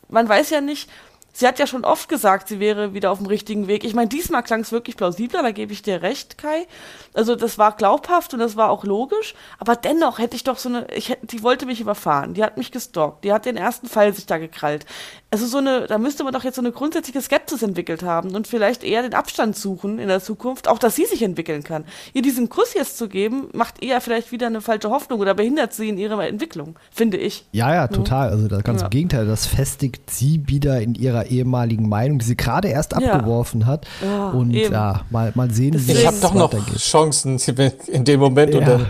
man 0.08 0.28
weiß 0.28 0.50
ja 0.50 0.60
nicht, 0.60 0.90
sie 1.32 1.46
hat 1.46 1.58
ja 1.58 1.66
schon 1.66 1.84
oft 1.84 2.08
gesagt, 2.08 2.48
sie 2.48 2.60
wäre 2.60 2.94
wieder 2.94 3.10
auf 3.10 3.18
dem 3.18 3.26
richtigen 3.26 3.66
Weg. 3.66 3.84
Ich 3.84 3.94
meine, 3.94 4.08
diesmal 4.08 4.42
klang 4.42 4.60
es 4.60 4.72
wirklich 4.72 4.96
plausibler, 4.96 5.42
da 5.42 5.50
gebe 5.50 5.72
ich 5.72 5.82
dir 5.82 6.02
recht, 6.02 6.38
Kai. 6.38 6.66
Also 7.14 7.36
das 7.36 7.58
war 7.58 7.76
glaubhaft 7.76 8.34
und 8.34 8.40
das 8.40 8.56
war 8.56 8.70
auch 8.70 8.84
logisch, 8.84 9.34
aber 9.58 9.76
dennoch 9.76 10.18
hätte 10.18 10.36
ich 10.36 10.44
doch 10.44 10.58
so 10.58 10.68
eine, 10.68 10.86
ich 10.94 11.16
die 11.22 11.42
wollte 11.42 11.66
mich 11.66 11.80
überfahren, 11.80 12.34
die 12.34 12.44
hat 12.44 12.56
mich 12.58 12.70
gestalkt, 12.70 13.24
die 13.24 13.32
hat 13.32 13.46
den 13.46 13.56
ersten 13.56 13.88
Fall 13.88 14.12
sich 14.14 14.26
da 14.26 14.38
gekrallt. 14.38 14.86
Also 15.32 15.46
so 15.46 15.56
eine, 15.58 15.86
da 15.86 15.96
müsste 15.96 16.24
man 16.24 16.34
doch 16.34 16.44
jetzt 16.44 16.56
so 16.56 16.60
eine 16.60 16.72
grundsätzliche 16.72 17.22
Skepsis 17.22 17.62
entwickelt 17.62 18.02
haben 18.02 18.34
und 18.34 18.46
vielleicht 18.46 18.84
eher 18.84 19.00
den 19.02 19.14
Abstand 19.14 19.56
suchen 19.56 19.98
in 19.98 20.08
der 20.08 20.20
Zukunft, 20.22 20.68
auch 20.68 20.78
dass 20.78 20.94
sie 20.94 21.06
sich 21.06 21.22
entwickeln 21.22 21.64
kann. 21.64 21.84
Ihr 22.12 22.20
diesen 22.20 22.50
Kuss 22.50 22.74
jetzt 22.74 22.98
zu 22.98 23.08
geben, 23.08 23.48
macht 23.54 23.82
eher 23.82 24.02
vielleicht 24.02 24.30
wieder 24.30 24.46
eine 24.48 24.60
falsche 24.60 24.90
Hoffnung 24.90 25.20
oder 25.20 25.32
behindert 25.34 25.72
sie 25.72 25.88
in 25.88 25.96
ihrer 25.96 26.28
Entwicklung, 26.28 26.78
finde 26.90 27.16
ich. 27.16 27.46
ja, 27.52 27.72
ja, 27.74 27.88
total. 27.88 28.28
Also 28.28 28.46
das 28.46 28.62
ganz 28.62 28.80
Ja. 28.82 28.88
im 28.88 28.90
Gegenteil, 28.90 29.24
das 29.26 29.46
festigt 29.46 30.10
sie 30.10 30.42
wieder 30.48 30.82
in 30.82 30.94
ihrer 30.94 31.24
ehemaligen 31.26 31.88
Meinung, 31.88 32.18
die 32.18 32.26
sie 32.26 32.36
gerade 32.36 32.68
erst 32.68 32.92
Ja. 32.92 32.98
abgeworfen 32.98 33.64
hat. 33.64 33.86
Ja, 34.04 34.28
und 34.32 34.52
eben. 34.52 34.70
ja, 34.72 35.06
mal, 35.08 35.32
mal 35.34 35.50
sehen, 35.50 35.72
wie 35.72 35.78
Deswegen- 35.78 35.98
Ich 35.98 36.04
es 36.04 36.06
habe 36.08 36.16
doch 36.20 36.34
noch 36.34 36.52
weitergeht. 36.52 36.76
Chancen 36.78 37.38
in 37.86 38.04
dem 38.04 38.20
Moment 38.20 38.54
und 38.54 38.60
Ja. 38.60 38.68
dann 38.76 38.86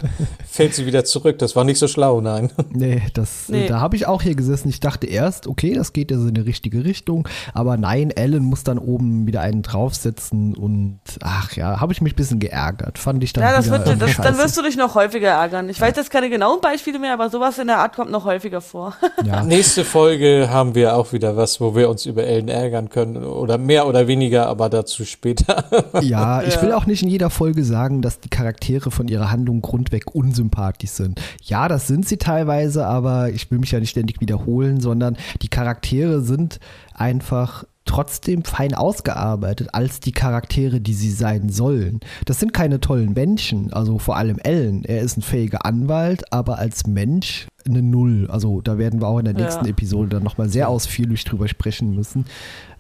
fällt 0.50 0.74
sie 0.74 0.87
wieder 0.87 1.05
zurück. 1.05 1.38
Das 1.38 1.55
war 1.55 1.62
nicht 1.62 1.78
so 1.78 1.87
schlau, 1.87 2.20
nein. 2.20 2.50
Nee, 2.70 3.00
das, 3.14 3.48
Nee. 3.48 3.68
da 3.68 3.78
habe 3.81 3.94
ich 3.94 4.07
auch 4.09 4.22
hier 4.22 4.35
gesessen. 4.35 4.68
Ich 4.70 4.81
dachte 4.81 5.07
erst, 5.07 5.46
okay, 5.46 5.72
das 5.74 5.92
geht 5.92 6.11
ja 6.11 6.18
so 6.18 6.31
in 6.36 6.42
die 6.42 6.48
richtige 6.48 6.84
Richtung. 6.84 7.28
Aber 7.54 7.76
nein, 7.76 8.10
Ellen 8.10 8.42
muss 8.44 8.64
dann 8.64 8.78
oben 8.78 9.26
wieder 9.26 9.40
einen 9.42 9.62
draufsetzen 9.62 10.54
und 10.54 10.98
ach 11.22 11.52
ja, 11.52 11.80
habe 11.80 11.92
ich 11.92 12.00
mich 12.00 12.12
ein 12.14 12.16
bisschen 12.16 12.38
geärgert. 12.38 12.98
Fand 12.98 13.22
ich 13.22 13.32
dann 13.32 13.44
Ja, 13.44 13.52
das 13.52 13.66
wieder 13.66 13.84
wird, 13.86 14.00
das, 14.02 14.16
dann 14.16 14.38
wirst 14.38 14.56
du 14.56 14.62
dich 14.62 14.76
noch 14.76 14.94
häufiger 14.94 15.28
ärgern. 15.28 15.68
Ich 15.68 15.80
weiß 15.80 15.94
jetzt 15.96 16.10
keine 16.10 16.30
genauen 16.30 16.60
Beispiele 16.60 16.98
mehr, 16.98 17.12
aber 17.12 17.28
sowas 17.30 17.58
in 17.58 17.66
der 17.66 17.78
Art 17.78 17.94
kommt 17.94 18.10
noch 18.10 18.24
häufiger 18.24 18.60
vor. 18.60 18.94
ja. 19.24 19.42
Nächste 19.44 19.84
Folge 19.84 20.48
haben 20.50 20.74
wir 20.74 20.96
auch 20.96 21.12
wieder 21.12 21.36
was, 21.36 21.60
wo 21.60 21.74
wir 21.76 21.90
uns 21.90 22.06
über 22.06 22.24
Ellen 22.24 22.48
ärgern 22.48 22.88
können. 22.88 23.16
Oder 23.24 23.58
mehr 23.58 23.86
oder 23.86 24.06
weniger, 24.08 24.46
aber 24.48 24.68
dazu 24.68 25.04
später. 25.04 25.64
Ja, 26.00 26.42
ich 26.42 26.54
Ja. 26.54 26.62
will 26.62 26.72
auch 26.72 26.86
nicht 26.86 27.02
in 27.02 27.08
jeder 27.08 27.28
Folge 27.30 27.64
sagen, 27.64 28.02
dass 28.02 28.18
die 28.20 28.28
Charaktere 28.28 28.90
von 28.90 29.08
ihrer 29.08 29.30
Handlung 29.30 29.60
grundweg 29.62 30.14
unsympathisch 30.14 30.90
sind. 30.90 31.20
Ja, 31.42 31.68
das 31.68 31.86
sind 31.86 32.08
sie 32.08 32.16
teilweise, 32.16 32.86
aber 32.86 33.28
ich 33.30 33.50
will 33.50 33.58
mich 33.58 33.70
ja 33.72 33.80
nicht 33.80 33.90
ständig 33.90 34.20
wiederholen, 34.20 34.80
sondern 34.80 35.16
die 35.42 35.48
Charaktere 35.48 36.21
sind 36.22 36.61
einfach 36.94 37.64
trotzdem 37.85 38.44
fein 38.44 38.74
ausgearbeitet 38.74 39.70
als 39.72 39.98
die 40.00 40.12
Charaktere, 40.12 40.80
die 40.80 40.94
sie 40.94 41.11
sein 41.11 41.48
sollen. 41.48 41.98
Das 42.26 42.38
sind 42.38 42.54
keine 42.54 42.78
tollen 42.80 43.12
Menschen, 43.12 43.72
also 43.72 43.98
vor 43.98 44.16
allem 44.16 44.38
Ellen. 44.38 44.85
Er 44.85 45.00
ist 45.00 45.16
ein 45.16 45.22
fähiger 45.22 45.66
Anwalt, 45.66 46.32
aber 46.32 46.58
als 46.58 46.87
Mensch 46.87 47.48
eine 47.66 47.82
Null. 47.82 48.28
Also 48.30 48.61
da 48.61 48.78
werden 48.78 49.00
wir 49.00 49.08
auch 49.08 49.18
in 49.18 49.24
der 49.24 49.35
Ja. 49.35 49.40
nächsten 49.42 49.66
Episode 49.66 50.11
dann 50.11 50.22
nochmal 50.22 50.48
sehr 50.48 50.68
ausführlich 50.68 51.24
drüber 51.24 51.48
sprechen 51.48 51.94
müssen. 51.94 52.24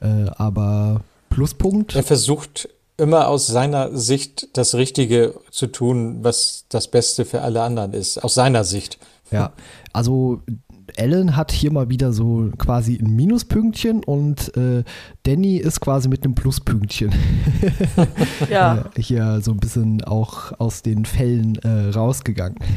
Äh, 0.00 0.26
aber 0.36 1.00
Pluspunkt. 1.30 1.96
Er 1.96 2.02
versucht 2.04 2.68
immer 2.96 3.26
aus 3.28 3.46
seiner 3.48 3.96
Sicht 3.96 4.56
das 4.56 4.74
Richtige 4.76 5.34
zu 5.50 5.66
tun, 5.66 6.18
was 6.22 6.66
das 6.68 6.88
Beste 6.88 7.24
für 7.24 7.42
alle 7.42 7.62
anderen 7.62 7.92
ist. 7.92 8.22
Aus 8.22 8.34
seiner 8.34 8.62
Sicht. 8.64 8.98
Ja, 9.32 9.52
also 9.92 10.42
Ellen 10.96 11.36
hat 11.36 11.52
hier 11.52 11.72
mal 11.72 11.88
wieder 11.88 12.12
so 12.12 12.50
quasi 12.58 12.98
ein 13.00 13.14
Minuspünktchen 13.14 14.02
und 14.04 14.56
äh, 14.56 14.84
Danny 15.24 15.56
ist 15.56 15.80
quasi 15.80 16.08
mit 16.08 16.24
einem 16.24 16.34
Pluspünktchen 16.34 17.12
Ja. 18.50 18.84
äh, 18.96 19.00
hier 19.00 19.40
so 19.42 19.52
ein 19.52 19.58
bisschen 19.58 20.02
auch 20.04 20.58
aus 20.58 20.82
den 20.82 21.04
Fällen 21.04 21.56
äh, 21.56 21.90
rausgegangen. 21.90 22.58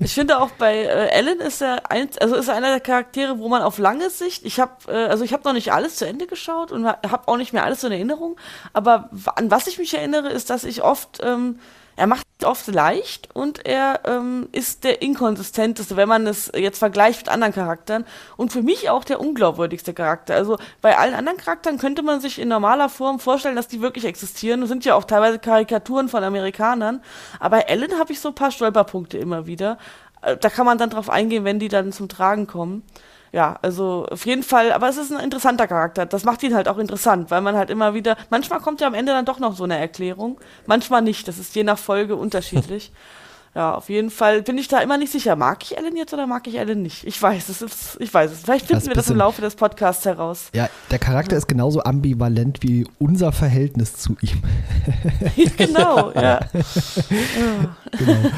Ich 0.00 0.14
finde 0.14 0.40
auch 0.40 0.50
bei 0.52 0.74
äh, 0.78 1.08
Ellen 1.08 1.40
ist 1.40 1.62
er 1.62 1.90
ein, 1.90 2.08
also 2.20 2.34
ist 2.36 2.48
er 2.48 2.56
einer 2.56 2.70
der 2.70 2.80
Charaktere, 2.80 3.38
wo 3.38 3.48
man 3.48 3.62
auf 3.62 3.78
lange 3.78 4.10
Sicht, 4.10 4.44
ich 4.44 4.58
habe 4.60 4.72
äh, 4.88 5.06
also 5.06 5.24
ich 5.24 5.32
habe 5.32 5.44
noch 5.44 5.52
nicht 5.52 5.72
alles 5.72 5.96
zu 5.96 6.06
Ende 6.06 6.26
geschaut 6.26 6.72
und 6.72 6.86
habe 6.86 7.28
auch 7.28 7.36
nicht 7.36 7.52
mehr 7.52 7.64
alles 7.64 7.80
so 7.80 7.86
in 7.86 7.92
Erinnerung, 7.92 8.36
aber 8.72 9.10
an 9.36 9.50
was 9.50 9.66
ich 9.66 9.78
mich 9.78 9.94
erinnere, 9.94 10.28
ist, 10.28 10.50
dass 10.50 10.64
ich 10.64 10.82
oft 10.82 11.20
ähm, 11.22 11.56
er 11.96 12.06
macht 12.06 12.26
es 12.38 12.46
oft 12.46 12.66
leicht 12.68 13.28
und 13.34 13.66
er 13.66 14.00
ähm, 14.06 14.48
ist 14.52 14.84
der 14.84 15.02
inkonsistenteste, 15.02 15.96
wenn 15.96 16.08
man 16.08 16.26
es 16.26 16.50
jetzt 16.54 16.78
vergleicht 16.78 17.20
mit 17.20 17.28
anderen 17.28 17.52
Charakteren 17.52 18.04
und 18.36 18.52
für 18.52 18.62
mich 18.62 18.90
auch 18.90 19.04
der 19.04 19.20
unglaubwürdigste 19.20 19.92
Charakter. 19.94 20.34
Also 20.34 20.58
bei 20.80 20.96
allen 20.98 21.14
anderen 21.14 21.38
Charakteren 21.38 21.78
könnte 21.78 22.02
man 22.02 22.20
sich 22.20 22.38
in 22.38 22.48
normaler 22.48 22.88
Form 22.88 23.20
vorstellen, 23.20 23.56
dass 23.56 23.68
die 23.68 23.82
wirklich 23.82 24.04
existieren. 24.04 24.60
Das 24.60 24.68
sind 24.68 24.84
ja 24.84 24.94
auch 24.94 25.04
teilweise 25.04 25.38
Karikaturen 25.38 26.08
von 26.08 26.24
Amerikanern. 26.24 27.02
Aber 27.38 27.58
bei 27.58 27.62
Ellen 27.62 27.98
habe 27.98 28.12
ich 28.12 28.20
so 28.20 28.28
ein 28.28 28.34
paar 28.34 28.50
Stolperpunkte 28.50 29.18
immer 29.18 29.46
wieder. 29.46 29.78
Äh, 30.22 30.36
Da 30.36 30.48
kann 30.48 30.66
man 30.66 30.78
dann 30.78 30.90
drauf 30.90 31.10
eingehen, 31.10 31.44
wenn 31.44 31.58
die 31.58 31.68
dann 31.68 31.92
zum 31.92 32.08
Tragen 32.08 32.46
kommen. 32.46 32.82
Ja, 33.32 33.58
also 33.62 34.06
auf 34.10 34.26
jeden 34.26 34.42
Fall, 34.42 34.72
aber 34.72 34.90
es 34.90 34.98
ist 34.98 35.10
ein 35.10 35.18
interessanter 35.18 35.66
Charakter. 35.66 36.04
Das 36.04 36.24
macht 36.24 36.42
ihn 36.42 36.54
halt 36.54 36.68
auch 36.68 36.76
interessant, 36.76 37.30
weil 37.30 37.40
man 37.40 37.56
halt 37.56 37.70
immer 37.70 37.94
wieder, 37.94 38.16
manchmal 38.28 38.60
kommt 38.60 38.82
ja 38.82 38.86
am 38.86 38.92
Ende 38.94 39.12
dann 39.12 39.24
doch 39.24 39.38
noch 39.38 39.56
so 39.56 39.64
eine 39.64 39.78
Erklärung, 39.78 40.38
manchmal 40.66 41.00
nicht. 41.00 41.26
Das 41.26 41.38
ist 41.38 41.54
je 41.54 41.64
nach 41.64 41.78
Folge 41.78 42.16
unterschiedlich. 42.16 42.92
Ja, 43.54 43.74
auf 43.74 43.90
jeden 43.90 44.10
Fall 44.10 44.40
bin 44.40 44.56
ich 44.56 44.68
da 44.68 44.78
immer 44.78 44.96
nicht 44.96 45.12
sicher. 45.12 45.36
Mag 45.36 45.62
ich 45.62 45.76
Ellen 45.76 45.94
jetzt 45.94 46.14
oder 46.14 46.26
mag 46.26 46.46
ich 46.46 46.58
Ellen 46.58 46.80
nicht? 46.80 47.06
Ich 47.06 47.20
weiß 47.20 47.50
es. 47.50 47.60
Ist, 47.60 47.98
ich 48.00 48.12
weiß 48.12 48.32
es. 48.32 48.40
Vielleicht 48.40 48.66
finden 48.66 48.80
Das 48.80 48.88
wir 48.88 48.94
das 48.94 49.10
im 49.10 49.18
Laufe 49.18 49.42
des 49.42 49.56
Podcasts 49.56 50.06
heraus. 50.06 50.48
Ja, 50.54 50.70
der 50.90 50.98
Charakter 50.98 51.36
ist 51.36 51.48
genauso 51.48 51.82
ambivalent 51.82 52.62
wie 52.62 52.86
unser 52.98 53.30
Verhältnis 53.30 53.96
zu 53.96 54.16
ihm. 54.22 54.42
genau, 55.58 56.12
ja. 56.12 56.40
Genau. 57.98 58.30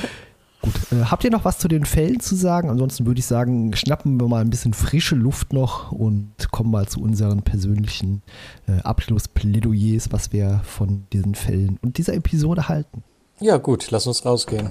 Gut, 0.64 0.74
äh, 0.92 1.04
habt 1.04 1.22
ihr 1.24 1.30
noch 1.30 1.44
was 1.44 1.58
zu 1.58 1.68
den 1.68 1.84
Fällen 1.84 2.20
zu 2.20 2.34
sagen? 2.36 2.70
Ansonsten 2.70 3.04
würde 3.04 3.18
ich 3.18 3.26
sagen, 3.26 3.76
schnappen 3.76 4.18
wir 4.18 4.28
mal 4.28 4.40
ein 4.40 4.48
bisschen 4.48 4.72
frische 4.72 5.14
Luft 5.14 5.52
noch 5.52 5.92
und 5.92 6.32
kommen 6.52 6.70
mal 6.70 6.88
zu 6.88 7.02
unseren 7.02 7.42
persönlichen 7.42 8.22
äh, 8.66 8.80
Abschlussplädoyers, 8.82 10.10
was 10.10 10.32
wir 10.32 10.62
von 10.64 11.06
diesen 11.12 11.34
Fällen 11.34 11.78
und 11.82 11.98
dieser 11.98 12.14
Episode 12.14 12.68
halten. 12.68 13.02
Ja, 13.40 13.58
gut, 13.58 13.90
lass 13.90 14.06
uns 14.06 14.24
rausgehen. 14.24 14.70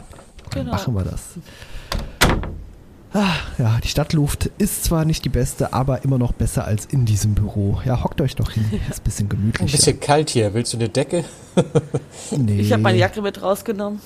Dann 0.49 0.63
Genau. 0.65 0.71
machen 0.71 0.95
wir 0.95 1.03
das. 1.03 1.21
Ah, 3.15 3.35
ja, 3.59 3.77
die 3.83 3.87
Stadtluft 3.87 4.49
ist 4.57 4.85
zwar 4.85 5.05
nicht 5.05 5.23
die 5.23 5.29
beste, 5.29 5.71
aber 5.71 6.03
immer 6.03 6.17
noch 6.17 6.31
besser 6.31 6.65
als 6.65 6.85
in 6.85 7.05
diesem 7.05 7.35
Büro. 7.35 7.79
Ja, 7.85 8.03
hockt 8.03 8.19
euch 8.21 8.35
doch 8.35 8.49
hin. 8.51 8.65
Ist 8.89 9.01
ein 9.01 9.03
bisschen 9.03 9.25
Ein 9.27 9.29
gemütlich. 9.29 9.71
bisschen 9.71 9.99
kalt 9.99 10.31
hier. 10.31 10.53
Willst 10.55 10.73
du 10.73 10.77
eine 10.77 10.89
Decke? 10.89 11.23
Nee. 12.31 12.61
Ich 12.61 12.71
habe 12.73 12.81
meine 12.81 12.97
Jacke 12.97 13.21
mit 13.21 13.39
rausgenommen. 13.43 13.99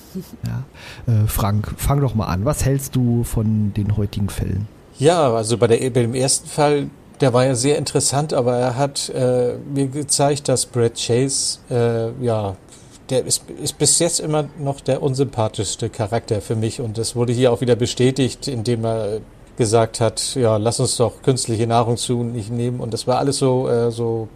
Ja. 0.44 0.64
Äh, 1.12 1.26
Frank, 1.26 1.72
fang 1.78 2.00
doch 2.02 2.14
mal 2.14 2.26
an. 2.26 2.44
Was 2.44 2.64
hältst 2.66 2.94
du 2.94 3.24
von 3.24 3.72
den 3.72 3.96
heutigen 3.96 4.28
Fällen? 4.28 4.68
Ja, 4.98 5.32
also 5.32 5.56
bei, 5.56 5.66
der, 5.68 5.78
bei 5.90 6.02
dem 6.02 6.14
ersten 6.14 6.46
Fall, 6.48 6.90
der 7.22 7.32
war 7.32 7.46
ja 7.46 7.54
sehr 7.54 7.78
interessant, 7.78 8.34
aber 8.34 8.56
er 8.58 8.76
hat 8.76 9.08
äh, 9.08 9.54
mir 9.72 9.86
gezeigt, 9.86 10.48
dass 10.48 10.66
Brad 10.66 10.94
Chase, 10.96 11.60
äh, 11.70 12.10
ja, 12.22 12.56
der 13.10 13.24
ist, 13.24 13.44
ist 13.62 13.78
bis 13.78 13.98
jetzt 13.98 14.20
immer 14.20 14.48
noch 14.58 14.80
der 14.80 15.02
unsympathischste 15.02 15.88
Charakter 15.88 16.40
für 16.40 16.56
mich 16.56 16.80
und 16.80 16.98
das 16.98 17.16
wurde 17.16 17.32
hier 17.32 17.52
auch 17.52 17.60
wieder 17.60 17.76
bestätigt, 17.76 18.48
indem 18.48 18.84
er 18.84 19.20
gesagt 19.56 20.00
hat, 20.00 20.34
ja, 20.36 20.56
lass 20.56 20.78
uns 20.78 20.96
doch 20.96 21.22
künstliche 21.22 21.66
Nahrung 21.66 21.96
zu 21.96 22.22
nicht 22.22 22.50
nehmen 22.50 22.80
und 22.80 22.94
das 22.94 23.06
war 23.06 23.18
alles 23.18 23.38
so, 23.38 23.68
äh, 23.68 23.90
so 23.90 24.28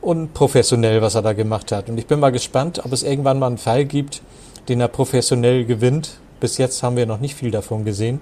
unprofessionell, 0.00 1.00
was 1.02 1.14
er 1.14 1.22
da 1.22 1.32
gemacht 1.32 1.70
hat. 1.70 1.88
Und 1.88 1.98
ich 1.98 2.06
bin 2.06 2.20
mal 2.20 2.30
gespannt, 2.30 2.82
ob 2.84 2.92
es 2.92 3.02
irgendwann 3.02 3.38
mal 3.38 3.46
einen 3.46 3.58
Fall 3.58 3.84
gibt, 3.84 4.22
den 4.68 4.80
er 4.80 4.88
professionell 4.88 5.64
gewinnt. 5.64 6.18
Bis 6.40 6.58
jetzt 6.58 6.82
haben 6.82 6.96
wir 6.96 7.06
noch 7.06 7.20
nicht 7.20 7.34
viel 7.34 7.50
davon 7.50 7.84
gesehen. 7.84 8.20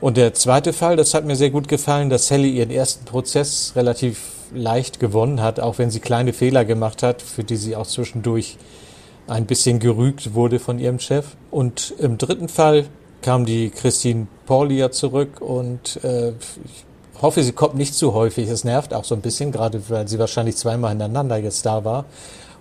Und 0.00 0.16
der 0.16 0.32
zweite 0.32 0.72
Fall, 0.72 0.96
das 0.96 1.12
hat 1.12 1.26
mir 1.26 1.36
sehr 1.36 1.50
gut 1.50 1.68
gefallen, 1.68 2.08
dass 2.08 2.28
Sally 2.28 2.50
ihren 2.50 2.70
ersten 2.70 3.04
Prozess 3.04 3.72
relativ 3.76 4.18
leicht 4.54 4.98
gewonnen 4.98 5.42
hat, 5.42 5.60
auch 5.60 5.78
wenn 5.78 5.90
sie 5.90 6.00
kleine 6.00 6.32
Fehler 6.32 6.64
gemacht 6.64 7.02
hat, 7.02 7.20
für 7.22 7.44
die 7.44 7.56
sie 7.56 7.76
auch 7.76 7.86
zwischendurch 7.86 8.56
ein 9.30 9.46
bisschen 9.46 9.78
gerügt 9.78 10.34
wurde 10.34 10.58
von 10.58 10.78
ihrem 10.78 10.98
Chef. 10.98 11.36
Und 11.50 11.94
im 11.98 12.18
dritten 12.18 12.48
Fall 12.48 12.86
kam 13.22 13.46
die 13.46 13.70
Christine 13.70 14.26
Paulia 14.46 14.90
zurück 14.90 15.40
und 15.40 16.02
äh, 16.02 16.30
ich 16.30 17.22
hoffe, 17.22 17.42
sie 17.42 17.52
kommt 17.52 17.76
nicht 17.76 17.94
zu 17.94 18.12
häufig. 18.12 18.48
Es 18.48 18.64
nervt 18.64 18.92
auch 18.92 19.04
so 19.04 19.14
ein 19.14 19.20
bisschen, 19.20 19.52
gerade 19.52 19.82
weil 19.88 20.08
sie 20.08 20.18
wahrscheinlich 20.18 20.56
zweimal 20.56 20.90
hintereinander 20.90 21.36
jetzt 21.36 21.64
da 21.64 21.84
war. 21.84 22.06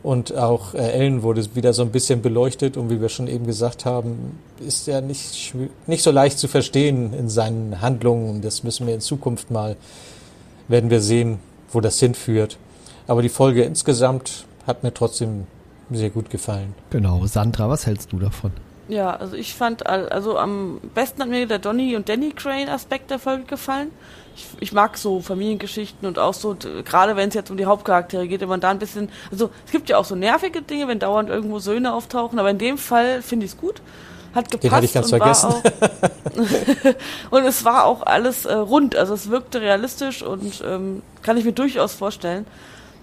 Und 0.03 0.37
auch 0.37 0.75
äh, 0.75 0.91
Ellen 0.91 1.23
wurde 1.23 1.43
wieder 1.55 1.73
so 1.73 1.81
ein 1.81 1.91
bisschen 1.91 2.21
beleuchtet 2.21 2.77
und 2.77 2.89
wie 2.89 3.01
wir 3.01 3.09
schon 3.09 3.27
eben 3.27 3.47
gesagt 3.47 3.85
haben, 3.85 4.37
ist 4.65 4.87
er 4.87 5.01
nicht, 5.01 5.53
nicht 5.87 6.03
so 6.03 6.11
leicht 6.11 6.37
zu 6.37 6.47
verstehen 6.47 7.13
in 7.13 7.29
seinen 7.29 7.81
Handlungen. 7.81 8.41
Das 8.41 8.63
müssen 8.63 8.85
wir 8.85 8.93
in 8.93 9.01
Zukunft 9.01 9.49
mal, 9.49 9.75
werden 10.67 10.91
wir 10.91 11.01
sehen, 11.01 11.39
wo 11.71 11.81
das 11.81 11.99
hinführt. 11.99 12.57
Aber 13.07 13.23
die 13.23 13.29
Folge 13.29 13.63
insgesamt 13.63 14.45
hat 14.67 14.83
mir 14.83 14.93
trotzdem 14.93 15.47
sehr 15.91 16.09
gut 16.09 16.29
gefallen. 16.29 16.73
Genau. 16.89 17.25
Sandra, 17.25 17.69
was 17.69 17.85
hältst 17.85 18.11
du 18.11 18.19
davon? 18.19 18.51
Ja, 18.89 19.15
also 19.15 19.35
ich 19.35 19.53
fand, 19.53 19.85
also 19.85 20.37
am 20.37 20.79
besten 20.95 21.21
hat 21.21 21.29
mir 21.29 21.45
der 21.45 21.59
Donny 21.59 21.95
und 21.95 22.09
Danny 22.09 22.31
Crane 22.31 22.69
Aspekt 22.69 23.11
der 23.11 23.19
Folge 23.19 23.43
gefallen. 23.43 23.91
Ich, 24.35 24.47
ich 24.59 24.73
mag 24.73 24.97
so 24.97 25.21
Familiengeschichten 25.21 26.07
und 26.07 26.17
auch 26.17 26.33
so, 26.33 26.55
gerade 26.85 27.15
wenn 27.15 27.29
es 27.29 27.35
jetzt 27.35 27.51
um 27.51 27.57
die 27.57 27.65
Hauptcharaktere 27.65 28.27
geht, 28.27 28.41
wenn 28.41 28.49
man 28.49 28.61
da 28.61 28.71
ein 28.71 28.79
bisschen, 28.79 29.09
also 29.31 29.51
es 29.65 29.71
gibt 29.71 29.89
ja 29.89 29.97
auch 29.97 30.05
so 30.05 30.15
nervige 30.15 30.63
Dinge, 30.63 30.87
wenn 30.87 30.97
dauernd 30.97 31.29
irgendwo 31.29 31.59
Söhne 31.59 31.93
auftauchen, 31.93 32.39
aber 32.39 32.49
in 32.49 32.57
dem 32.57 32.79
Fall 32.79 33.21
finde 33.21 33.45
ich 33.45 33.51
es 33.51 33.57
gut. 33.57 33.79
Hat 34.33 34.49
gepasst. 34.49 34.63
Den 34.63 34.71
hatte 34.71 34.85
ich 34.85 34.93
ganz 34.93 35.11
und 35.11 35.19
vergessen. 35.19 35.47
Auch, 35.49 37.31
und 37.31 37.45
es 37.45 37.65
war 37.65 37.85
auch 37.85 38.03
alles 38.03 38.45
äh, 38.45 38.53
rund, 38.53 38.95
also 38.95 39.13
es 39.13 39.29
wirkte 39.29 39.61
realistisch 39.61 40.23
und 40.23 40.63
ähm, 40.65 41.03
kann 41.21 41.37
ich 41.37 41.45
mir 41.45 41.51
durchaus 41.51 41.93
vorstellen. 41.93 42.47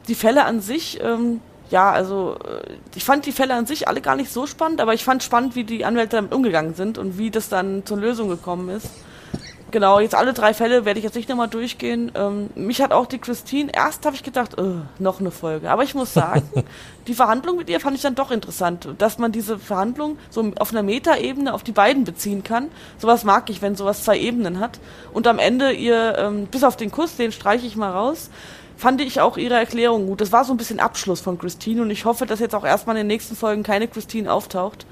Die 0.09 0.15
Fälle 0.15 0.45
an 0.45 0.61
sich, 0.61 1.01
ähm, 1.01 1.41
ja, 1.71 1.91
also 1.91 2.37
äh, 2.45 2.75
ich 2.95 3.05
fand 3.05 3.27
die 3.27 3.33
Fälle 3.33 3.55
an 3.55 3.67
sich 3.67 3.89
alle 3.89 4.01
gar 4.01 4.17
nicht 4.17 4.33
so 4.33 4.47
spannend, 4.47 4.81
aber 4.81 4.95
ich 4.95 5.05
fand 5.05 5.23
spannend, 5.23 5.55
wie 5.55 5.65
die 5.65 5.85
Anwälte 5.85 6.17
damit 6.17 6.33
umgegangen 6.33 6.75
sind 6.75 6.99
und 6.99 7.19
wie 7.19 7.31
das 7.31 7.49
dann 7.49 7.85
zur 7.85 7.99
Lösung 7.99 8.29
gekommen 8.29 8.69
ist. 8.69 8.89
Genau, 9.73 9.99
jetzt 9.99 10.15
alle 10.15 10.33
drei 10.33 10.55
Fälle 10.55 10.85
werde 10.85 11.01
ich 11.01 11.05
jetzt 11.05 11.17
nicht 11.17 11.29
nochmal 11.29 11.49
durchgehen. 11.49 12.13
Ähm, 12.15 12.51
mich 12.55 12.81
hat 12.81 12.93
auch 12.93 13.07
die 13.07 13.19
Christine, 13.19 13.73
erst 13.75 14.07
habe 14.07 14.15
ich 14.15 14.23
gedacht, 14.23 14.57
äh, 14.59 14.63
noch 15.01 15.19
eine 15.19 15.33
Folge. 15.33 15.71
Aber 15.71 15.83
ich 15.83 15.95
muss 15.95 16.15
sagen, 16.15 16.49
die 17.09 17.15
Verhandlung 17.15 17.57
mit 17.57 17.69
ihr 17.69 17.81
fand 17.81 17.97
ich 17.97 18.03
dann 18.03 18.15
doch 18.15 18.31
interessant. 18.31 18.89
Dass 18.99 19.19
man 19.19 19.33
diese 19.33 19.59
Verhandlung 19.59 20.19
so 20.31 20.53
auf 20.61 20.71
einer 20.71 20.85
Metaebene 20.85 21.53
auf 21.53 21.65
die 21.65 21.73
beiden 21.73 22.05
beziehen 22.05 22.45
kann. 22.45 22.69
Sowas 22.99 23.25
mag 23.25 23.51
ich, 23.51 23.61
wenn 23.61 23.75
sowas 23.75 24.05
zwei 24.05 24.19
Ebenen 24.19 24.61
hat. 24.61 24.79
Und 25.13 25.27
am 25.27 25.41
Ende 25.41 25.73
ihr, 25.73 26.17
ähm, 26.17 26.47
bis 26.47 26.63
auf 26.63 26.77
den 26.77 26.93
Kuss, 26.93 27.17
den 27.17 27.33
streiche 27.33 27.67
ich 27.67 27.75
mal 27.77 27.91
raus, 27.91 28.31
fand 28.77 29.01
ich 29.01 29.21
auch 29.21 29.37
ihre 29.37 29.55
Erklärung 29.55 30.07
gut. 30.07 30.21
Das 30.21 30.31
war 30.31 30.45
so 30.45 30.55
ein 30.55 30.59
bisschen 30.59 30.79
Abschluss 30.79 31.21
von 31.21 31.39
Christine 31.39 31.83
und 31.83 31.91
ich 31.91 32.05
hoffe, 32.05 32.25
dass 32.27 32.39
jetzt 32.39 32.55
auch 32.55 32.65
erstmal 32.65 32.95
in 32.97 33.01
den 33.01 33.09
nächsten 33.09 33.35
Folgen 33.35 33.65
keine 33.65 33.89
Christine 33.89 34.33
auftaucht. 34.33 34.87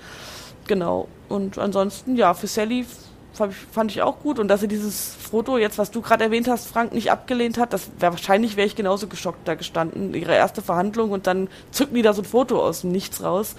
Genau. 0.66 1.06
Und 1.28 1.58
ansonsten, 1.58 2.16
ja, 2.16 2.34
für 2.34 2.46
Sally 2.46 2.86
fand 3.34 3.90
ich 3.90 4.02
auch 4.02 4.20
gut. 4.20 4.38
Und 4.38 4.48
dass 4.48 4.60
sie 4.60 4.68
dieses 4.68 5.14
Foto, 5.14 5.58
jetzt 5.58 5.78
was 5.78 5.90
du 5.90 6.00
gerade 6.00 6.24
erwähnt 6.24 6.48
hast, 6.48 6.66
Frank, 6.66 6.92
nicht 6.92 7.10
abgelehnt 7.10 7.58
hat, 7.58 7.72
das 7.72 7.90
wäre 7.98 8.12
wahrscheinlich 8.12 8.56
wäre 8.56 8.66
ich 8.66 8.76
genauso 8.76 9.06
geschockt 9.06 9.46
da 9.46 9.54
gestanden. 9.54 10.14
Ihre 10.14 10.34
erste 10.34 10.62
Verhandlung 10.62 11.10
und 11.10 11.26
dann 11.26 11.48
zücken 11.70 11.94
die 11.94 12.02
da 12.02 12.12
so 12.12 12.22
ein 12.22 12.26
Foto 12.26 12.60
aus 12.60 12.82
dem 12.82 12.92
Nichts 12.92 13.22
raus. 13.22 13.56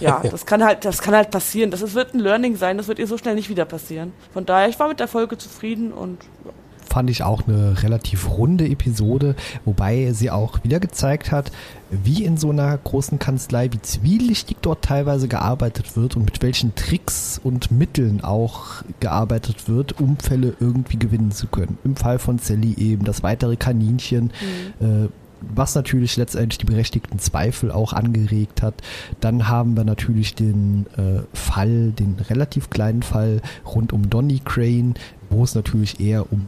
Ja, 0.00 0.22
das 0.30 0.46
kann 0.46 0.64
halt, 0.64 0.84
das 0.84 1.02
kann 1.02 1.14
halt 1.14 1.30
passieren. 1.30 1.70
Das 1.70 1.94
wird 1.94 2.14
ein 2.14 2.20
Learning 2.20 2.56
sein, 2.56 2.76
das 2.76 2.88
wird 2.88 2.98
ihr 2.98 3.06
so 3.06 3.18
schnell 3.18 3.34
nicht 3.34 3.48
wieder 3.48 3.64
passieren. 3.64 4.12
Von 4.32 4.46
daher, 4.46 4.68
ich 4.68 4.78
war 4.78 4.88
mit 4.88 5.00
der 5.00 5.08
Folge 5.08 5.38
zufrieden 5.38 5.92
und 5.92 6.18
ja 6.44 6.52
fand 6.96 7.10
ich 7.10 7.22
auch 7.22 7.46
eine 7.46 7.82
relativ 7.82 8.38
runde 8.38 8.66
Episode, 8.66 9.34
wobei 9.66 10.12
sie 10.12 10.30
auch 10.30 10.64
wieder 10.64 10.80
gezeigt 10.80 11.30
hat, 11.30 11.52
wie 11.90 12.24
in 12.24 12.38
so 12.38 12.48
einer 12.48 12.74
großen 12.78 13.18
Kanzlei, 13.18 13.70
wie 13.70 13.82
zwielichtig 13.82 14.56
dort 14.62 14.80
teilweise 14.80 15.28
gearbeitet 15.28 15.94
wird 15.98 16.16
und 16.16 16.24
mit 16.24 16.40
welchen 16.40 16.74
Tricks 16.74 17.38
und 17.44 17.70
Mitteln 17.70 18.24
auch 18.24 18.82
gearbeitet 18.98 19.68
wird, 19.68 20.00
um 20.00 20.16
Fälle 20.16 20.54
irgendwie 20.58 20.98
gewinnen 20.98 21.32
zu 21.32 21.48
können. 21.48 21.76
Im 21.84 21.96
Fall 21.96 22.18
von 22.18 22.38
Sally 22.38 22.72
eben 22.78 23.04
das 23.04 23.22
weitere 23.22 23.56
Kaninchen, 23.56 24.32
mhm. 24.80 25.04
äh, 25.04 25.08
was 25.54 25.74
natürlich 25.74 26.16
letztendlich 26.16 26.56
die 26.56 26.64
berechtigten 26.64 27.18
Zweifel 27.18 27.72
auch 27.72 27.92
angeregt 27.92 28.62
hat. 28.62 28.72
Dann 29.20 29.48
haben 29.48 29.76
wir 29.76 29.84
natürlich 29.84 30.34
den 30.34 30.86
äh, 30.96 31.20
Fall, 31.36 31.92
den 31.92 32.16
relativ 32.30 32.70
kleinen 32.70 33.02
Fall 33.02 33.42
rund 33.66 33.92
um 33.92 34.08
Donny 34.08 34.40
Crane, 34.42 34.94
wo 35.28 35.44
es 35.44 35.54
natürlich 35.54 36.00
eher 36.00 36.32
um 36.32 36.46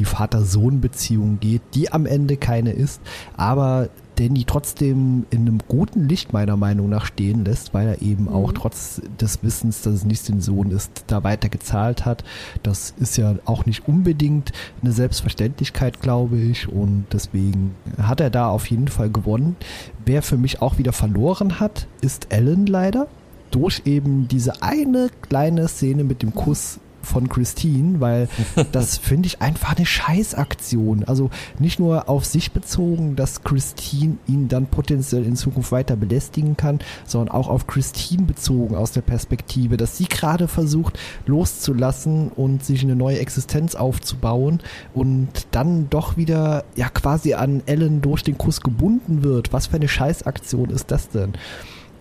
die 0.00 0.04
Vater-Sohn-Beziehung 0.04 1.38
geht, 1.38 1.62
die 1.74 1.92
am 1.92 2.06
Ende 2.06 2.36
keine 2.36 2.72
ist, 2.72 3.00
aber 3.36 3.90
Danny 4.16 4.44
trotzdem 4.44 5.24
in 5.30 5.40
einem 5.42 5.60
guten 5.66 6.06
Licht 6.06 6.34
meiner 6.34 6.56
Meinung 6.56 6.90
nach 6.90 7.06
stehen 7.06 7.44
lässt, 7.44 7.72
weil 7.72 7.88
er 7.88 8.02
eben 8.02 8.24
mhm. 8.24 8.28
auch 8.28 8.52
trotz 8.52 9.00
des 9.18 9.42
Wissens, 9.42 9.80
dass 9.80 9.94
es 9.94 10.04
nicht 10.04 10.22
sein 10.24 10.42
Sohn 10.42 10.70
ist, 10.72 11.04
da 11.06 11.24
weiter 11.24 11.48
gezahlt 11.48 12.04
hat. 12.04 12.22
Das 12.62 12.92
ist 12.98 13.16
ja 13.16 13.36
auch 13.46 13.64
nicht 13.64 13.88
unbedingt 13.88 14.52
eine 14.82 14.92
Selbstverständlichkeit, 14.92 16.02
glaube 16.02 16.36
ich, 16.36 16.68
und 16.68 17.06
deswegen 17.12 17.74
hat 18.00 18.20
er 18.20 18.30
da 18.30 18.48
auf 18.48 18.66
jeden 18.66 18.88
Fall 18.88 19.08
gewonnen. 19.08 19.56
Wer 20.04 20.22
für 20.22 20.36
mich 20.36 20.60
auch 20.60 20.76
wieder 20.76 20.92
verloren 20.92 21.60
hat, 21.60 21.86
ist 22.02 22.26
Ellen 22.30 22.66
leider 22.66 23.06
durch 23.50 23.82
eben 23.86 24.28
diese 24.28 24.62
eine 24.62 25.08
kleine 25.22 25.66
Szene 25.66 26.04
mit 26.04 26.22
dem 26.22 26.34
Kuss 26.34 26.78
von 27.02 27.28
Christine, 27.28 28.00
weil 28.00 28.28
das 28.72 28.98
finde 28.98 29.26
ich 29.26 29.42
einfach 29.42 29.76
eine 29.76 29.86
Scheißaktion. 29.86 31.04
Also 31.04 31.30
nicht 31.58 31.78
nur 31.78 32.08
auf 32.08 32.24
sich 32.24 32.52
bezogen, 32.52 33.16
dass 33.16 33.42
Christine 33.42 34.18
ihn 34.26 34.48
dann 34.48 34.66
potenziell 34.66 35.24
in 35.24 35.36
Zukunft 35.36 35.72
weiter 35.72 35.96
belästigen 35.96 36.56
kann, 36.56 36.80
sondern 37.04 37.34
auch 37.34 37.48
auf 37.48 37.66
Christine 37.66 38.22
bezogen 38.24 38.74
aus 38.74 38.92
der 38.92 39.02
Perspektive, 39.02 39.76
dass 39.76 39.96
sie 39.96 40.06
gerade 40.06 40.48
versucht 40.48 40.98
loszulassen 41.26 42.28
und 42.28 42.64
sich 42.64 42.82
eine 42.82 42.96
neue 42.96 43.18
Existenz 43.18 43.74
aufzubauen 43.74 44.60
und 44.94 45.46
dann 45.50 45.88
doch 45.90 46.16
wieder 46.16 46.64
ja 46.76 46.88
quasi 46.88 47.34
an 47.34 47.62
Ellen 47.66 48.00
durch 48.00 48.22
den 48.22 48.38
Kuss 48.38 48.60
gebunden 48.60 49.22
wird. 49.22 49.52
Was 49.52 49.68
für 49.68 49.76
eine 49.76 49.88
Scheißaktion 49.88 50.70
ist 50.70 50.90
das 50.90 51.08
denn? 51.08 51.32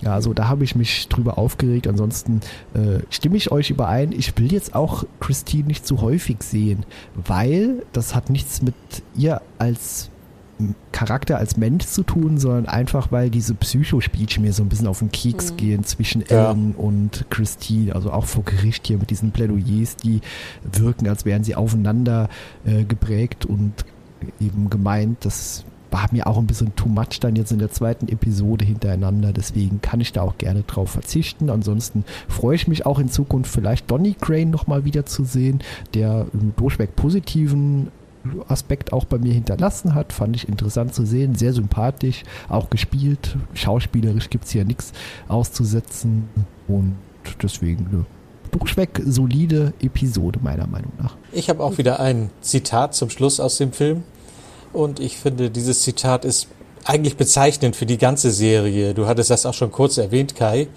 Ja, 0.02 0.14
also 0.14 0.34
da 0.34 0.48
habe 0.48 0.64
ich 0.64 0.76
mich 0.76 1.08
drüber 1.10 1.38
aufgeregt. 1.38 1.88
Ansonsten 1.88 2.40
äh, 2.74 3.00
stimme 3.10 3.38
ich 3.38 3.52
euch 3.52 3.70
überein. 3.70 4.12
Ich 4.12 4.38
will 4.38 4.52
jetzt 4.52 4.76
auch 4.76 5.04
Christine 5.20 5.68
nicht 5.68 5.86
zu 5.86 6.02
häufig 6.02 6.38
sehen, 6.42 6.86
weil 7.16 7.84
das 7.92 8.16
hat 8.16 8.30
nichts 8.30 8.62
mit 8.62 8.76
ihr 9.16 9.42
als 9.58 10.10
Charakter 10.92 11.38
als 11.38 11.56
Mensch 11.56 11.86
zu 11.86 12.04
tun, 12.04 12.38
sondern 12.38 12.66
einfach, 12.66 13.12
weil 13.12 13.30
diese 13.30 13.54
Psychospielchen 13.54 14.44
mir 14.44 14.52
so 14.52 14.62
ein 14.62 14.70
bisschen 14.70 14.88
auf 14.88 15.00
den 15.00 15.12
Keks 15.12 15.52
mhm. 15.52 15.58
gehen 15.58 15.84
zwischen 15.86 16.24
ja. 16.28 16.50
Ellen 16.50 16.74
und 16.76 17.26
Christine, 17.30 17.96
also 17.96 18.12
auch 18.12 18.26
vor 18.26 18.44
Gericht 18.44 18.88
hier 18.88 18.98
mit 18.98 19.10
diesen 19.10 19.32
Plädoyers, 19.32 19.96
die 19.96 20.20
wirken, 20.64 21.08
als 21.08 21.24
wären 21.24 21.44
sie 21.44 21.56
aufeinander 21.56 22.28
äh, 22.66 22.84
geprägt 22.84 23.46
und 23.46 23.86
eben 24.42 24.70
gemeint, 24.70 25.24
dass 25.24 25.64
war 25.92 26.08
mir 26.12 26.28
auch 26.28 26.38
ein 26.38 26.48
bisschen 26.48 26.76
too 26.76 26.90
much 26.90 27.20
dann 27.20 27.36
jetzt 27.36 27.52
in 27.52 27.60
der 27.60 27.72
zweiten 27.72 28.08
Episode 28.08 28.66
hintereinander. 28.66 29.34
Deswegen 29.34 29.82
kann 29.82 30.02
ich 30.02 30.12
da 30.14 30.22
auch 30.22 30.38
gerne 30.38 30.64
drauf 30.64 30.92
verzichten. 30.92 31.50
Ansonsten 31.50 32.06
freue 32.28 32.56
ich 32.56 32.68
mich 32.68 32.86
auch 32.86 33.00
in 33.00 33.10
Zukunft 33.10 33.52
vielleicht 33.52 33.90
Donny 33.90 34.16
Crane 34.20 34.50
nochmal 34.50 34.86
wieder 34.86 35.06
zu 35.06 35.24
sehen, 35.24 35.60
der 35.94 36.28
einen 36.34 36.54
durchweg 36.56 36.96
positiven 36.96 37.92
Aspekt 38.48 38.94
auch 38.94 39.06
bei 39.06 39.18
mir 39.18 39.34
hinterlassen 39.34 39.96
hat. 39.96 40.14
Fand 40.14 40.36
ich 40.36 40.48
interessant 40.48 40.94
zu 40.94 41.06
sehen, 41.06 41.36
sehr 41.36 41.54
sympathisch, 41.54 42.24
auch 42.50 42.70
gespielt. 42.70 43.38
Schauspielerisch 43.54 44.30
gibt 44.30 44.46
es 44.46 44.52
hier 44.52 44.66
nichts 44.66 44.92
auszusetzen 45.28 46.30
und 46.68 46.96
deswegen 47.42 47.88
eine 47.88 48.06
durchweg 48.52 49.02
solide 49.06 49.74
Episode 49.82 50.40
meiner 50.42 50.68
Meinung 50.68 50.92
nach. 51.02 51.16
Ich 51.32 51.50
habe 51.50 51.64
auch 51.64 51.78
wieder 51.78 52.00
ein 52.00 52.30
Zitat 52.42 52.96
zum 52.96 53.10
Schluss 53.10 53.40
aus 53.40 53.58
dem 53.58 53.72
Film. 53.72 54.04
Und 54.74 55.00
ich 55.00 55.18
finde, 55.18 55.50
dieses 55.50 55.82
Zitat 55.82 56.26
ist 56.26 56.48
eigentlich 56.86 57.18
bezeichnend 57.18 57.76
für 57.76 57.86
die 57.86 57.98
ganze 57.98 58.32
Serie. 58.32 58.94
Du 58.94 59.08
hattest 59.08 59.30
das 59.30 59.46
auch 59.46 59.54
schon 59.54 59.72
kurz 59.72 59.98
erwähnt, 59.98 60.36
Kai. 60.36 60.68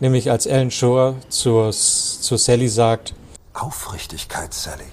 Nämlich 0.00 0.30
als 0.30 0.46
Ellen 0.46 0.70
Shore 0.70 1.16
zur, 1.28 1.72
zur 1.72 2.38
Sally 2.38 2.68
sagt, 2.68 3.14
Aufrichtigkeit, 3.54 4.52
Sally. 4.52 4.84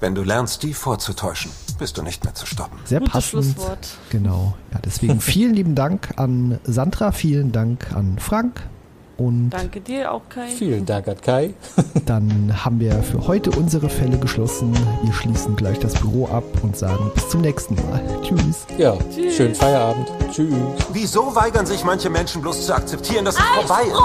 Wenn 0.00 0.14
du 0.14 0.22
lernst, 0.22 0.62
die 0.62 0.74
vorzutäuschen, 0.74 1.50
bist 1.78 1.96
du 1.96 2.02
nicht 2.02 2.24
mehr 2.24 2.34
zu 2.34 2.46
stoppen. 2.46 2.78
Sehr 2.84 2.98
Gutes 3.00 3.12
passend. 3.12 3.44
Schlusswort. 3.44 3.88
Genau. 4.10 4.54
Ja, 4.72 4.80
deswegen 4.84 5.20
vielen 5.22 5.54
lieben 5.54 5.74
Dank 5.74 6.12
an 6.16 6.58
Sandra, 6.64 7.12
vielen 7.12 7.52
Dank 7.52 7.92
an 7.92 8.18
Frank, 8.18 8.60
und 9.18 9.50
Danke 9.50 9.80
dir 9.80 10.12
auch, 10.12 10.22
Kai. 10.28 10.46
Vielen 10.46 10.86
Dank 10.86 11.08
an 11.08 11.20
Kai. 11.20 11.54
dann 12.06 12.64
haben 12.64 12.80
wir 12.80 13.02
für 13.02 13.26
heute 13.26 13.50
unsere 13.50 13.88
Fälle 13.88 14.18
geschlossen. 14.18 14.72
Wir 15.02 15.12
schließen 15.12 15.56
gleich 15.56 15.78
das 15.80 15.94
Büro 15.94 16.26
ab 16.26 16.44
und 16.62 16.76
sagen 16.76 17.10
bis 17.14 17.28
zum 17.28 17.40
nächsten 17.40 17.74
Mal. 17.74 18.00
Tschüss. 18.22 18.66
Ja, 18.78 18.96
Tschüss. 19.14 19.36
schönen 19.36 19.54
Feierabend. 19.54 20.08
Tschüss. 20.30 20.54
Wieso 20.92 21.34
weigern 21.34 21.66
sich 21.66 21.84
manche 21.84 22.08
Menschen 22.08 22.40
bloß 22.42 22.66
zu 22.66 22.74
akzeptieren, 22.74 23.24
dass 23.24 23.34
es 23.36 23.42
vorbei 23.42 23.82
ist? 23.82 23.98